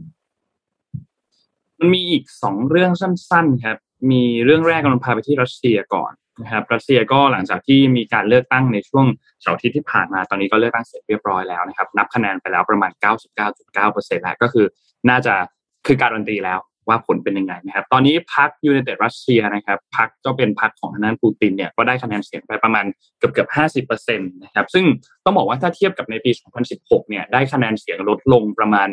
[1.79, 3.77] มันมีอีกสองเรื่องสั้น ๆ ครับ
[4.11, 9.07] มีเรื่องแรกกำลังพาไปที่รัสเซียก่อน นะครับรัสเซียก็หลังจากที่มีการเลือกตั้งในช่วง
[9.43, 12.91] เสาร์ทิตย์ที่ผ่านมาตอนนี้ก็เลือกตั้งเสร็จเรียบร้อยแล้วนะครับ นับคะแนนไปแล้วประมาณ
[13.59, 14.66] 99.9%แล้วก็คือ
[15.09, 15.34] น่าจะ
[15.86, 22.84] คือการันตีแล้วว่าผลเป็นยังไงนะครับ ตอนนี้พรรคยูเนเต็ดรัสเซียนะครับพรรคก็เป็นพรรคของทางด้านปูตินเนี่ยก็ได้คะแนนเสียงไปประมาณ
[23.18, 24.84] เกือบเกือบห้าสิบเปอร์เซ็นต์นะครับ ซึ่ง
[25.24, 26.30] ต้องบอกว่าถ้าเทียบกับในปี
[26.70, 28.88] 2016 เนี่ยได้คะแนนเสียงลดลงประมาณ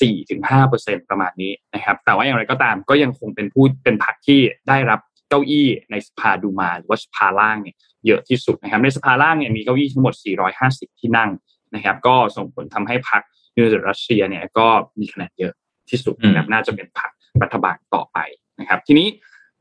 [0.00, 5.00] สี่ถึงห้าเปอร์เซ็นประมาณนี้นะครับ แต่ว่าอย่างไรก็ตามก็ยังคงเป็นผู้เป็นพรรคที่ได้รับ
[5.30, 7.76] เก้าอี้ในสภาดูมาหรือว่าสภาล่างเนี่ย
[8.06, 10.14] เยอะที่สุดนะครับในสภาล่างเนี่ยมีเก้าอี้ทั้งหมด
[10.56, 11.30] 450 ที่นั่ง
[11.74, 13.22] นะครับ ก็ส่งผลทำให้พรรค
[13.56, 14.66] United Russia เนี่ยก็
[15.00, 15.52] มีคะแนนเยอะ
[15.90, 17.10] ที่สุดนะครับน่าจะเป็นพรรค
[17.42, 18.18] รัฐบาลต่อไป
[18.60, 19.08] นะครับ ทีนี้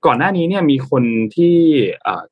[0.05, 1.03] ก่อนหน้านี้เนี่ยมีคน
[1.35, 1.55] ที่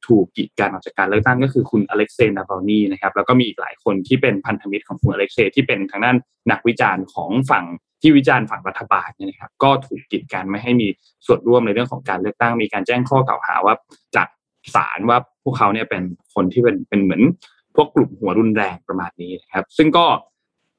[0.07, 6.17] ถูกกีดกันออกจากการเลือกตั้งก็คือคุณอเล็กเซย์นาวาลนีนะครับแล้วก็มีอีกหลายคนที่เป็นพันธมิตรของคุณอเล็กเซย์ที่เป็นทางด้าน
[6.51, 7.65] นักวิจารณ์ของฝั่ง
[8.01, 10.87] ที่วิจารณ์ฝั่งรัฐบาลเนี่ยนะครับก็ถูกกีดกันไม่ให้มี
[11.25, 13.75] ส่วนร่วมในเรื่องของการเลือกตั้งมีการแจ้งข้อกล่าวหาว่า
[14.15, 14.27] จาก
[14.75, 17.21] ศาลว่าพวกเขาเนี่ยเป็นคนที่เป็นเป็นเหมือน
[17.75, 20.05] พวกกลุ่มหัวรุนแรงประมาณนี้นะครับ ซึ่งก็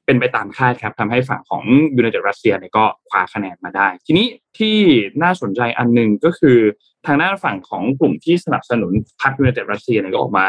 [0.05, 1.63] เป็นไปตามคาดครับทำให้ฝั่งของ
[1.97, 4.77] United Russia เนี่ยก็คว้าคะแนนมาได้ ทีนี้ที่
[5.23, 6.57] น่าสนใจอันหนึ่งก็คือ
[7.05, 8.91] ทางด้านฝั่งของกลุ่มที่สนับสนุน
[9.21, 10.45] พรรค United Russia เนี่ยก็ออกมา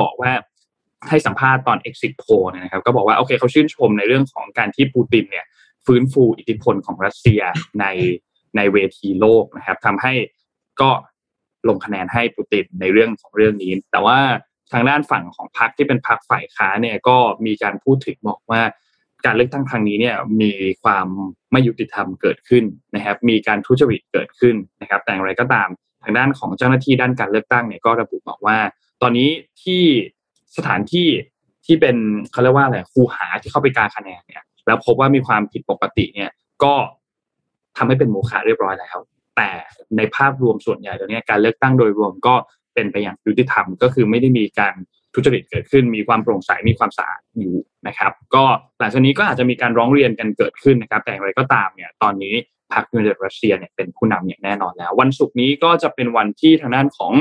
[0.00, 0.32] บอกว่า
[1.08, 5.46] ให้สัมภาษณ์ตอน exit poll นะครับ ก็บอกว่าโอเคเขาชื่นชมในเรื่องของการที่ปูตินเนี่ย
[5.86, 7.42] ฟื้นฟูอิทธิพลของรัสเซีย
[7.80, 7.86] ใน
[8.56, 10.12] ในเวทีโลกนะครับทำให้
[10.80, 10.90] ก็
[11.68, 14.18] ลงคะแนนให้ปูตินในเรื่องของเรื่องนี้ แต่ว่า
[14.72, 17.16] ทางด้านฝั่งของพรรคที่เป็นพรรคฝ่ายค้าเนี่ยก็
[17.46, 18.62] มีการพูดถึงบอกว่า
[19.26, 20.52] การเลือกตั้งครั้งนี้เนี่ยมี
[20.82, 21.06] ความ
[21.52, 22.64] ไม่ยุติธรรมเกิดขึ้น
[22.94, 25.68] นะครับ มีการทุจริตเกิดขึ้นนะครับ แต่อย่างไรก็ตาม
[26.02, 28.58] ทางด้านของเจ้าหน้าที่ด้านการเลือกตั้งเนี่ยก็ระบุบอกว่า
[29.02, 29.28] ตอนนี้
[29.62, 29.84] ที่
[30.56, 31.08] สถานที่
[31.66, 31.96] ที่เป็น
[32.32, 36.30] เขาเรียกว่าอะไรคูหาที่เข้าไปการคะแนนเนี่ยแล้วพบว่ามีความผิดปกติเนี่ย
[36.64, 36.74] ก็
[37.76, 38.96] ทำให้เป็นโมฆะเรียบร้อยแล้ว
[39.36, 39.50] แต่
[39.96, 42.34] ในภาพรวมส่วนใหญ่ตอนนี้การเลือกตั้งโดยรวมก็
[42.74, 44.74] เป็นไปอย่างยุติธรรมก็คือไม่ได้มีการ
[45.14, 47.54] ทุจริตเกิดขึ้น มีความโปร่งใสมีความสะอาดอยู่
[47.86, 48.44] นะครับ ก็
[48.80, 52.34] หลังจากนี้ก็อาจจะมีการร้องเรียนกันเกิดขึ้นนะครับ แต่อย่างไรก็ตามเนี่ยตอนนี้
[52.72, 57.12] พรรคยูเนเต็ดรัสเซียเนี่ยเป็นผู้นำอย่างแน่นอนแล้ว วันศุกร์นี้ก็จะเป็นวันที่ทางด้านของ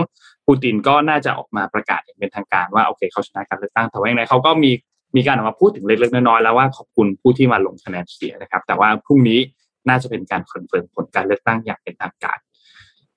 [0.50, 4.72] ปูตินก็น่าจะออกมาประกาศอย่างเป็นทางการว่าโอเคเขาชนะการเลือกตั้งแต่ว่าอย่างไรเขาก็มี
[5.16, 9.40] มีการออกมาพูดถึงเล็กๆน้อยๆแล้วว่าขอบคุณผู้ที่มาลงคะแนนเสียงนะครับ แต่ว่าพรุ่งนี้
[9.90, 12.38] น่าจะเป็นการ confirm ผลการเลือกตั้งอย่างเป็นทางการ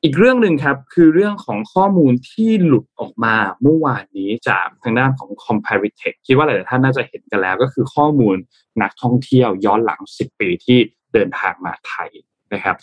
[0.02, 8.36] อีกเรื่องหนึ่งครับคือเรื่องของข้อมูลที่หลุดออกมาเมื่อวานนี้จากทางด้านของ Comparitech คิดว่าหลายท่านน่าจะเห็นกันแล้ว ก็คือข้อมูล
[8.82, 10.78] นักท่องเที่ยวย้อนหลัง 10 ปีที่
[11.12, 12.10] เดินทางมาไทย
[12.54, 12.76] นะครับ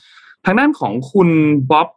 [0.46, 1.30] ทางด้านของคุณ
[1.72, 1.88] บ๊อบ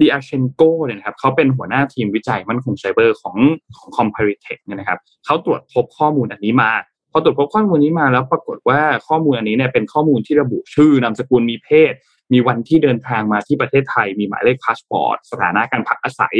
[0.00, 3.36] ดิอาเชนโกเนี่ยนะครับเขาเป็นหัวหน้าทีมวิจัยมั่นคงไซเบอร์ของ
[3.76, 6.72] ของ Comparitech เนี่ยนะครับเขาตรวจพบข้อมูลอันนี้มา
[7.12, 11.92] พอตรวจพบข้อมูลนี้มาแล้วปรากฏว่าข้อมูลอันนี้เนี่ยเป็นข้อมูลที่ระบุชื่อนามสกุลมีเพศ
[12.32, 16.36] มีวันที่เดินทางมาที่ประเทศไทย มีหมายเลขพาสปอร์ตสถานะการพักอาศัย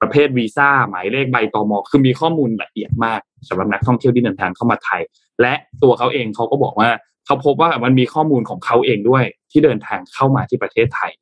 [0.00, 5.02] ประเภทวีซ่าหมายเลขใบตอมอคือมีข้อมูลละเอียดมากสำหรับนักท่องเที่ยวที่เดินทางเข้ามาไทย
[5.40, 6.90] และตัวเขาเองเขาก็บอกว่า
[7.26, 11.12] เขาพบว่ามันมีข้อมูลของเขาเองด้วยที่เดินทางเข้ามาที่ประเทศไทย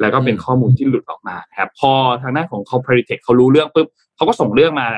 [0.00, 1.92] แล้วก็เป็นข้อมูลที่หลุดออกมานะครับพอ
[2.22, 4.88] ทางด้านของ Comparitech เขารู้เรื่องปุ๊บเขาก็ส่งเรื่องมา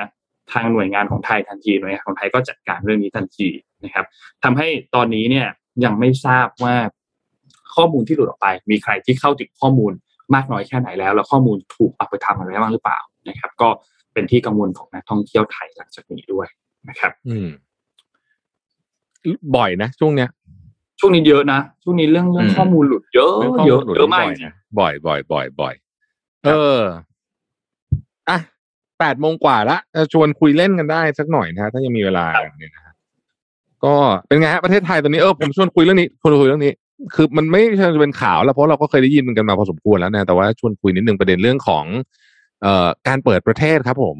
[0.53, 3.49] ทางหน่วยงานของไทยทันทีหน่วยงานของไทยก็จัดการเรื่องนี้ทันที
[3.85, 4.07] นะครับ
[4.45, 5.47] ทำให้ตอนนี้เนี่ย
[5.85, 6.75] ยังไม่ทราบว่า
[7.75, 9.93] ข้อมูลที่หลุดออกไป มีใครที่เข้าถึงข้อมูล
[10.35, 12.99] มากน้อยแค่ไหนแล้ว แล้วข้อมูลถูกเอาไปทำอะไรบ้างหรือเปล่า
[13.29, 13.69] นะครับ ก็
[14.12, 16.47] เป็นที่กังวลของนักท่องเที่ยวไทยหลังจากนี้ด้วย
[16.89, 17.49] นะครับ อืม
[19.57, 20.29] บ่อยนะช่วงเนี้ย
[21.01, 24.27] ช่วงนี้เยอะนะช่วงนี้เรื่องเรื่องอืมข้อมูลหลุดเยอะเรื่องข้อเยมูลอะหลุดเยอะมาก
[24.78, 25.74] บ่อยจริงนะบ่อยบ่อยบ่อยบ่อย
[26.45, 26.82] เออ
[28.28, 28.39] อะ
[28.99, 32.27] แปดโมงกว่าละจะชวนคุยเล่นกันได้สักหน่อยนะฮะถ้ายังมีเวลา
[32.59, 32.95] เนี่ยนะฮะ
[33.85, 33.95] ก็
[34.27, 36.73] เป็นไงฮะประเทศไทยตอนนี้เออผมชวนคุยเรื่องนี้ชวนคุยเรื่องนี้
[37.15, 41.85] คือมันไม่ใช่จะเป็นข่าวแล้วเพราะเราก็เคยได้ยินมันกันมาพอสมควรแล้วนะแต่ว่าชวนคุยนิดนึงประเด็นเรื่องของ
[42.62, 44.19] เอ่อการเปิดประเทศครับ ผม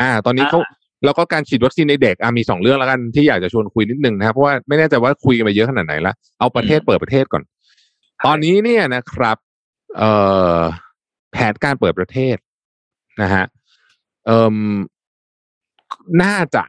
[0.00, 0.60] อ่า ตอนนี้เขา
[1.04, 7.42] แล้วก็การฉีดวัคซีนในเด็กอะมีสองเรื่องแล้วกันที่อยากจะชวนคุยนิดนึงนะครับเพราะว่าไม่แน่ใจว่าคุยกันไปเยอะขนาดไหนละเอาประเทศเปิดประเทศก่อน
[8.26, 9.45] ตอนนี้เนี่ยนะครับเอ่อ
[11.32, 12.36] แผนการเปิดประเทศ
[13.22, 13.44] นะฮะ
[14.26, 14.56] เอ่ม
[16.22, 16.62] น่าจะ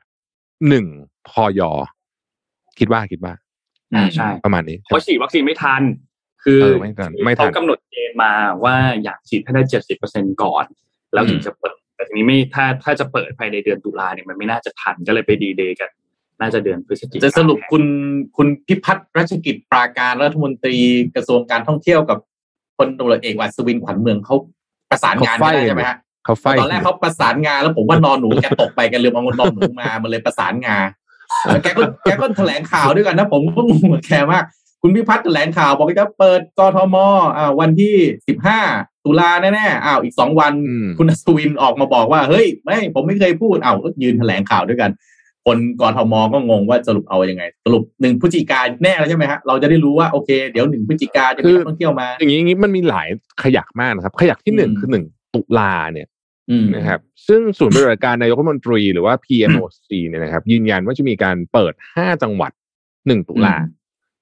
[0.68, 0.86] หนึ่ง
[1.30, 1.72] พอยอ
[2.80, 3.34] คิดว่าคิดว่า
[3.95, 5.82] อ่าใช่ประมาณนี้เพราะฉีดวัคซีนไม่ทัน
[6.44, 8.32] คือเออไม่ทันไม่ทันเขากำหนดเกณฑ์มา
[8.64, 10.66] ว่าอยากฉีดให้ได้เจ็ดสิบเปอร์เซ็นก่อน
[11.14, 15.90] แล้วถึงจะเปิด แต่ทีนี้ไม่ถ้าถ้าจะเปิดภายในเดือนตุลาเนี่ยมันไม่น่าจะทันก็เลยไปดีเดย์กัน
[16.41, 17.84] น่าจะเดือนพฤศจิกายนจะสรุปคุณ
[18.38, 20.78] คุณพิพัฒน์รัชกิจปราการรัฐมนตรี
[21.16, 22.18] กระทรวงการท่องเที่ยวกับ
[22.78, 24.36] พลตำรวจเอกวัศวินขวัญเมืองเขา
[24.91, 30.88] ประสานงานไม่ได้ใช่ไหมฮะเขาไฟตอนแรกเขาประสานงานแล้วผมว่านอนหนูแกตกไปแกันลืมเอานอนหนูมามันเลยประสานงาน
[31.45, 34.44] แล้วแกก็แกก็แถลงข่าวด้วยกันนะผมก็งงกับแกมาก
[34.82, 36.95] คุณพิพัฒน์แถลงข่าวบอกว่าจะเปิดกทม
[37.38, 37.95] อ่าวันที่
[38.28, 38.60] สิบห้า
[39.06, 44.91] ตุลาแน่ๆอ้าวอีกสองวันอืมคุณอัศวินออกมาบอกว่า เฮ้ย ไม่ ผมไม่เคยพูดอ้าวก็ยืนแถลงข่าวด้วยกัน
[45.48, 53.07] คนกทมก็งงว่าสรุปเอายังไง สรุปหนึ่งพฤศจิกาแน่แล้วใช่ไหมฮะเราจะได้รู้ว่าโอเค เดี๋ยวหนึ่งพฤศจิกาจะมีนักท่องเที่ยวมา อย่างนี้อย่างนี้มันมีหลาย
[53.44, 55.06] ขยักมากนะครับ ขยักที่หนึ่งอืมคือหนึ่ง
[55.36, 56.07] ตุลาเนี่ย
[56.49, 62.52] อืมนะครับซึ่งศูนย์บริหารการนายกรัฐมนตรีหรือว่า PMOC เนี่ยนะครับ ยืนยันว่าจะมีการเปิดห้าจังหวัด
[63.07, 63.69] หนึ่งตุลาอื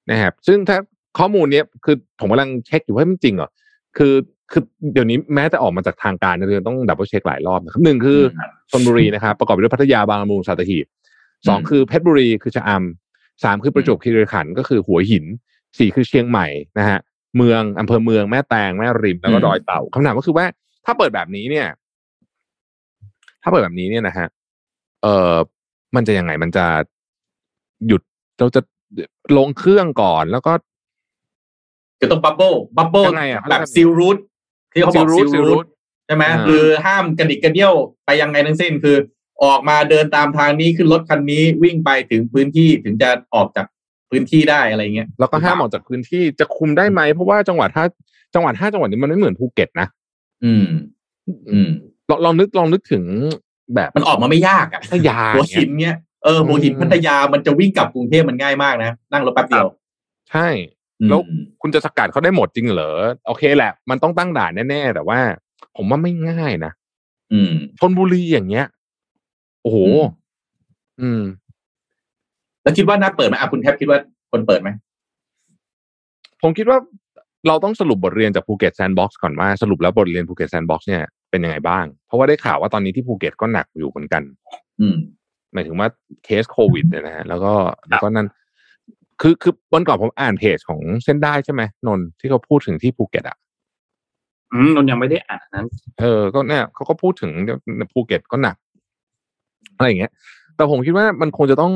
[0.08, 0.78] มนะครับ ซึ่งถ้า
[1.20, 3.50] ข้อมูลเนี้ยคือผมกำลังเช็คอยู่ว่ามันจริงเหรอ
[3.98, 4.14] คือ
[4.52, 8.20] คือเดี๋ยวนี้แม้จะออกมาจากทางการเนี่ยเราต้อง double check หลายรอบนะครับหนึ่งคือ
[8.72, 10.86] ชลบุรีนะครับ ประกอบไปด้วยพัทยาบางละมุงสัตหีบ
[11.48, 15.26] สองอืมคือเพชรบุรีคือชะอำสามคือประจวบคีรีขันธ์ก็คือหัวหิน
[15.78, 16.48] สี่คือเชียงใหม่
[16.80, 17.00] นะฮะ
[17.38, 20.46] เมืองอำเภอเมืองแม่แตงแม่ริมแล้วก็อืมดอยเต่าคำถามก็คือว่า
[20.86, 21.68] ถ้าเปิดแบบนี้เนี่ย
[23.44, 24.28] ถ้าเปิดแบบนี้เนี่ยนะฮะ
[25.04, 25.34] เออ
[25.96, 26.66] มันจะยังไงมันจะ
[27.88, 28.02] หยุด
[28.38, 28.62] เราจะ
[29.38, 30.54] ลงเครื่องก่อนแล้วก็
[32.00, 34.18] คือต้อง bubble bubble ยังไงอะแบบ seal route
[34.74, 35.70] ที่เขาบอก seal route seal route
[36.06, 37.74] ใช่ไหมอ่าคือห้ามกระดิกกระเดี้ยว
[38.06, 38.96] ไปยังไงทั้งสิ้นคือ
[39.44, 43.66] ออกมาเดินตามทางนี้ขึ้นรถคันนี้วิ่งไปถึงพื้นที่ถึงจะออกจาก
[44.10, 47.86] พื้นที่ได้อะไรเงี้ยแล้วก็ห้ามออกจากพื้นที่จะคุมได้ไหมเพราะว่าจังหวัดถ้า
[48.36, 49.88] จังหวัดห้าจังหวัดนี้มันไม่เหมือนภูเก็ตนะ
[50.44, 50.66] อืม
[51.52, 51.70] อืม
[52.10, 53.04] ลองลองนึกลองนึกถึง
[53.76, 59.68] แบบมันออกมาไม่ยากอะพัทยาหัวหินเนี่ยเนี้ยเออหัวหินอืมพัทยามันจะวิ่งกลับกรุงเทพมันง่ายมากนะนั่งรถแป๊บเดียว
[60.32, 60.48] ใช่
[61.10, 61.22] แล้ว
[61.62, 62.92] คุณจะสกัดเขาได้หมดจริงเหรอ
[63.28, 65.20] โอเคแหละ มันต้องตั้งด่านแน่ๆแต่ว่า
[65.78, 66.72] ผมว่าไม่ง่ายนะ
[67.34, 68.66] อืมชนบุรีอย่างเงี้ย
[69.66, 70.00] โอ้โหอืม
[71.02, 71.24] อืม
[72.64, 74.00] แล้วคิดว่าน่าเปิดไหมอะคุณแทบคิดว่า
[74.32, 74.70] ควรเปิดไหม
[76.42, 76.78] ผมคิดว่า
[77.48, 84.24] เราต้องสรุปบทเรียนจากภูเก็ตแซนด์บ็อกซ์ก่อนว่าสรุปแล้วบทเรียนภูเก็ตแซนด์บ็อกซ์เนี่ยเป็นยังไงบ้าง เพราะว่าได้ข่าวว่าตอนนี้ที่ภูเก็ตก็หนักอยู่เหมือนกัน
[84.80, 84.96] อืม
[85.54, 85.88] หมายถึงว่า
[86.24, 87.54] เคสโควิดเนี่ยนะฮะแล้วก็
[87.90, 88.28] แล้วก็นั่น
[89.22, 93.38] คือคือวันก่อนผมอ่านเพจของเส้นได้ใช่ไหมนนท์ที่เขาพูดถึงที่ภูเก็ตอะ
[94.52, 95.68] อืมนนยังไม่ได้อ่านอันนั้น
[96.00, 97.32] เออ ก็เนี่ยเขาก็พูดถึง
[97.94, 98.56] ภูเก็ตก็หนัก
[99.76, 100.12] อะไรอย่างเงี้ย
[100.56, 101.74] แต่ผมคิดว่ามันคงจะต้อง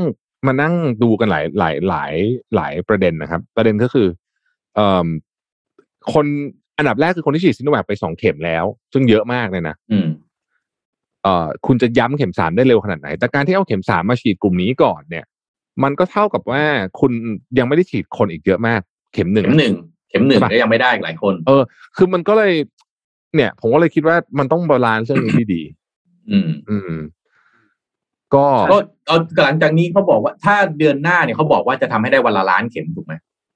[0.47, 2.13] มานั่งดูกันหลายหลายหลาย
[2.55, 4.07] หลายประเด็นนะครับ ประเด็นก็คือ
[4.75, 5.07] เอ่อ
[6.13, 6.25] คน
[6.77, 10.07] อันดับแรกคือคนที่ฉีดซิโนแวคไปสองเข็มแล้ว ซึ่งเยอะมากเลยนะอืม
[11.23, 15.25] เอ่อคุณจะย้ำเข็มสามได้เร็วขนาดไหน แต่การที่เอาเข็มสามมาฉีดกลุ่มนี้ก่อนเนี่ย
[15.83, 16.63] มันก็เท่ากับว่า
[16.99, 17.11] คุณ
[17.57, 18.81] ยังไม่ได้ฉีดคนอีกเยอะมาก
[19.13, 19.73] เข็มหนึ่งเข็มหนึ่ง
[20.09, 21.61] เข็มหนึ่งใช่ปะก็ยังไม่ได้อีกหลายคน เออ
[21.97, 22.53] คือมันก็เลย
[23.35, 25.63] เนี่ย ผมก็เลยคิดว่ามันต้อง balance เรื่องนี้ดี
[26.31, 26.91] อืมๆอืม
[28.35, 28.77] ก็ก็
[29.07, 33.13] เอาหลังจากนี้เขาบอกว่าถ้าเดือนหน้าเนี่ยเขาบอกว่าจะทำให้ได้วันละล้านเข็มถูกไหม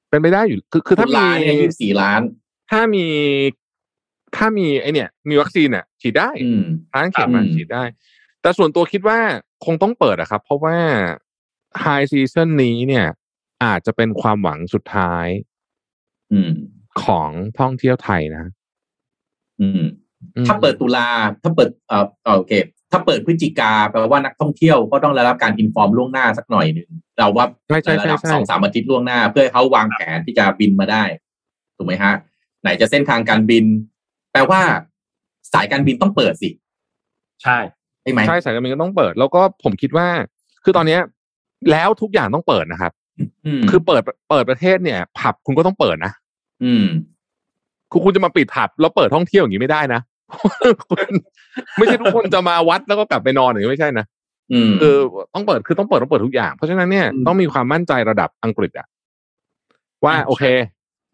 [0.10, 2.22] เป็นไปได้อยู่คือคือถ้าตุลามีเนี่ยยี่สิบสี่ล้าน
[2.72, 3.06] ถ้ามี
[4.36, 6.64] ถ้ามีไอเนี่ย มีวัคซีนอะ ฉีดได้อืม
[6.94, 7.84] ล้านเข็มอะอืมฉีดได้
[8.41, 9.20] แต่ส่วนตัวคิดว่า
[9.66, 10.78] คงต้องเปิดอะครับ เพราะว่า
[11.81, 13.08] high season นี้เนี่ย
[13.64, 15.28] อาจจะเป็นความหวังสุดท้าย
[16.32, 16.52] อืม
[17.04, 17.30] ของ
[17.60, 18.45] ท่องเที่ยวไทยนะ
[19.62, 19.84] อืม
[20.36, 21.08] อืม ถ้าเปิดตุลา
[21.44, 22.52] ถ้าเปิดเอ่อเอ่อโอเค
[22.94, 31.03] ถ้าเปิดพฤศจิกาแปลว่านักท่องเที่ยวก็ต้องได้รับการ inform ล่วงหน้าสักหน่อยหนึ่งเราว่าใช่ใช่ในระใช่ดับใช่สองสามอาทิตย์ล่วงหน้า เพื่อให้เขาวางแผนที่จะบินมาได้
[31.78, 32.14] ถูกไหมฮะ
[32.61, 33.65] ไหนจะเส้นทางการบิน
[34.32, 34.61] แปลว่า
[35.53, 36.49] สายการบินต้องเปิดสิ
[37.44, 37.57] ใช่
[38.02, 40.07] ใช่ไหมใช่สายการบินก็ต้องเปิด แล้วก็ผมคิดว่า
[40.64, 41.02] คือตอนเนี้ย
[41.72, 42.91] แล้วทุกอย่างต้องเปิดนะครับ
[43.45, 46.11] อืมคือเปิดเปิดประเทศเนี่ย ผับคุณก็ต้องเปิดนะ
[46.64, 46.86] อืม
[47.91, 50.12] คือคุณจะมาปิดผับแล้วเปิดท่องเที่ยวอย่างนี้ไม่ได้นะคุณ
[51.78, 54.06] ไม่ใช่ทุกคนจะมาวัดแล้วก็กลับไปนอนอย่างนี้ไม่ใช่นะ
[54.52, 54.95] อืมคือ
[55.34, 58.88] ต้องเปิดคือต้องเปิดต้องเปิดทุกอย่าง เพราะฉะนั้นเนี่ยอืมต้องมีความมั่นใจระดับอังกฤษอะ
[60.06, 60.44] ว่าใช่โอเค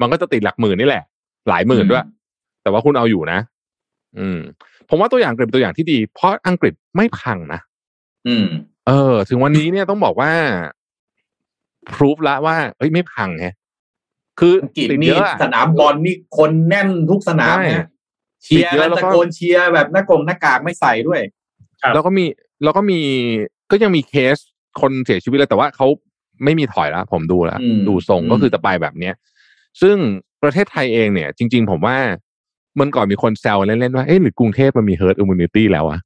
[0.01, 1.03] มันก็จะติดหลักหมื่นนี่แหละ
[1.49, 2.05] หลายหมื่นด้วย
[2.61, 3.39] แต่ว่าคุณเอาอยู่นะ
[4.17, 4.39] อืม
[4.89, 7.59] ผมว่าตัวอย่างอังกฤษเป็นตัวอย่างที่ดี เพราะอังกฤษไม่พังนะ
[8.27, 8.47] อืม
[8.87, 10.31] เออ ถึงวันนี้เนี่ยต้องบอกว่า
[11.91, 13.45] prove ละว่าเฮ้ยไม่พังไง
[14.39, 17.87] คืออังกฤษติดนี่เยอะอะสนามบอลนี่คนแน่นทุกสนามใช่นะ
[18.43, 21.21] เชียร์ติดเยอะแล้วแล้วก็ตะโกนเชียร์แบบหน้ากงหน้ากากไม่ใส่ด้วย
[21.81, 22.25] ครับแล้วก็มี
[22.63, 22.99] แล้วก็มี
[23.71, 24.37] ก็ยังมีเคส
[24.81, 25.87] คนเสียชีวิตเลยแต่ว่าเขา
[26.43, 29.13] ไม่มีถอยแล้วผมดูแล้วอืมดูทรงอืมก็คือจะไปแบบเนี้ย
[29.81, 29.95] ซึ่ง
[30.43, 31.97] ประเทศไทยเองเนี่ย จริง ๆ ผมว่า
[32.79, 35.99] มันก่อนมีคนแซวเล่นๆว่าเอ๊ะหรือกรุงเทพมันมี herd immunity แล้วอะ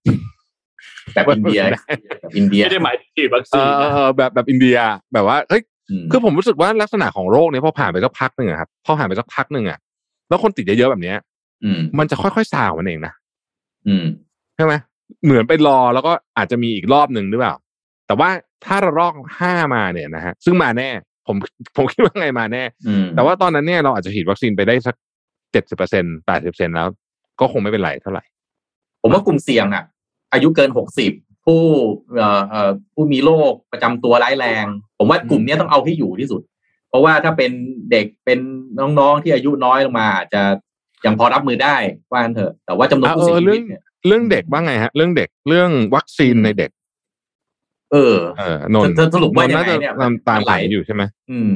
[1.14, 1.76] แบบอินเดียแบ
[2.30, 4.78] บอินเดียไม่ได้หมายถึงฉีดวัคเอซีนอนะเออแบบแบบอินเดีย
[5.14, 9.80] แบบว่าเฮ้ยคือผมรู้สึกว่าลักษณะของโรคเนี่ยพอผ่านไปสักพักหนึ่งอะครับพอผ่านไปสักพักหนึ่งอะ
[10.30, 11.33] แล้วคนติดเยอะๆแบบเนี้ยอื
[11.78, 13.14] มมันจะค่อยๆซาของมันเองนะ
[13.88, 14.06] อืม
[14.56, 14.74] ใช่ไหม
[15.24, 17.56] เหมือนไปรอแล้วก็อาจจะมีอีกรอบหนึ่งหรือเปล่า
[18.08, 18.30] แต่ว่า
[18.66, 20.90] ถ้าระลอกห้ามาเนี่ยนะฮะซึ่งมาแน่
[21.28, 21.36] ผม
[21.76, 24.96] ผมคิดว่าไงมาแน่อืมแต่ว่าตอนนั้นเนี่ยเราอาจจะฉีดวัคซีนไปได้สัก
[25.52, 26.88] เจ็ดสิบเปอร์เซ็นแปดสิบเปอร์เซ็นแล้ว
[27.40, 28.24] ก็คงไม่เป็นไรเท่าไหร่
[29.02, 29.84] ผมว่ากลุ่มเสี่ยงอะ
[30.34, 31.12] อายุเกินหกสิบ
[31.46, 31.62] ผู้
[32.16, 34.66] เอ่อเอ่อผู้มีโรคประจำตัวร้ายแรง
[34.98, 36.42] ผมว่ากลุ่มเนี้ยต้องเอาให้อยู่ที่สุด
[36.90, 37.52] เพราะว่าถ้าเป็น
[37.92, 38.40] เด็กเป็น
[39.00, 40.42] น้องๆที่อายุน้อยลงมาอาจจะ
[41.06, 41.76] ยังพอรับมือได้
[42.12, 46.72] ว่างั้นเถอะ แต่ว่าจำนวนอะผู้เสียเออชีเรื่วิอตงเนี่ยเรื่องเด็กว่าไงฮะ เรื่องเด็กเรื่องวัคซีนในเด็ก
[47.92, 51.52] เออเออนนท์เธอสรุปว่าท์ยังไงน่าจะเนี่ยตามตามมันไหลข่าวอยู่ใช่ไหมอืม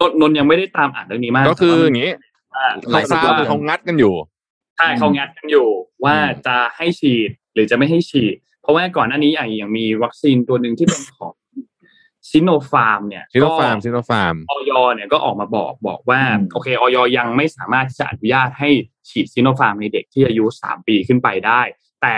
[0.00, 2.10] นนนนยังไม่ได้ตามอ่านเรื่องนี้มาก ก็คือแต่อว่าย่างนี้
[2.90, 4.14] ไหลทราบคือเขางัดกันอยู่
[4.76, 5.68] ใช่เขางัดกันอยู่
[6.04, 11.32] ว่าอืมจะให้ฉีดหรือจะไม่ให้ฉีด เพราะว่าก่อนหน้านี้อย่างอย่างมีวัคซีนตัวหนึ่งที่เป็นของ
[12.32, 18.70] ซิโนฟาร์มเนี่ยซิโนก็ฟาร์มซิโนฟาร์มออยเนี่ยก็ออกมาบอกบอกว่าอืมโอเคออยยังไม่สามารถที่จะอนุญาตให้
[19.08, 21.60] ฉีดซิโนฟาร์มในเด็กที่อายุสามปีขึ้นไปได้
[22.02, 22.16] แต่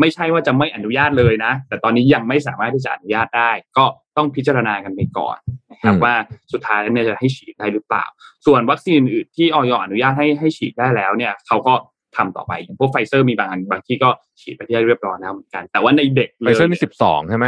[0.00, 3.84] ไม่ใช่ว่าจะไม่อนุญาตเลยนะ แต่ตอนนี้ยังไม่สามารถที่จะอนุญาตได้ ก็
[4.16, 5.38] ต้องพิจารณากันไปก่อน
[5.70, 6.14] นะครับอืมว่า
[6.52, 8.04] สุดท้ายแล้วเนี่ยจะให้ฉีดได้หรือเปล่า
[8.46, 9.72] ส่วนวัคซีนอื่นที่อย.
[9.84, 11.74] อนุญาตให้ให้ฉีดได้แล้วเนี่ยเขาก็
[12.16, 14.10] ทำต่อไปอย่างพวกไฟเซอร์มีบางอันบางที่ก็
[14.40, 17.46] ฉีดไปที่เรียบร้อยแล้วเหมือนกัน แต่ว่าในเด็กไฟเซอร์นี่สิบสองใช่ไหม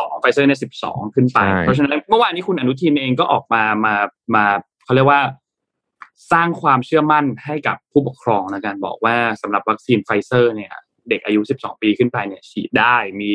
[0.00, 3.94] สองไฟเซอร์เนี่ยสิบสองขึ้นไปใช่เพราะฉะนั้นเมื่อวานนี้คุณอนุทินเองก็ออกมามา
[4.34, 4.44] มา
[4.84, 5.20] เขาเรียกว่า
[6.32, 10.72] สร้างความเชื่อมั่นให้กับผู้ปกครองในการบอกว่าสำหรับวัคซีนไฟเซอร์เนี่ย
[11.08, 13.32] เด็กอายุ 12 ปีขึ้นไปเนี่ยฉีดได้มี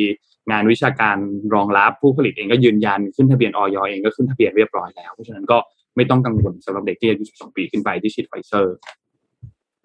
[0.51, 1.17] งานวิชาการ
[1.55, 3.77] รองรับผู้ผลิตเองก็ยืนยันขึ้นทะเบียนอย.
[3.89, 5.57] เองก็ขึ้นทะเบียนเรียบร้อยแล้ว เพราะฉะนั้นก็
[5.95, 8.75] ไม่ต้องกังวลสำหรับเด็กที่อายุ 12 ปีขึ้นไปที่ฉีดไฟเซอร์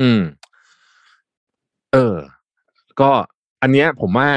[0.01, 0.23] อืม
[1.93, 2.16] เออ
[3.01, 3.11] ก็
[3.62, 4.28] อันเนี้ยผมว่า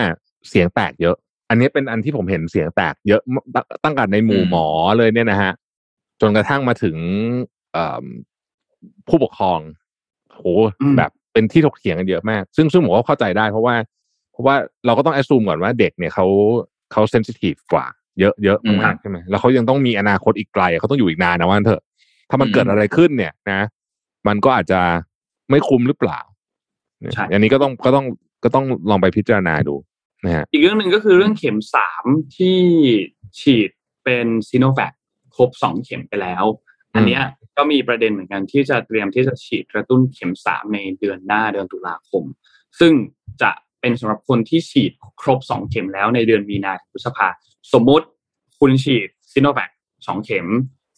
[0.49, 1.15] เสียงแตกเยอะ
[1.49, 3.21] อันนี้เป็นอันที่ผมเห็นเสียงแตกเยอะ
[3.55, 4.67] ตั้งตั้งแต่ในหมู่อืมหมอ
[4.97, 5.53] เลยเนี่ยนะฮะ
[6.21, 6.97] จนกระทั่งมาถึง
[7.73, 8.05] เอ่อ
[9.07, 9.59] ผู้ปกครอง
[10.31, 10.43] โห
[10.81, 13.75] อืมแบบเป็นที่ถกเถียงกันเยอะมาก ซึ่งซึ่งผมก็เข้าใจได้เพราะว่า
[14.31, 14.55] เพราะว่า
[14.85, 16.25] เราก็ต้องแอดซูมก่อนว่าเด็กเนี่ยเขา
[16.91, 17.85] เขาเซนซิทีฟกว่า
[18.19, 21.81] เยอะเยอะอืมมากๆใช่ไหมแล้วเขายังต้องมีอนาคตอีกไกลเขาต้องอยู่อีกนานนะว่างั้นเถอะ
[22.29, 23.61] ถ้ามันอืมเกิดอะไรขึ้นเนี่ยนะ
[24.27, 24.79] มันก็อาจจะ
[25.49, 26.19] ไม่คุ้มหรือเปล่า
[27.01, 28.05] เนี่ยใช่อันนี้ก็ต้องก็ต้อง
[28.43, 29.75] ก็ต้องลองไปพิจารณาดู
[30.25, 32.05] นะฮะอีกเรื่องหนึ่งก็คือเรื่องเข็มสาม
[32.37, 32.59] ที่
[33.39, 33.69] ฉีด
[34.03, 34.93] เป็นซิโนแวค
[35.35, 36.43] ครบสองเข็มไปแล้ว
[36.95, 37.23] อันเนี้ย
[37.57, 42.23] ก็มีประเด็นเหมือนกันที่จะเตรียมที่จะฉีดกระตุ้นเข็มสามในเดือนหน้าเดือนตุลาคม
[42.79, 42.93] ซึ่ง
[43.41, 43.51] จะ
[43.81, 44.91] เป็นสำหรับคนที่ฉีด
[45.21, 47.27] ครบสองเข็มแล้วในเดือนมีนาถึงพฤษภา
[47.73, 48.05] สมมุติ
[48.59, 49.71] คุณฉีดซิโนแวค
[50.07, 50.47] สองเข็ม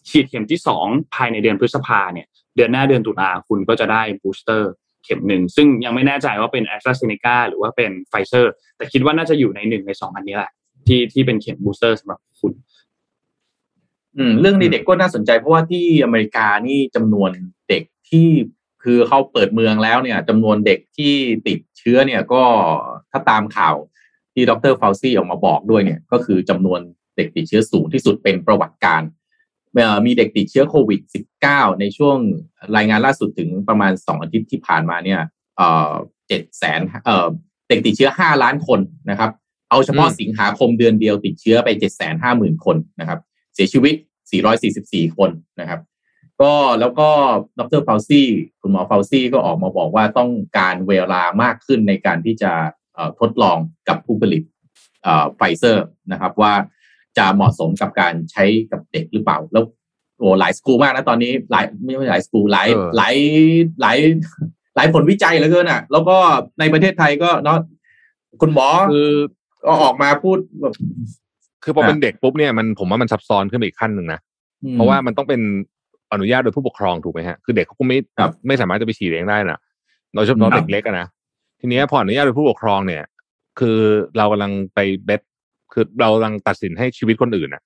[0.09, 4.71] ฉีดเข็มที่สองภายในเดือนพฤษภาเนี่ย เดือนหน้าเดือนตุลาคุณก็จะได้ booster
[5.05, 10.51] เข็มหนึ่ง ซึ่งยังไม่แน่ใจว่าเป็นแอสตราเซเนกาหรือว่าเป็นไฟเซอร์ แต่คิดว่าน่าจะอยู่ในหนึ่งในสองอันนี้แหละ
[10.87, 12.53] ที่ที่เป็นเข็ม booster สำหรับคุณ
[14.17, 17.31] อืมเรื่องในเด็กก็น่าสนใจเพราะว่าที่อเมริกานี่จำนวน
[17.69, 18.27] เด็กที่
[18.83, 21.13] คือเขาเปิดเมืองแล้วเนี่ยจำนวนเด็กที่
[21.47, 22.43] ติดเชื้อเนี่ยก็
[23.11, 23.75] ถ้าตามข่าว
[24.33, 26.79] ที่ดรฟาวซี่ออกมาบอกด้วยเนี่ย ก็คือจำนวน
[27.17, 29.01] เด็กติดเชื้อสูงที่สุดเป็นประวัติการณ์
[30.05, 31.01] มีเด็กติดเชื้อโควิด
[31.41, 32.17] -19 ในช่วง
[32.75, 35.21] รายงานล่าสุดถึงประมาณสองอาทิตย์ที่ผ่านมาเนี่ย
[35.57, 35.91] เอ่อ
[36.27, 37.27] เจ็ดแสนเอ่อ
[37.69, 38.79] เด็กติดเชื้อห้าล้านคน
[39.09, 39.31] นะครับ
[39.69, 43.19] เอาเฉพาะอืมสิงหาคมเดือนเดียวติดเชื้อไปเจ็ดแสนห้าหมื่นคนนะครับ
[43.53, 43.95] เสียชีวิต
[44.55, 45.29] 444 คน
[45.59, 45.79] นะครับ
[46.41, 47.09] ก็แล้วก็
[47.59, 48.27] ดรฟาวซี่
[48.61, 52.51] คุณหมอฟาวซี่ก็ออกมาบอกว่าต้องการเวลามากขึ้นในการที่จะ
[52.93, 53.57] เอ่อทดลอง
[53.89, 54.43] กับผู้ผลิต
[55.35, 56.53] ไฟเซอร์นะครับว่า
[57.17, 59.63] จะเหมาะสมกับการใช้กับเด็กหรือเปล่า แล้ว
[60.17, 63.15] โอ้หลายสกูลมากนะตอนนี้หลายไม่ใช่หลายสกูลหลายเออหลาย
[63.81, 63.97] หลาย
[64.75, 66.17] หลายผลวิจัยเหลือเกินอะ แล้วก็
[66.59, 67.57] ในประเทศไทยก็เนาะ
[68.41, 69.09] คุณหมอคือ
[69.65, 70.75] ก็ออกมาพูดแบบ
[71.63, 74.19] คือพออะเป็นเด็กปุ๊บเนี่ยมันผมว่ามันซับซ้อนขึ้นไปอีกขั้นหนึ่งนะ
[74.73, 75.41] เพราะว่ามันต้องเป็น
[76.13, 79.59] อนุญาตโดยผู้ปกครองถูกไหมฮะคือเด็กเขาก็ไม่ครับไม่สามารถจะไปฉีดเองได้นะ
[80.13, 81.07] โดยเฉพาะครับเด็กเล็กอะนะ
[81.59, 83.03] ทีเนี้ยพออนุญาตโดยผู้ปกครองเนี่ย
[83.59, 83.77] คือ
[84.17, 85.21] เรากำลังไปเบส
[85.75, 87.61] คือเรากำลังตัดสินให้ชีวิตคนอื่นอะ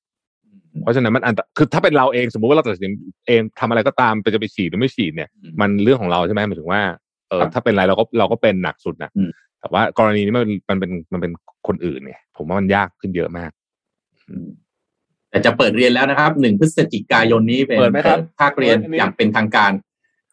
[0.82, 2.92] เพราะฉะนั้นมันอันตคือถ้าเป็นเราเองสมมุติว่าเราตัดสิน
[3.28, 5.30] เองทำอะไรก็ตามไปจะไปฉีดหรือไม่ฉีดเนี่ย
[5.62, 6.82] มันเรื่องของเราใช่ไหมหมายถึงว่า
[7.30, 9.30] เออครับถ้าเป็นอะไรเราก็เราก็เป็นหนักสุดนะอืม
[9.60, 11.32] แต่ว่ากรณีนี้มันมันเป็นมันเป็น
[11.68, 13.52] คนอื่นเนี่ย ผมว่ามันยากขึ้นเยอะมาก
[15.30, 19.72] แต่จะเปิดเรียนแล้วนะครับหนึ่งพฤศจิกายนนี้เป็นเปิดไหมครับภาคเรียนเปิดอันนี้อย่างเป็นทางการ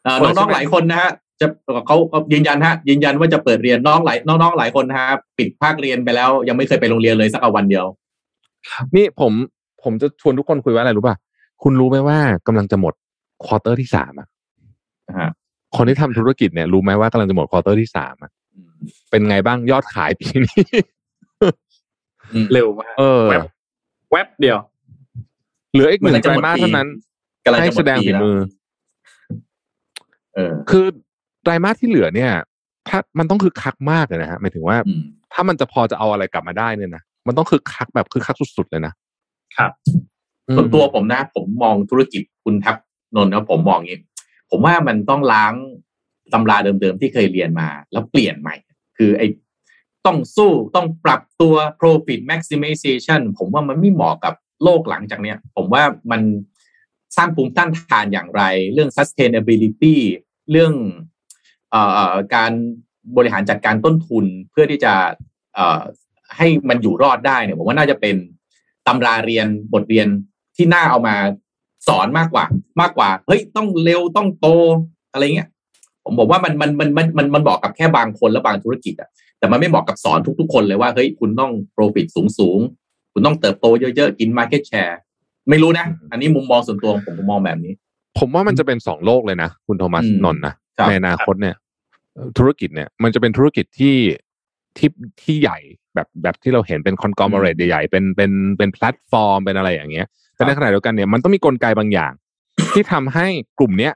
[0.05, 1.47] เอ่อเปิดใช่น้องไหมๆหลายคนนะฮะ จะ
[1.87, 7.85] เขาเขายืนยันฮะยืนยันว่าจะเปิดเรียนน้องหลายน้องๆหลายคนนะฮะปิดภาคเรียนไปแล้ว ยังไม่เคยไปโรงเรียนเลยสักวันเดียว
[8.97, 9.33] นี่ผม
[9.83, 11.17] ผมจะชวนทุกคนคุยว่าอะไรรู้ป่ะ
[11.63, 12.95] คุณรู้ไหมว่ากำลังจะหมด
[13.45, 14.29] quarter ที่สามอะ
[15.09, 15.31] นะฮะ
[15.77, 18.31] คนที่ทำธุรกิจเนี่ยรู้ไหมว่ากำลังจะหมด quarter ที่สามอะ
[19.11, 20.63] เป็นไงบ้างยอดขายปีนี้
[22.33, 23.43] อืมเร็วมากเออแวบ
[24.13, 24.59] แวบเดียว
[25.73, 26.89] เหลืออีกหนึ่งไตรมาสมันจะหมดปีเท่านั้น
[27.45, 28.39] กำลังให้จะหมแสดดงปีฝีแล้วมือ
[30.35, 30.87] เออคือ
[31.47, 32.33] ไตรมาสที่เหลือเนี่ย
[32.89, 35.03] ถ้ามันต้องคือคักมากเลยนะฮะหมายถึงว่าอืม
[35.33, 38.93] ถ้ามันจะพอจะเอาอะไรกลับมาได้เนี่ยนะมันต้องคือคักแบบคือคักสุดๆเลยนะ
[39.57, 42.77] ครับอืมส่วนตัวผมนะ ผมมองธุรกิจคุณทับ
[43.17, 44.01] นนท์นะผมมองอย่างนี้
[44.51, 45.55] ผมว่ามันต้องล้าง
[46.33, 48.55] ตำราเดิมๆที่เคยเรียนมา แล้วเปลี่ยนใหม่
[48.99, 49.27] คือไอ้
[50.07, 56.23] ต้องสู้ต้องปรับตัว profit maximization ผมว่ามันไม่เหมาะกับโลกหลังจากเนี้ย ผมว่ามัน
[57.17, 58.43] สร้างภูมิต้านทานอย่างไร
[58.73, 59.97] เรื่อง sustainability
[60.51, 61.16] เรื่องเอ่อ
[62.35, 62.53] การ
[63.17, 64.93] บริหารจัดการต้นทุนเพื่อที่จะ
[65.55, 65.81] เอ่อ
[66.37, 68.17] ให้มันอยู่รอดได้เนี่ยผมว่าน่าจะเป็น
[68.87, 70.07] ตำราเรียนบทเรียน
[70.57, 71.17] ที่น่าเอามา
[71.89, 72.45] สอนมากกว่า
[72.81, 74.47] มากกว่า เฮ้ยต้องเร็วต้องโต
[75.13, 75.49] อะไรเงี้ย
[76.05, 84.95] ผมบอกว่ามันมันมันมันมันมันบอกกับแค่บางคนและบางธุรกิจอะแต่มันไม่บอกกับสอนทุก ๆ คนเลยว่าเฮ้ยคุณต้อง profit สูงสูงๆคุณต้องเติบโตเยอะๆกิน market share
[85.49, 87.73] ไม่รู้นะ อันนี้มุมมองส่วนตัวของผมผมมองแบบนี้
[88.19, 91.57] ผมว่ามันจะเป็นสองโลกเลยนะ คุณโทมัสอืมนนท์นะครับ ในอนาคตเนี่ย
[92.39, 93.97] ธุรกิจเนี่ย มันจะเป็นธุรกิจที่
[94.79, 94.89] ที่
[95.23, 95.59] ที่ใหญ่
[95.95, 102.13] แบบแบบที่เราเห็นเป็นคอนกร m เ r เร e ใหญ่ๆเป็นเป็นเป็นแพลตฟอร์มเป็นอะไรอย่างเงี้ยแต่ในขณะเดียวกันเนี่ยมันต้องมีกลไกบางอย่าง
[102.75, 103.27] ที่ทำให้
[103.59, 103.93] กลุ่มเนี้ย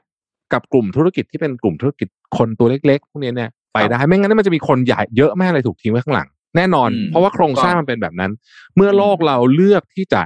[0.53, 8.31] กับกลุ่มธุรกิจที่เป็นกลุ่มธุรกิจคนตัวเล็กๆพวกเนี้ยเนี่ยไปได้ไม่งั้นมันจะมีคนใหญ่เยอะมากเลยถูกทิ้งไว้ข้างหลัง แน่นอนอืมเพราะว่าโครงสร้างมันเป็นแบบนั้น
[8.75, 10.21] เมื่อโลกเราเลือกที่จะ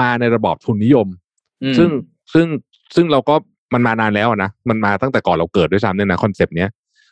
[0.00, 1.06] มาในระบอบทุนนิยม
[1.62, 1.90] อืมซึ่ง
[2.34, 2.46] ซึ่ง
[2.94, 3.34] ซึ่งเราก็
[3.74, 6.70] มันมานานแล้วอะนะมันมาตั้งแต่ก่อนเราเกิดด้วยซ้ำเนี่ยนะคอนเซปต์เนี้ย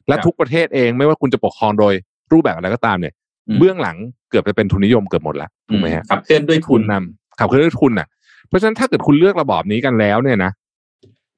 [0.08, 1.94] และครับทุกประเทศเองไม่ว่าคุณจะปกครองโดย
[2.32, 3.12] รูปแบบอะไรก็ตามเนี่ย
[3.48, 3.96] อืมเบื้องหลัง
[4.30, 8.06] เกือบจะเป็นทุนนิยมเกือบหมดแล้วถูกไหมฮะขับเคลื่อนด้วยทุทุนนนำขับเคลื่อนด้วยทุนน่ะ
[8.48, 10.50] เพราะฉะนั้นถ้าเกิดคุณเลือกระบอบนี้กันแล้วเนี่ยนะ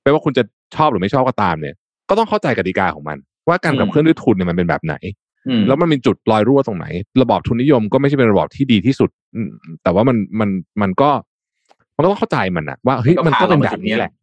[0.02, 0.42] แปลว่าคุณจะ
[0.76, 1.74] ชอบหรือไม่ชอบก็ตามเนี่ย
[2.08, 3.18] ก็ต้องเข้าใจกติกาของมัน
[3.48, 4.94] ว่าการขับเคลื่อนด้วยทุนเนี่ยมันเป็นแบบไหน
[5.48, 6.86] อืมแล้วมันมีจุดรอยรั่วตรงไหน
[7.22, 9.50] ระบอบทุนนิยมก็ไม่ใช่เป็นระบอบที่ดีที่สุดอืม
[9.82, 10.50] แต่ว่ามันมัน
[10.82, 11.10] มันก็
[11.96, 14.19] มันก็ต้องเข้าใจมันนะว่าเฮ้ยมันก็เป็นแบบนี้แหละมัน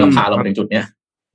[0.00, 0.84] ก็พาเรามาถึงจุดเนี้ย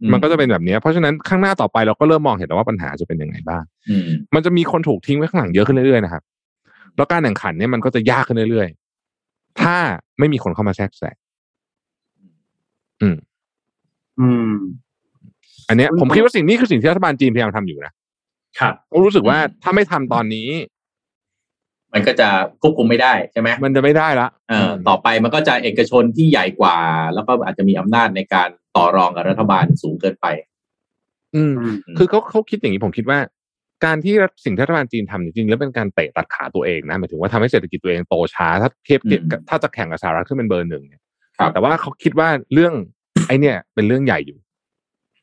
[0.02, 4.02] อืมันก็จะเป็นแบบนี้ เพราะฉะนั้นข้างหน้าต่อไปเราก็เริ่มมองเห็นแล้วว่าปัญหาจะเป็นยังไงบ้างอืม
[4.36, 6.24] มันจะมีคนถูกทิ้งไว้ข้างหลังเยอะขึ้นเรื่อยๆนะครับ
[6.96, 9.76] แล้วการแข่งขันเนี่ยมันก็จะยากขึ้นเรื่อยๆ ถ้า
[10.20, 11.16] ไม่มีคนเข้ามาแทรกแซง
[13.02, 13.18] อืม
[15.68, 17.94] อันเนี้ยผมคิดว่าสิ่งนี้คือสิ่งที่รัฐบาลจีนพยายามทำอยู่นะ
[18.60, 20.48] ครับผมรู้สึกว่าถ้าไม่ทำตอนนี้
[21.94, 22.28] มันก็จะ
[22.62, 26.78] ควบคุมไม่ได้ใช่ไหมมันจะไม่ได้ละเอ่อต่อไปมันก็จะเอกชนที่ใหญ่กว่า
[27.14, 30.28] แล้วก็อาจจะมีอำนาจในการต่อรองกับรัฐบาลสูงเกินไป
[31.36, 33.20] อืมอืม คือเขาเขาคิดอย่างนี้ผมคิดว่า
[33.86, 41.02] การที่รัฐสิ่งที่รัฐบาลจีนทำจริงๆแล้วเป็นการเตะตัดขาตัวเองนะหมายถึงว่าทำให้เศรษฐกิจตัวเองโตช้า ถ้าเทียบเทียบกับถ้าจะแข่งกับสหรัฐขึ้นเป็นเบอร์หนึ่งเนี่ย
[41.38, 42.74] ครับแต่ว่าเขาคิดว่าเรื่อง
[43.28, 44.38] ไอเนี่ยเป็นเรื่องใหญ่อยู่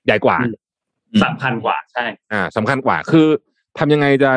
[0.06, 3.26] ใหญ่กว่าอืมสำคัญกว่าใช่ อ่าสำคัญกว่าคือ
[3.78, 4.30] ทำยังไงจะ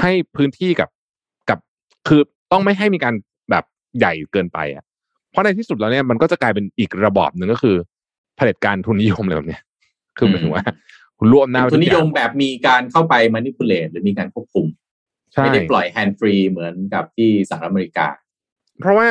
[0.00, 0.97] ให้พื้นที่กับกับ
[2.08, 2.20] คือ
[2.52, 3.14] ต้องไม่ให้มีการ
[3.50, 3.64] แบบ
[3.98, 4.84] ใหญ่เกินไปอะ
[5.30, 7.76] เพราะในที่สุดแล้วเนี่ยมันก็จะกลายเป็นอีกระบอบหนึ่งก็คือ
[8.36, 9.62] เผด็จการทุนนิยมอะไรแบบเนี้ย
[10.16, 10.64] คือหมายถึงว่า
[11.18, 14.66] คุณรวมหน้าเป็นไว้ทุทุนกนิอยย่างมแบบมีการเข้าไป manipulate หรือมีการควบคุม
[15.32, 18.06] ใช่ไม่ได้ปล่อยแฮนด์ฟรีเหมือนกับที่สหรัฐอเมริกา
[18.80, 19.08] เพราะว่า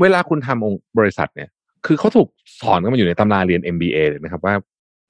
[0.00, 1.48] เวลาคุณทำองค์บริษัทเนี่ย
[1.86, 2.28] คือเขาถูก
[2.60, 4.54] สอนกันมาอยู่ในตำราเรียน MBA เลยนะครับว่า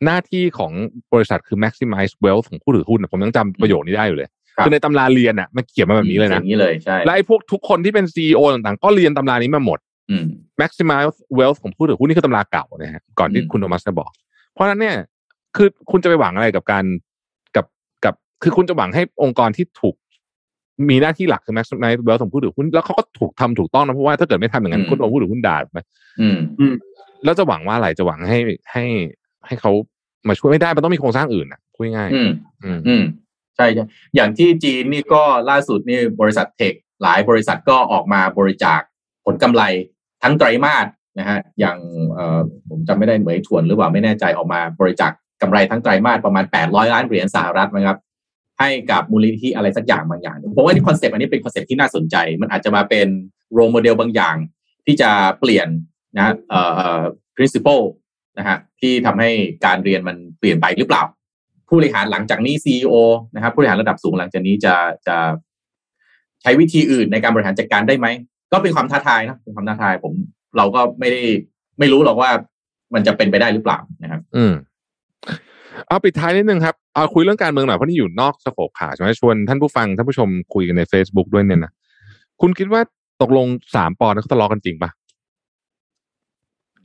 [0.04, 0.72] หน้าที่ของ
[1.14, 4.28] บริษัทคือ maximize wealth ของผู้ถือหุ้นนะผมยังจำประโยคนี้ได้อยู่เลย
[4.60, 9.78] ครับคือในตำราเรียนอะมันเขียนมาแบบนี้เลยนะอย่างนี้เลยใช่และไอ้พวกทุกคนที่เป็น CEO ต่างๆ ก็เรียนตำรานี้มาหมด
[10.10, 10.24] อืม
[10.60, 11.08] maximize
[11.38, 14.10] wealth ของผู้ถือหุ้นนี่คือตำราเก่านะฮะก่อนที่อืมคุณโทมัสจะบอก
[14.52, 14.96] เพราะฉะนั้นเนี่ย
[15.56, 16.84] คือคุณจะไปหวังอะไรกับการ
[17.56, 17.66] กับ
[18.04, 19.94] กับ คือคุณจะหวังให้องค์กรที่ถูก
[20.90, 25.80] มีหน้าที่หลักคือ maximize wealth ของผู้ถือหุ้นแล้วเขาก็ถูกทำถูกต้องนะเพราะว่าถ้าเกิดไม่ทำอย่างนั้นคุณโดนผู้ถือหุ้นด่าถูกไหม
[26.20, 26.28] อื
[26.72, 26.74] ม
[27.24, 28.38] แล้วจะหวังว่าอะไรจะหวังให้
[28.72, 28.84] ให้
[29.46, 29.72] ให้เขา
[30.28, 33.02] มาช่วยไม่ได้มันต้องมีโครงสร้างอื่นอะพูดง่ายอืมๆอืมอืม
[33.56, 38.80] ใช่ใช่อย่างที่จีนนี่ก็ล่าสุดนี่บริษัทเทคหลายบริษัทก็ออกมาบริจาค
[39.24, 39.62] ผลกำไร
[40.22, 40.86] ทั้งไตรมาส
[41.18, 41.78] นะฮะอย่าง
[42.68, 45.12] ผมจำไม่ได้เหมยถวนหรือเปล่าไม่แน่ใจออกมาบริจาค
[45.42, 47.98] กำไรทั้งไตรมาสประมาณ 800 ล้านเหรียญสหรัฐนะครับ
[48.60, 53.08] ให้กับมูลนิธิอะไรสักอย่างบางอย่างผมว่านี่ concept อันนี้เป็น concept ที่น่าสนใจ มันอาจจะมาเป็น
[53.52, 54.36] role model บางอย่าง
[54.86, 55.10] ที่จะ
[55.40, 55.68] เปลี่ยน
[56.16, 57.02] นะเอ่อเอ่อ
[57.36, 57.84] principle
[58.38, 59.30] นะฮะที่ทำให้
[59.66, 61.02] การเรียนมันเปลี่ยนไปหรือเปล่า
[61.70, 62.94] ผู้บริหารหลังจากนี้ CEO
[63.34, 64.74] นะครับผู้บริหารระดับสูงหลังจากนี้จะ
[65.06, 65.16] จะ
[66.42, 68.06] ใช้วิธีอื่นในการบริหารจัดการได้ไหม
[68.52, 70.12] ก็เป็นความท้าทายนะเป็นความท้าทายผม
[70.56, 71.22] เราก็ไม่ได้
[71.78, 72.30] ไม่รู้หรอกว่า
[72.94, 74.52] มันจะเป็นไปได้หรือเปล่านะครับ อืม
[75.86, 81.72] เอาปิดท้ายนิดนึงครับ เอาคุยเรื่องการเมืองหน่อยเพราะนี่อยู่นอกสโคปข่าวใช่ไหมชวนท่านผู้ฟังท่านผู้ชมคุยกันใน Facebook ด้วยเนี่ยนะ
[82.40, 82.80] คุณคิดว่า
[83.22, 84.90] ตกลงสามปอนด์เขาทะเลาะกันจริงปะ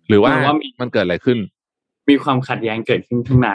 [0.08, 1.38] หรือว่าผมว่ามีมันเกิดอะไรขึ้น
[2.10, 3.50] มีความขัดแย้งเกิดขึ้นข้างใน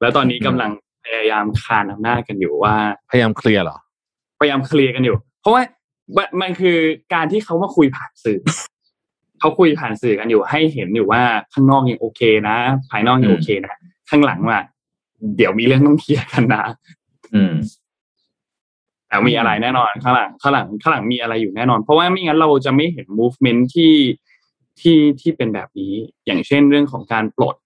[0.00, 0.70] แล้วตอนนี้กำลัง
[1.04, 2.74] พยายามคานอำนาจกันอยู่ว่า
[3.10, 3.78] พยายามเคลียร์เหรอ
[4.40, 5.62] พยายามเคลียร์กันอยู่ เพราะว่า
[6.16, 6.78] มันมันคือ
[7.14, 8.40] การที่เขามาคุยผ่านสื่อ
[9.40, 12.56] เขาคุยผ่านสื่อกันอยู่ ให้เห็นอยู่ว่าข้างนอกยังโอเคนะ
[12.90, 13.74] ภายนอกยังโอเคนะ
[14.10, 14.60] ข้างหลังว่า
[15.36, 16.64] เดี๋ยวมีเรื่องต้องเคลียร์กันนะ
[17.34, 17.54] อืม
[19.08, 23.94] แต่มีอะไรแน่นอนข้างหลังข้างหลังข้างหลังมีอะไรอยู่แน่นอน เพราะว่าไม่งั้นเราจะไม่เห็น movement ที่
[24.80, 25.92] ที่ที่เป็นแบบนี้
[26.26, 27.65] อย่างเช่นเรื่องของการปลดเ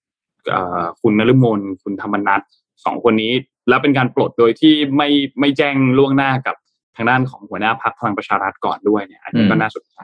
[1.01, 2.41] คุณนฤมลคุณธรรมนัท
[2.85, 3.33] สองคนนี้
[3.69, 5.09] แล้วเป็นการปลดโดยที่ไม่
[5.39, 6.55] ไม่แจ้งล่วงหน้ากับ
[6.95, 9.97] ทางด้านของหัวหน้าพรรคพลังประชารัฐก่อนด้วยเนี่ยอันนี้ก็อืมน่าสนใจ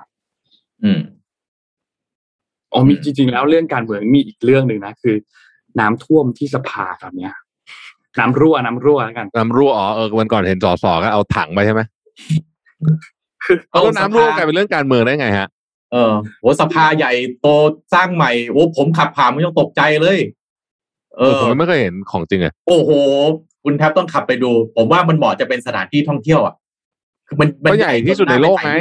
[0.84, 1.02] อืม
[2.74, 5.16] อ๋อมีจริงๆแล้วเรื่องการเมืองมีอีกเรื่องหนึ่งนะคือ
[5.80, 7.34] น้ำท่วมที่สภาตอนเนี้ย
[8.20, 11.82] น้ำรั่วน้ำรั่วแล้วกันน้ำรั่วอ๋อเออวันก่อนเห็นสอสอก็เอาถังไปใช่ไหม
[13.46, 15.48] คือเอาแล้วน้ำรั่วกลายเป็นเรื่องการเมืองได้ไงฮะ
[15.92, 17.12] เออโหสภาใหญ่
[17.42, 17.48] โต
[17.94, 20.20] สร้างใหม่โอ้ผมขับผ่านไม่ต้องตกใจเลย
[21.18, 22.92] เอเอออผมไม่เคยเห็นของจริงอะโอ้โห
[23.64, 26.56] คุณแทบต้องขับไปดู ผมว่ามันเหมาะจะเป็นสถานที่ท่องเที่ยวอะ
[27.28, 28.74] คือมันมันก็ใหญ่ที่สุดในโลกไง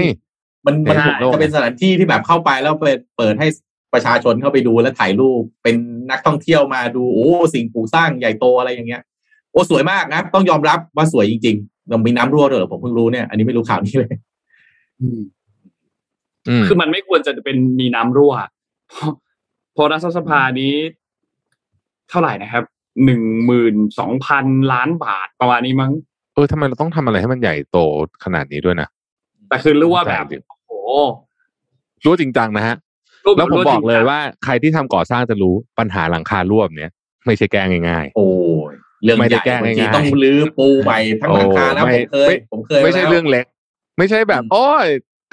[0.67, 3.47] มันมันใหญ่ที่สุดในโลกจะเป็นสถานที่ที่แบบเข้าไปแล้วไปเปิดให้
[3.95, 5.77] ประชาชนเข้าไปดูแล้วถ่ายรูปเป็น
[6.11, 9.03] นักท่องเที่ยวมาดูโอ้สิ่งปลูกสร้างใหญ่โตอะไรอย่างเงี้ย
[9.53, 14.15] โอ้สวยมากนะต้องยอมรับว่าสวยจริงๆเรามีน้ำรั่วด้วยเหรอผมเพิ่งรู้เนี่ยอันนี้ไม่รู้ข่าวนี้เลย
[15.01, 15.21] อืมอืม
[16.69, 18.35] คือมันไม่ควรจะเป็นมีน้ำรั่ว
[18.91, 19.13] เพราะ
[19.75, 20.75] เพราะรัฐสภานี้
[22.11, 22.65] เท่าไหร่นะครับ
[23.05, 25.93] หนึ่งหมื่นสองพันล้านบาทประมาณนี้มั้ง
[26.35, 27.79] เออทำไมเราต้องทำอะไรให้มันใหญ่โต
[28.25, 28.89] ขนาดนี้ด้วยนะ
[29.49, 30.91] แต่คือรู้ว่าแบบใช่โอ้โห
[32.05, 32.77] รั่วจริงจังนะฮะ
[33.27, 36.91] รูปแล้วผมรั่บอกเลยจริงๆว่าใครที่ทำก่อสร้างจะรู้ปัญหาหลังคารั่วแบบเนี้ย
[37.27, 38.29] ไม่ใช่แก้ง่ายโอ้
[38.71, 38.75] ย
[39.05, 43.47] เรื่องไม่ใหได้ญ่แก้บางทีง่ายๆต้องรื้อปูใหม่ทั้งหลังคานะโอ้ผมเคยไม่ผมเคยๆไม่ใช่าแล้วเรื่องเล็ก
[43.99, 44.87] ไม่ใช่แบบอืมโอ้ย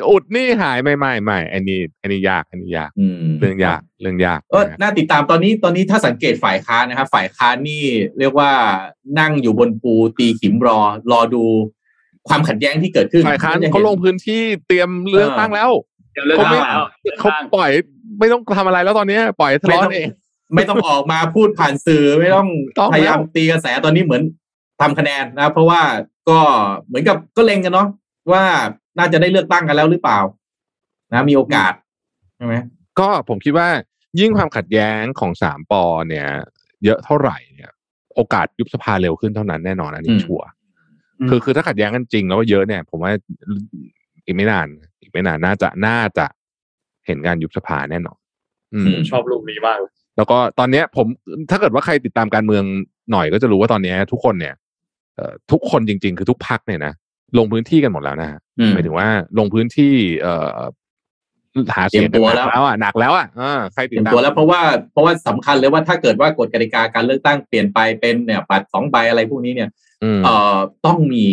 [0.09, 7.83] อุดนี่หายไม่ไม่ไม่อันนี้อันนี้ยากอันนี้ยากอืมเรื่องยากเรื่องยากก็นะฮะน่าติดตามตอนนี้ตอนนี้ถ้าสังเกตฝ่ายค้านนะครับ ฝ่ายค้านนี่
[8.19, 8.51] เรียกว่า
[9.19, 10.79] นั่งอยู่บนปูตีขิมรอ
[11.11, 11.43] รอดู
[12.27, 15.71] ความขัดแย้งที่เกิดขึ้นฝ่ายค้านจะห็เขาลงพื้นที่เตรียมเลือกตั้งแล้ว
[16.13, 17.69] เดี๋ยวเลือกเขาตั้ไม่งแล้วเลือกเขาตั้งปล่อย
[18.19, 20.09] ไม่ต้องทำอะไรแล้วตอนเนี้ยปล่อยให้ทะไม่เลาะต้องเอง
[20.55, 22.47] ไม่ต้องออกมาพูดผ่านสื่อไม่ต้อง
[22.79, 24.21] ต้องแล้วพยายามตีกระแสตอนนี้เหมือน
[24.81, 25.81] ทำคะแนนนะเพราะว่า
[26.29, 26.39] ก็
[26.85, 27.87] เหมือนกับก็เล็งกันเนาะ
[28.31, 28.43] ว่า
[28.97, 30.19] น่าจะได้เลือกตั้งกันแล้วหรือเปล่า
[31.11, 31.73] นะ มีโอกาส
[32.37, 32.55] ใช่ไหม
[32.99, 33.67] ก็ผมคิดว่า
[34.19, 36.27] ยิ่งความขัดแย้งของสามปอเนี่ย
[36.83, 37.71] เยอะเท่าไหร่เนี่ย
[38.15, 40.47] โอกาสยุบสภาเร็วขึ้นเท่านั้นแน่นอนอันนี้ชัวร์
[41.19, 43.11] อืมคือคือถ้าขัดแย้งกันจริงแล้วว่าเยอะเนี่ย ผมว่า
[44.25, 44.67] อีกไม่นาน
[45.01, 46.25] อีกไม่นานน่าจะน่าจะ
[47.05, 48.17] เห็นการยุบสภาแน่นอน
[48.73, 51.07] อืมชอบรูปนี้มากเลยแล้วก็ตอนเนี้ย ผม
[51.49, 52.63] ถ้าเกิดว่าใครติดตามการเมือง
[53.11, 54.55] หน่อยก็จะรู้ว่าตอนเนี้ย ทุกคนเนี่ย
[55.15, 56.93] เอ่อทุกคนจริง ๆ คือทุกพักเนี่ยนะ
[57.37, 59.07] ลงพื้นที่กันหมดแล้วนะฮะอืมหมายถึงว่า
[59.39, 60.59] ลงพื้นที่ เอ่อ
[61.75, 64.61] หาเสียงกันหนักเตรียมตัวแล้วแล้วอะหนักแล้วอะอ่าใครเตติดรียมตามตัวแล้วเพราะว่า
[64.91, 69.69] เพราะว่าสำคัญเลยว่าถ้าเกิดว่ากฎกติกาการเลือกตั้งเปลี่ยนไปเป็นเนี่ยบัตรสองใบอะไรพวกนี้เนี่ย
[70.03, 71.25] อืมเอ่อต้องมี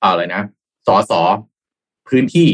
[0.00, 0.42] เอ่ออะไรนะ
[0.86, 1.20] สอสอ
[2.08, 2.48] พื้นที่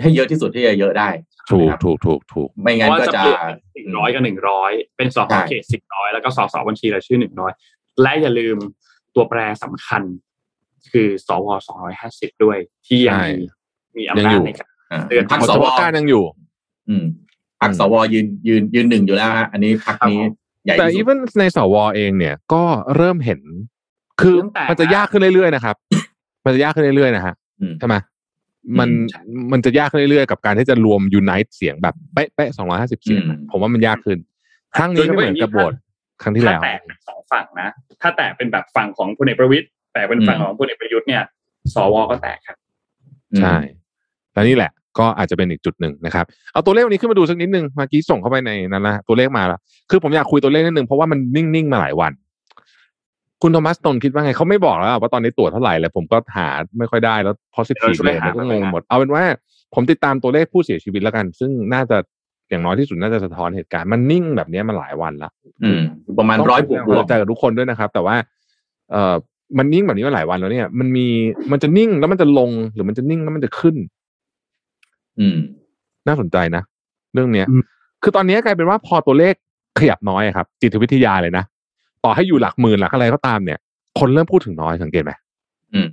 [0.00, 1.08] ให้เยอะที่สุดที่จะเยอะได้
[1.50, 3.42] ถูกนะครับถูกถูกถูกไม่เพงั้นราะว่าก็จะจะเปลี่ยน
[3.74, 7.52] หนึ่งร้อยกับหนึ่งร้อยเป็นสอใช่เขตสิบร้อยแล้วก็สสบัญชีรายชื่อหนึ่งร้อย
[8.02, 8.56] และอย่าลืม
[9.14, 10.02] ตัวแปรสำคัญ
[10.92, 13.44] คือสวสองร้อยห้าสิบด้วย ที่ยังใช่มี
[13.96, 16.24] มีอำนาจในการอ่าเตือนพักเพราะสเฉวพาะการยังอยู่
[16.88, 17.04] อืม
[17.60, 20.20] พักสวยืนยืนยืนหนึ่งอยู่แล้วฮะอันนี้พักนี้
[20.64, 22.62] ใหญ่แต่ที่อีสุดเวนในสวเองเนี่ยก็
[22.96, 23.40] เริ่มเห็น
[24.20, 25.76] คือเริ่มแตกมันจะยากขึ้นเรื่อยๆนะครับ
[26.44, 27.96] มันจะยากขึ้นเรื่อยๆนะฮะอืมใช่ไหม
[28.78, 29.20] มันอืมใช่
[29.52, 34.18] มันจะยากขึ้นเรื่อยๆกับการที่จะรวมยูไนต์เสียงแบบเป๊ะๆสองร้อยห้าสิบเสียงอะอืมผมว่ามันยากขึ้น
[34.76, 35.72] ครั้งนี้ก็เหมือนกับโหวต
[36.22, 37.68] ครั้งที่ถ้าแล้วแตกเป็นสองฝั่งนะ
[38.02, 41.22] ถ้าแตกเป็นแบบฝั่งของพลเอกประวิตย แต่เป็นฝั่งของพลเอกประยุทธ์เนี่ย
[41.74, 42.56] สวก็แตกครับ
[43.38, 43.56] ใช่
[44.32, 49.58] แล้วนี่แหละ ก็อาจจะเป็นอีกจุดหนึ่งนะครับ เอาตัวเลขวันนี้ขึ้นมาดูสักนิดนึงเมื่อกี้ส่งเข้าไปในนั้นนะตัวเลขมาแล้ว
[49.90, 52.12] คือผมอยากคุยตัวเลขนิดนึงเพราะว่ามันนิ่งๆมาหลายวัน
[53.42, 56.48] คุณโทมัสตนคิดว่าไงเขาไม่บอกแล้วว่าตอนนี้ตรวจเท่าไหร่เลยผมก็หา
[56.78, 59.24] ไม่ค่อยได้แล้ว positive เดี๋ยวช่วยเลยหาก็ไปงงนะหมดเอาเป็นว่า
[59.74, 61.96] ผมติดตามตัวเลขผู้เสียชีวิตแล้วกัน ซึ่งน่าจะ
[62.50, 65.30] อย่างน้อยที่สุดน่าจะสะท้อนเหตุการณ์มันนิ่งแบบนี้มาหลายวันละ
[65.64, 65.80] อืม
[66.18, 68.16] ประมาณร้อยบวกบวกใจกับทุกคนด้วยนะครับ แต่ว่า
[68.90, 69.14] เอ่อ
[69.58, 71.06] มันนิ่งแบบนี้มาหลายวันแล้วเนี่ย มันมี
[71.52, 73.76] มันจะนิ่งแล้วมันจะลงหรือมันจะนิ่งแล้วมันจะขึ้น
[75.20, 75.36] อืม
[76.06, 76.62] น่าสนใจนะ
[77.14, 77.62] เรื่องเนี้ยอืม
[78.02, 79.34] คือตอนนี้กลายเป็นว่าพอตัวเลข
[79.78, 81.44] ขยับน้อยอะครับ จิตวิทยาเลยนะ
[82.04, 83.58] ต่อให้อยู่หลักหมื่นหลักอะไรก็ตามเนี่ย
[83.98, 85.12] คนเริ่มพูดถึงน้อยสังเกตไหม
[85.74, 85.86] อืม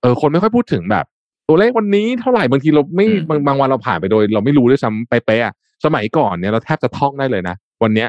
[0.00, 1.04] เออ คนไม่ค่อยพูดถึงแบบ
[1.48, 5.54] ตัวเลขวันนี้เท่าไหร่บางทีเราไม่อืมบางบางวันเราผ่านไปโดย เราไม่รู้ด้วยซ้ำไปเป๊ะๆอะ
[5.84, 8.08] สมัยก่อนเนี่ยเราแทบจะท่องได้เลยนะวันเนี้ย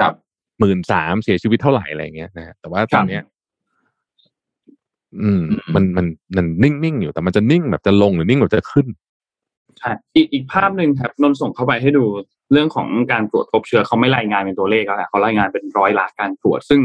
[0.00, 0.12] ครับ
[0.60, 3.22] หมื่นสามเสียชีวิตเท่าไหร่อะไรเงี้ยนะฮะแต่ว่าตอนเนี้ย
[5.20, 6.06] อืมอืม มันมัน
[6.36, 8.86] มันนิ่งๆอยู่แต่มันจะนิ่งแบบจะลงหรือนิ่งแบบจะขึ้น
[9.78, 12.04] ใช่อีกอีกภาพหนึ่งครับนนท์ส่งเข้าไปให้ดู
[12.52, 16.80] เรื่องของการตรวจพบเชื้อเขาไม่รายงานเป็นตัวเลขแล้วแหละเขารายงานเป็นร้อยหลักการตรวจ ซึ่ง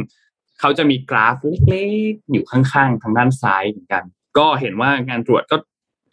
[0.60, 1.36] เขาจะมีกราฟ
[1.70, 4.04] เล็กๆ อยู่ข้างๆ ทางด้านซ้ายเหมือนกัน
[4.38, 5.58] ก็เห็นว่างานตรวจก็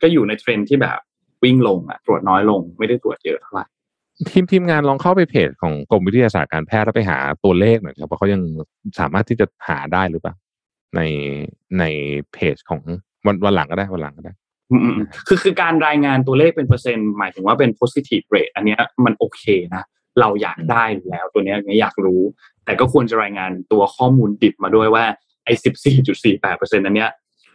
[0.02, 0.98] ก็อยู่ในเทรนด์ที่แบบ
[1.44, 3.64] วิ่งลงอะ ตรวจน้อยลงไม่ได้ตรวจเยอะเท่าไหร่
[4.30, 8.42] ทีมทีมงานลองเข้าไปเพจของกรมวิทยาศาสตร์การแพทย์แล้วไปหาตัวเลขหน่อยครับว่าเขายัง
[9.00, 10.34] สามารถที่จะหาได้หรือเปล่า
[10.96, 11.00] ใน
[11.78, 11.84] ใน
[12.32, 12.80] เพจของ
[13.26, 14.32] วันวันหลังก็ได้วันหลังก็ได้
[14.70, 14.94] อืมอืม
[15.28, 19.42] คือคือการรายงานตัวเลขเป็นเปอร์เซ็นต์หมายถึงว่าเป็น positive rate อันเนี้ยมันโอเค
[19.74, 19.84] นะ
[20.20, 22.22] เราอยากได้อยู่แล้วตัวเนี้ยอยากรู้
[22.64, 25.04] แต่ก็ควรจะรายงานตัวข้อมูลดิบมาด้วยว่า
[25.44, 27.10] ไอ้สิบสี่จุดสี่แปดเปอร์เซ็นต์อันเนี้ย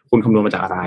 [0.09, 0.79] คุณคำนวณมาจากอะไร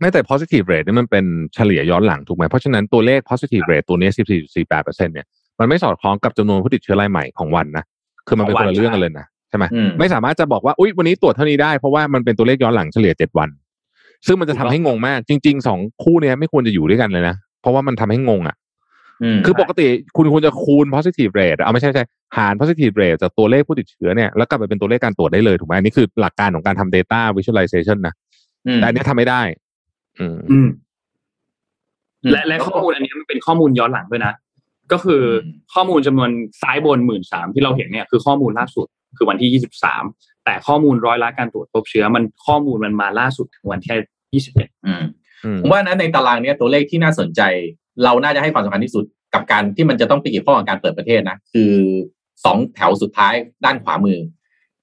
[0.00, 1.24] ไม่แต่ positive rate นี่มันเป็น
[1.54, 5.26] เฉลี่ยย้อนหลังถูกไหมเพราะฉะนั้นตัวเลข positive rate ตัวนี้14.48เปอร์เซ็นเนี่ย
[5.58, 7.84] มันไม่สอดคล้องกับจำนวนผู้ติดเชื้อรายใหม่ของวันนะ
[8.26, 13.48] คือมันเป็นของควันนละเรื่องกันเลยนะ ใช่ไหมอืมไม่สามารถจะบอกว่าอุ๊ยวันนี้ตรวจเท่านี้ได้เพราะว่ามันเป็นตัวเลขย้อนหลังเฉลี่ยเจ็ดวัน
[14.26, 18.56] ซึ่งมันจะทำให้งงมากจริงๆสองคู่เนี้ยไม่ควรจะอยู่ด้วยกันเลยนะ เพราะว่ามันทำให้งงอะ
[19.22, 22.04] อืมคือปกติคุณควรจะคูณ positive rate เอาไม่ใช่ไม่ใช่
[22.36, 28.14] หาร positive rate จากตัวเลขผู้ติดเชื้อเนี่ยแล้วกลับไปเป็นตัวเลขการตรวจได้เลยถูกไหมอันนี้คือหลักการของการทำ data visualization นะ
[28.66, 29.42] อืมแต่อันเนี้ยทำไม่ได้
[30.18, 30.68] อืมอืม
[32.22, 34.32] อืมและและข้อมูลอันนี้มันเป็นข้อมูลย้อนหลังด้วยนะ
[34.92, 36.30] ก็คืออมข้อมูลจำนวน
[36.62, 40.04] ซ้ายบนหมื่นสามที่เราเห็นเนี่ยคือข้อมูลล่าสุด คือวันที่ยี่สิบสาม
[40.44, 43.96] แต่ข้อมูลร้อยละการตรวจพบเชื้อ มันข้อมูลมันมาล่าสุดถึงวันที่
[44.34, 45.04] ยี่สิบเอ็ดอืม
[45.44, 47.40] อืมผมว่านะในตารางเนี้ยตัวเลขที่น่าสนใจ
[48.04, 49.04] เราน่าจะให้ความสำคัญที่สุด
[49.34, 51.72] กับการที่มันจะต้องไปเกี่ยวข้องกับการเปิดประเทศนะ คือ
[52.44, 54.18] สองแถวสุดท้ายด้านขวามือ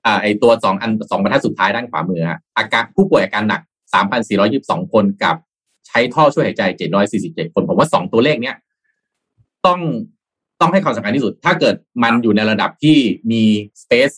[0.06, 3.62] อ่าไอตัวสองอันสองบรรทัดสุดท้ายด้านขวามือฮะอาการผู้ป่วยอาการหนัก
[3.94, 5.36] สามพันสี่ร้อยิบสองคนกับ
[5.88, 8.56] ใช้ท่อช่วยหายใจเจ็ดร้อยสี่สิบเจ็ดคน ผมว่าสองตัวเลขเนี้ย
[9.66, 9.80] ต้อง
[10.62, 12.98] ต้องให้ความสำคัญที่สุด ถ้าเกิดมันอยู่ในระดับที่
[13.32, 13.44] มี
[13.82, 14.12] สเปซ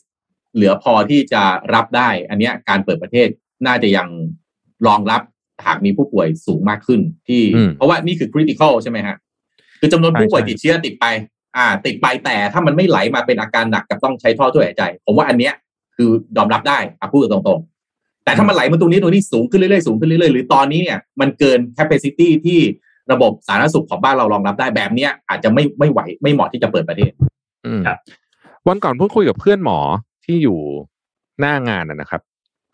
[0.55, 1.43] เหลือพอที่จะ
[1.73, 3.27] รับได้ อันเนี้ยการเปิดประเทศ
[3.65, 4.07] น่าจะยัง
[4.87, 5.21] รองรับ
[5.65, 9.15] หากมีผู้ป่วยสูงมากขึ้นที่อืมเพราะว่านี่คือ critical ใช่ไหมฮะ
[9.79, 11.05] คือจำนวนผู้ป่วยใช่ติดเชื้อติดไป
[11.57, 15.53] อ่า ติดไปแต่ถ้ามันไม่ไหลมาเป็นอาการหนักกับต้องใช้ท่อช่วยหายใจ ผมว่าอันเนี้ย
[15.95, 22.59] คือยอมรับได้อะพูดตรงๆ แต่ถ้ามันไหลมาตรงนี้ตรงนี้สูงขึ้นเรื่อยๆสูงขึ้นเรื่อยๆหรือตอนนี้เนี่ยมันเกิน capacity ที่
[23.11, 27.11] ระบบสาธารณสุขของบ้านเรารองรับได้แบบเนี้ย อาจจะไม่ไม่ไหวไม่เหมาะที่จะเปิดประเทศ
[27.65, 27.97] อืมครับ
[28.67, 29.79] วันก่อนเพิ่งคุยกับเพื่อนหมอ
[30.25, 30.59] ที่อยู่
[31.39, 32.21] หน้างานนะนะครับ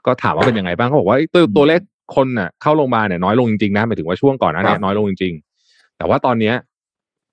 [0.05, 1.81] ก็ถามว่าเป็นยังไงบ้างเขาบอกว่าเอ้ยตัวตัวเลข
[2.15, 6.55] คนน่ะเข้าโรงพยาบาลเนี่ยน้อยลงจริงๆนะหมายถึงว่าช่วงก่อนหน้าเนี้ครับน้อยลงจริงๆแต่ว่าตอนเนี้ย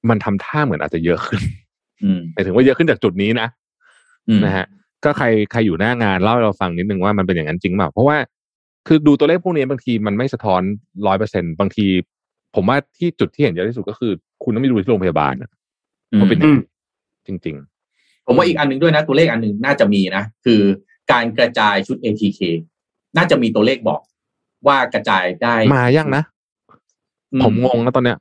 [0.08, 1.40] มันทำท่าเหมือนอาจจะเยอะขึ้น
[2.04, 3.48] อืมหมายถึงว่าเยอะขึ้นจากจุดนี้นะ
[4.28, 4.66] อืมนะฮะ
[5.04, 8.16] ก็ใครใครอยู่หน้างานเล่าให้เราฟังนิดนึงว่ามันเป็นอย่างนั้นจริงเปล่าเพราะว่า
[8.86, 10.62] คือดูตัวเลขพวกนี้บางทีมันไม่สะท้อน
[11.06, 11.86] ร้อยเปอร์เซ็นบางที
[12.54, 14.12] ผมว่าที่จุดที่เห็นเยอะที่สุดก็คือ
[14.42, 15.50] คุณต้องไปดูที่โรงพยาบาลนะ
[16.20, 16.58] ว่าเป็นยังไง
[17.28, 17.56] จริง
[18.26, 20.60] ผมว่าอีกอันหนึ่งด้วยนะ ตัวเลขอันหนึ่งน่าจะมีนะ คือ
[21.12, 22.40] การกระจายชุด ATK
[23.16, 24.00] น่าจะมีตัวเลขบอก
[24.66, 26.22] ว่ากระจายได้ๆมายังนะ
[27.32, 28.18] อืผมงงนะตอนเนี้ย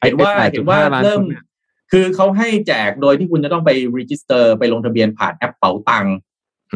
[0.00, 1.44] เห็นว่าไอ้เห็นว่า8.5ล้านเริ่มคนเนี่ย
[1.92, 6.25] คือเขาให้แจกโดยที่คุณจะต้องไป register ไปลงทะเบียนผ่านแอปเป๋าตังค์อื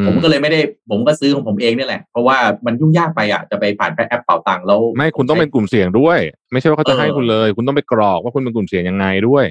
[0.07, 0.61] ผมก็เลยไม่ได้
[0.91, 2.37] ผมก็ซื้อของผมเองเนี่ยแหละ เพราะว่า
[2.67, 6.19] มันยุ่งยากไปอะจะไปผ่านแอปเป๋าตังค์แล้วไม่คุณต้องเป็นกลุ่มเสี่ยงด้วย
[6.53, 9.45] ไม่ใช่ว่าเขาจะเออให้คุณเลย คุณต้องไปกรอกว่าคุณเป็นกลุ่มเสี่ยงยังไงด้วย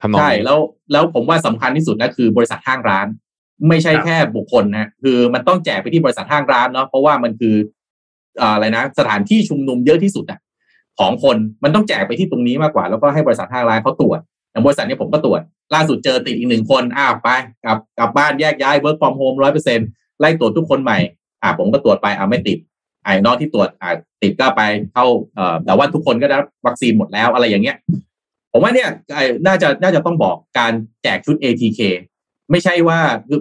[0.00, 0.58] ทำนองใช่นี้แล้ว
[0.92, 3.06] แล้วผมว่าสำคัญที่สุดนะคือบริษัทห้างร้าน
[3.68, 7.56] ไม่ใช่ครับแค่บุคคลนะคือมันต้องแจกไปที่บริษัทห้างร้านเนาะเพราะว่ามันคือ
[8.40, 10.38] อ่าอะไรนะสถานที่ชุมนุมเยอะที่สุดอะ
[10.98, 14.20] ของคนมันต้องแจกไปที่ตรงนี้มากกว่า แล้วก็ให้บริษัทห้างร้านเขาตรวจ
[14.54, 15.40] อย่างบริษัทนี้ผมก็ตรวจ
[15.74, 17.28] ล่าสุดเจอติดอีกหนึ่งคนอ้าวไป
[17.64, 19.78] กลับกลับบ้านแยกย้าย work from home ร้อยเปอร์เซ็น
[20.20, 20.98] ไล่ตรวจทุกคนใหม่
[21.42, 22.58] อ่าผมก็ตรวจไปอ่าไม่ติด
[23.04, 23.90] ไอ้นอกที่ตรวจอ่า
[24.22, 24.62] ติดก็ไป
[24.92, 27.76] เข้าเอ่อแต่ว่าทุกคนก็ได้รับวัคซีนหมดแล้วอะไรอย่างเงี้ย
[28.52, 30.72] ผมว่าเนี่ยไอ้น่าจะน่าจะต้องบอกการ
[31.02, 31.80] แจกชุด ATK
[32.50, 32.98] ไม่ใช่ว่า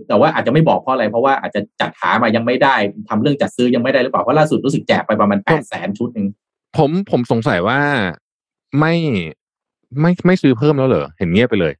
[0.07, 2.75] แต่ว่าอาจจะไม่บอกเพราะอะไรเพราะว่าอาจจะจัดหามายังไม่ได้
[3.09, 6.27] ทำเรื่องจัดซื้อยังไม่ได้หรือเปล่าเพราะล่าสุดรู้สึกแจกไปประมาณแปดแสนชุดหนึ่ง
[6.77, 7.79] ผมผมสงสัยว่า
[8.79, 8.93] ไม่
[10.01, 11.73] ไม่ไม่ซื้อเพิ่มแล้วเหรอเห็นเงียบไปเลย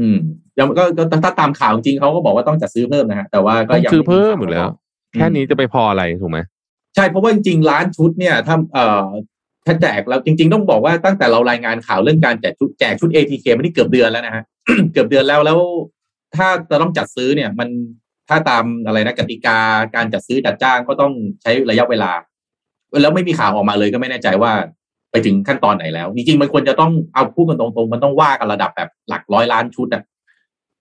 [0.00, 0.16] อืม
[0.58, 4.68] ยังก็ก็ถ้าตามข่าวจริงเขาก็บอกว่าต้องจัดซื้อเพิ่มนะฮะแต่ว่าก็ต้องยังซื้อเพิ่มอยู่แล้ว
[5.14, 6.38] อืมแค่นี้จะไปพออะไรถูกไหม
[6.94, 9.06] ใช่เพราะว่าจริงๆร้านชุดเนี่ยถ้าเอ่อ
[9.66, 14.44] ถ้าแจกแล้วจริง ๆ ต้องบอกว่าตั้งแต่เรารายงานข่าวเรื่องการแจกชุดแจกชุด ATK มาที่เกือบเดือนแล้วนะฮะ
[14.92, 15.58] เกือบเดือนแล้วแล้ว
[16.36, 17.68] ถ้าจะต้องจัดซื้อเนี่ยมัน
[18.28, 19.58] ถ้าตามอะไรนะกติกา
[19.94, 21.12] การจัดซื้อจัดจ้างก็ต้อง
[21.42, 22.10] ใช้ระยะเวลา
[23.02, 24.52] แล้วไม่มีข่าวออกมาเลยก็ไม่แน่ใจว่า
[25.10, 30.02] ไปถึงขั้นตอนไหนแล้ว จริงๆ มันควรจะต้องเอาพูดกันตรงๆ มันต้องว่ากันระดับแบบหลักร้อยล้านชุดอะ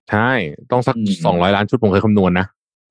[0.10, 0.32] ใช่
[0.72, 2.46] ต้องสักอืมสองร้อยล้านชุดผมเคยคำนวณนะ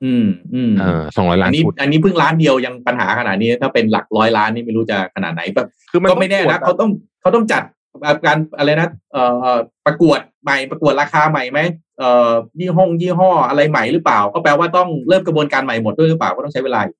[0.05, 6.91] อืมอืมเออสองร้อยล้าอันนนี้ชุดอันนี้เพิ่งล้านเดียวยังปัญหาขนาดนี้ ถ้าเป็นหลักร้อยล้านนี่ไม่รู้จะขนาดไหนแบบคือมันก็ไม่แน่ต้องตรวจนะเขาต้อง
[7.21, 7.63] เขาต้องจัด
[8.27, 9.23] การอะไรนะเอ่
[9.55, 9.57] อ
[9.87, 11.61] ประกวดใหม่ประกวดราคาใหม่ไหม
[11.99, 16.97] เอ่อยี่ห้องยี่ห้ออะไรใหม่หรือเปล่า ก็แปลว่าต้องเริ่มกระบวนการใหม่หมดด้วยหรือเปล่าก็ต้องใช้เวลาอีก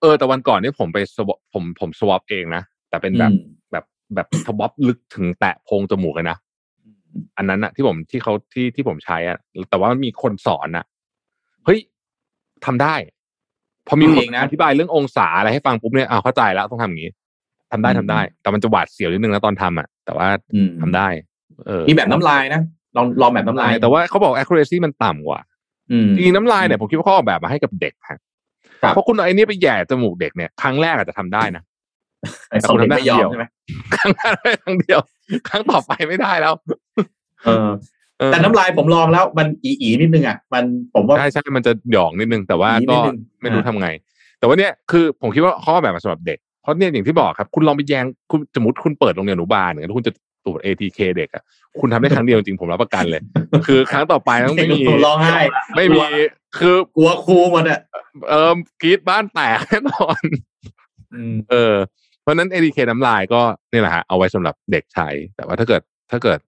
[0.00, 3.40] เออแต่วันก่อนนี่ผมไปสวอปผมผมสวอปเองนะ แต่เป็นแบบอืม
[3.72, 3.84] แบบ
[4.14, 6.38] แบบสวอปลึกถึงแตะโพรงจมูกเลยนะ
[7.36, 9.38] อันนั้นอะที่ผมที่เขาที่ที่ผมใช้อะ
[9.70, 10.84] แต่ว่ามันมีคนสอนอะ
[11.64, 11.78] เฮ้ย
[12.66, 12.94] ทำได้
[13.86, 17.10] พอมีทำคนเองนะอธิบายเรื่ององศาอะไรให้ฟังปุ๊บเนี่ยอ้าวเข้าใจแล้วต้องทำอย่างนี้
[17.72, 21.08] ทำได้อืมทำได้ แต่มันจะหวาดเสียวนิดนึงนะตอนทำอะแต่ว่าอืมทำได้
[21.66, 22.60] เออมีแบบน้ำลายนะ
[22.96, 25.40] ลองลองแบบน้ำลาย แต่ว่าเขาบอก accuracy มันต่ำกว่า
[25.92, 28.18] อืมจริงๆน้ำลายเนี่ยผมคิดว่าเขาออกแบบมาให้กับเด็กฮะ
[28.82, 31.62] ครับเพราะคุณเอาไอ้นี่ไปแหย่จมูกเด็กเนี่ยครั้งแรกอาจจะทำได้นะ
[32.50, 33.44] ไอ้สองเด็กไม่ยอมใช่ไหม
[33.94, 35.00] ครั้งแรกได้ครั้งเดียว
[35.48, 36.54] ครั้งต่อไปไม่ได้แล้ว
[37.44, 37.68] เออ
[38.18, 40.64] เออ แต่น้ำลายผมลองแล้ว มันอีอีนิดนึงอะมัน
[40.94, 43.88] ผมว่าใช่ใช่มันจะหยองนิดนึง แต่ว่านิดก็นึงไม่รู้อ่าทำไง
[44.38, 50.12] แต่ว่าเนี่ยคือผมคิดว่าเขาออกแบบมาสำหรับเด็กเพราะเนี่ยอย่างที่บอกครับ คุณลองไปแยงคุณสมมติคุณเปิดโรงเรียนอนุบาลเนี่ยแล้วคุณจะ
[50.44, 51.42] ตรวจ ATK เด็กอะ
[51.80, 53.22] คุณทำได้ครั้งเดียวจริงผมรับประกันเลย
[53.66, 55.38] คือครั้งต่อไปต้องไม่มีร้องไห้
[55.76, 56.00] ไม่มี
[56.58, 57.80] คือกลัวครูหมดอะ
[58.28, 60.20] เอิมกรีดบ้านแตกแน่นอน
[61.14, 61.74] อืมเออ
[62.07, 63.40] เพ ราะฉะนั้น ADK น้ำลายก็
[63.72, 66.38] นี่แหละฮะเอาไว้สำหรับเด็กใช้ แต่ว่าถ้าเกิดถ้าเกิด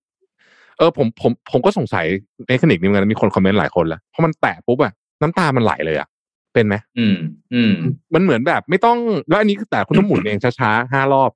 [0.78, 2.06] เออผมผมผมก็สงสัย
[2.48, 4.92] เทคนิคนี้เหมือนกันมีคนคอมเมนต์หลายคนแล้วเพราะมันแตะปุ๊บอะ
[5.22, 6.08] น้ำตามันไหลเลยอะ
[6.54, 7.16] เป็นไหมอืม
[7.54, 7.72] อืม
[8.14, 8.98] มันเหมือนแบบ ไม่ต้อง
[9.28, 11.30] แล้วอันนี้คือแต่คุณต้องหมุนเองช้าๆห้ารอบ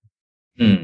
[0.60, 0.78] อืม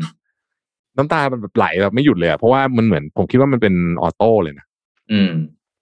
[0.96, 4.66] น้ำตามันแบบไหลแบบไม่หยุดเลยอะเพราะว่ามันเหมือนผมคิดว่ามันเป็นออโต้เลยนะ
[5.12, 5.32] อืม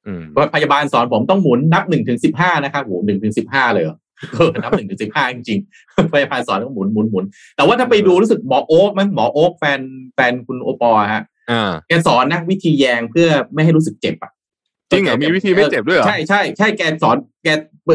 [0.07, 3.85] อืมเพราะพยาบาลสอนผมต้องหมุนนับหนึ่งถึงสิบห้านะครับโหหนึ่งถึงสิบห้าเลย
[4.19, 7.25] เหรอเออนับหนึ่งถึงสิบห้าจริงๆพยาบาลสอนต้องหมุนหมุนหมุน
[7.57, 9.81] แต่ว่าถ้าไปดูรู้สึกหมอโอ๊กมั้ยหมอโอ๊กแฟน
[10.15, 14.31] แฟนคุณโอปอล์ฮะอ่าแกสอนนะวิธีแยงเพื่อไม่ให้รู้สึกเจ็บอะ
[14.91, 17.49] จริงเหรอมีวิธีไม่เจ็บด้วยเหรอใช่ใช่ใช่แกสอนแก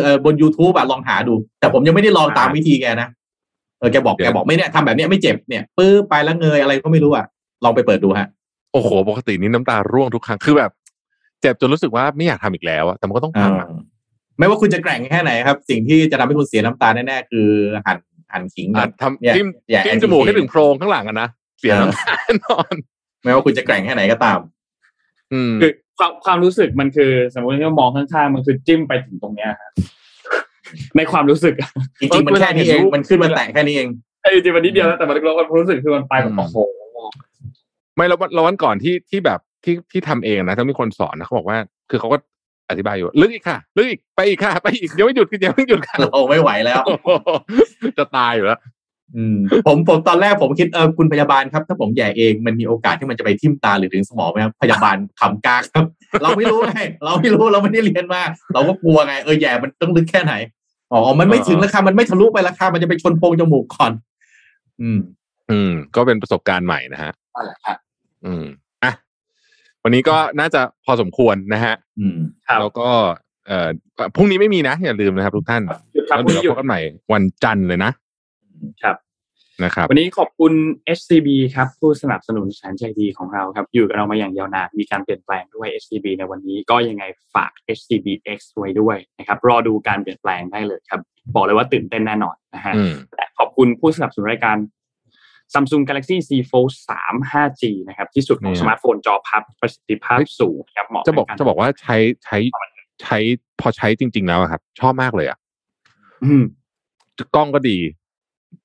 [0.03, 3.09] เอ่อบน YouTube อะลองหาดู แต่ผมยังไม่ได้ลองตามวิธีแกนะ
[3.79, 7.25] เออแกบอกเดี๋ยวแกบอกไม่เนี่ยทำแบบเนี้ยไม่เจ็บเนี่ยปื้อไปแล้วเงยอะไรก็ไม่รู้อะ
[7.63, 8.27] ลองไปเปิดดูฮะ
[8.73, 10.71] โอ้โห ปกตินี่น้ำตาร่วงทุกครั้งคือแบบ
[11.41, 13.67] เจ็บจนรู้สึกว่าไม่อยากทำอีกแล้วอะแต่มันก็ต้องทำอะ
[14.39, 17.47] ไม่ว่าคุณจะแกร่งแค่ไหนครับ สิ่งที่จะทำให้คุณเสียน้ำตาแน่ๆคือ
[17.85, 17.97] หั่น
[18.31, 21.27] หั่นขิงอะนะทำเนี่ยจิ้มอย่าจิ้ม anti จมูกให้ age ถึงโพรงข้างหลังอะนะ
[21.59, 22.73] เสียน้ำตาแน่นอน
[23.23, 24.39] ไม่ว่าคุณจะแกร่งแค่ไหนก็ตาม
[25.33, 29.71] อืมคือความความรู้สึกมันคือ สมมติที่เรามองข้างๆมันคือจิ้มไปถึงตรงเนี้ยฮะ
[30.97, 33.87] ในความรู้สึกอะจริงๆมันแค่นี้เองมันขึ้นมาแตะแค่นี้เอง
[34.21, 36.57] ไอ้จริงๆมันนิดเดียวนะแต่มันเราความรู้สึกคือมันไปแบบโอ้โห
[37.95, 41.57] ไม่แล้ววันแล้ววันก่อนที่ที่แบบที่ที่ทำเองนะถ้ามีคนสอนนะเขาบอกว่า
[41.89, 42.17] คือเขาก็
[42.69, 47.09] อธิบายอยู่ว่าลึกอีกค่ะลึกอีกไปอีกค่ะ ไปอีกยังไม่หยุดยังไม่หยุดค่ะเราไม่ไหวแล้วโอ้โห
[47.97, 48.59] จะตายอยู่แล้ว
[49.17, 49.37] อืม
[49.67, 55.85] ผมผมตอนแรกผมคิดเออคุณพยาบาลครับ ถ้าผมแย่เองมันมีโอกาสที่มันจะไปทิ่มตาหรือถึงสมองไหมครับพยาบาลขำกากครับ
[56.21, 58.21] เราไม่รู้ไงเราไม่รู้เราไม่ได้เรียนมา
[58.53, 60.33] เราก็กลัวไงเออแย่มันต้องลึกแค่ไหน
[60.91, 63.91] อ๋อมันไม่ถึงราคามันไม่ทะลุไปราคามันจะไปชนโพรงจมูกก่อน
[64.81, 64.99] อืม
[65.51, 67.77] อืม ก็เป็นประสบการณ์ใหม่นะฮะนั่นแหละครับ
[68.25, 68.62] อืมอะ
[69.83, 72.89] วันนี้ก็น่าจะพอสมควรนะฮะอืมครับแล้วก็
[73.47, 73.67] เอ่อ
[74.15, 76.79] พรุ่งนี้ไม่มีนะ อย่าลืมนะครับทุกท่านหยุดครับแล้วคุณเดี๋ยวหยุเราดพบกันใหม่
[77.13, 77.91] วันจันทร์เลยนะ
[78.83, 78.95] ครับ
[79.63, 80.53] นะครับ วันนี้ขอบคุณ
[80.97, 87.03] SCB ครับ ผู้สนับสนุนแสนใจดีของเราครับ อยู่กับเรามาอย่างยาวนานมีการเปลี่ยนแปลงด้วย SCB ในวันนี้ก็ยังไง
[87.35, 91.01] ฝาก SCBX ไว้ด้วยนะครับ รอดูการเปลี่ยนแปลงได้เลยครับ
[91.35, 94.57] บอกเลยว่าตื่นเต้นแน่นอนนะฮะอืมและขอบคุณผู้สนับสนุนรายการ
[95.53, 102.37] Samsung Galaxy Z Fold 3 5G นะครับ ที่สุดของเนี่ยสมาร์ทโฟนจอพับประสิทธิภาพสูงนะครับเหมาะจะบอกบารจะบอกว่าใช้ใช้
[103.01, 103.17] ใช้
[103.61, 105.37] พอใช้จริง ๆ แล้วอะครับ ชอบมากเลยอะ
[106.23, 106.43] อืม
[107.35, 107.77] กล้องก็ดี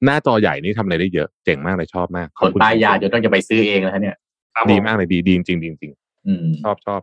[0.04, 4.16] หน้าจอใหญ่นี่ทำอะไรได้เยอะ เจ๋งมากเลยชอบมากคนตายยาจนต้องจะไปซื้อเองแล้วเนี่ย
[4.54, 5.92] ครับดีผมมากเลยดีดีจริงๆดีจริง
[6.26, 7.00] อืมๆชอบชอบ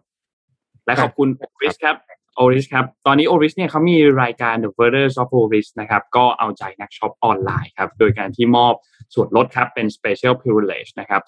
[0.85, 1.95] และขอบคุณ Oris ครับ
[2.43, 8.73] Oris ครับ ตอนนี้ Oris เนี่ยเขามีรายการ The Furthers of Oris นะครับ ก็เอาใจนักช็อปออนไลน์ครับ โดยการที่มอบ
[9.13, 11.21] ส่วนลดครับเป็น Special Privilege นะครับ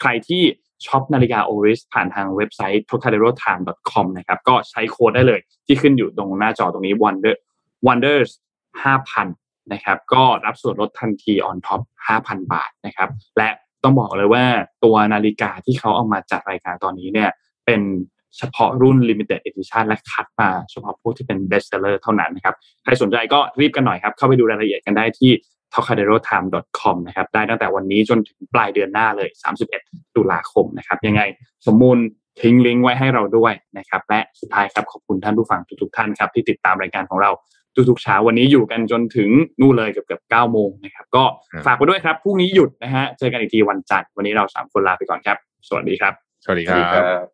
[0.00, 0.42] ใครที่
[0.86, 7.34] ช็อปนาฬิกา Oris ผ่านทางเว็บไซต์ tocadero-time.com นะครับ ก็ใช้โค้ดได้เลยที่ขึ้นอยู่ตรงหน้าจอตรงนี้ Wonder
[7.86, 8.30] Wonders
[8.82, 11.80] 5,000 นะครับ ก็รับส่วนลดทันที on top
[12.16, 13.48] 5,000 บาทนะครับ และ
[13.82, 14.44] ต้องบอกเลยว่า
[14.84, 17.30] ตัวนาฬิกาที่เขาเอามาจัดรายการตอนนี้เนี่ย
[17.66, 17.80] เป็น
[18.38, 22.54] เฉพาะรุ่น limited edition และคัดมาเฉพาะพวกที่เป็น best seller เท่านั้นนะครับ
[22.84, 25.30] ใครสนใจก็รีบกันหน่อยครับ เข้าไปดูรายละเอียดกันได้ที่
[25.74, 29.28] tocadero-time.com นะครับ ได้ตั้งแต่วันนี้จนถึงปลายเดือนหน้าเลย
[29.72, 31.22] 31 ตุลาคมนะครับ ยังไง
[31.66, 31.98] สมมูล
[32.40, 37.30] ทิ้งลิงก์ไว้ให้เราด้วยนะครับ และสุดท้ายครับขอบคุณท่านผู้ฟังทุกๆท่านครับที่ติดตามรายการของเรา
[37.90, 39.30] ทุกๆเช้าวันนี้อยู่กันจนถึง
[39.60, 41.24] นู่นเลยเกือบเกือบ9โมงนะครับ ก็
[41.66, 45.36] ฝากไว้ด้วยครับพรุ่งนี้หยุดนะฮะเจอกันอีกทีวันจันทร์วันนี้เราสามคนลาไปก่อนครับ
[45.68, 46.12] สวัสดีครับ
[46.44, 47.33] สวัสดีครับ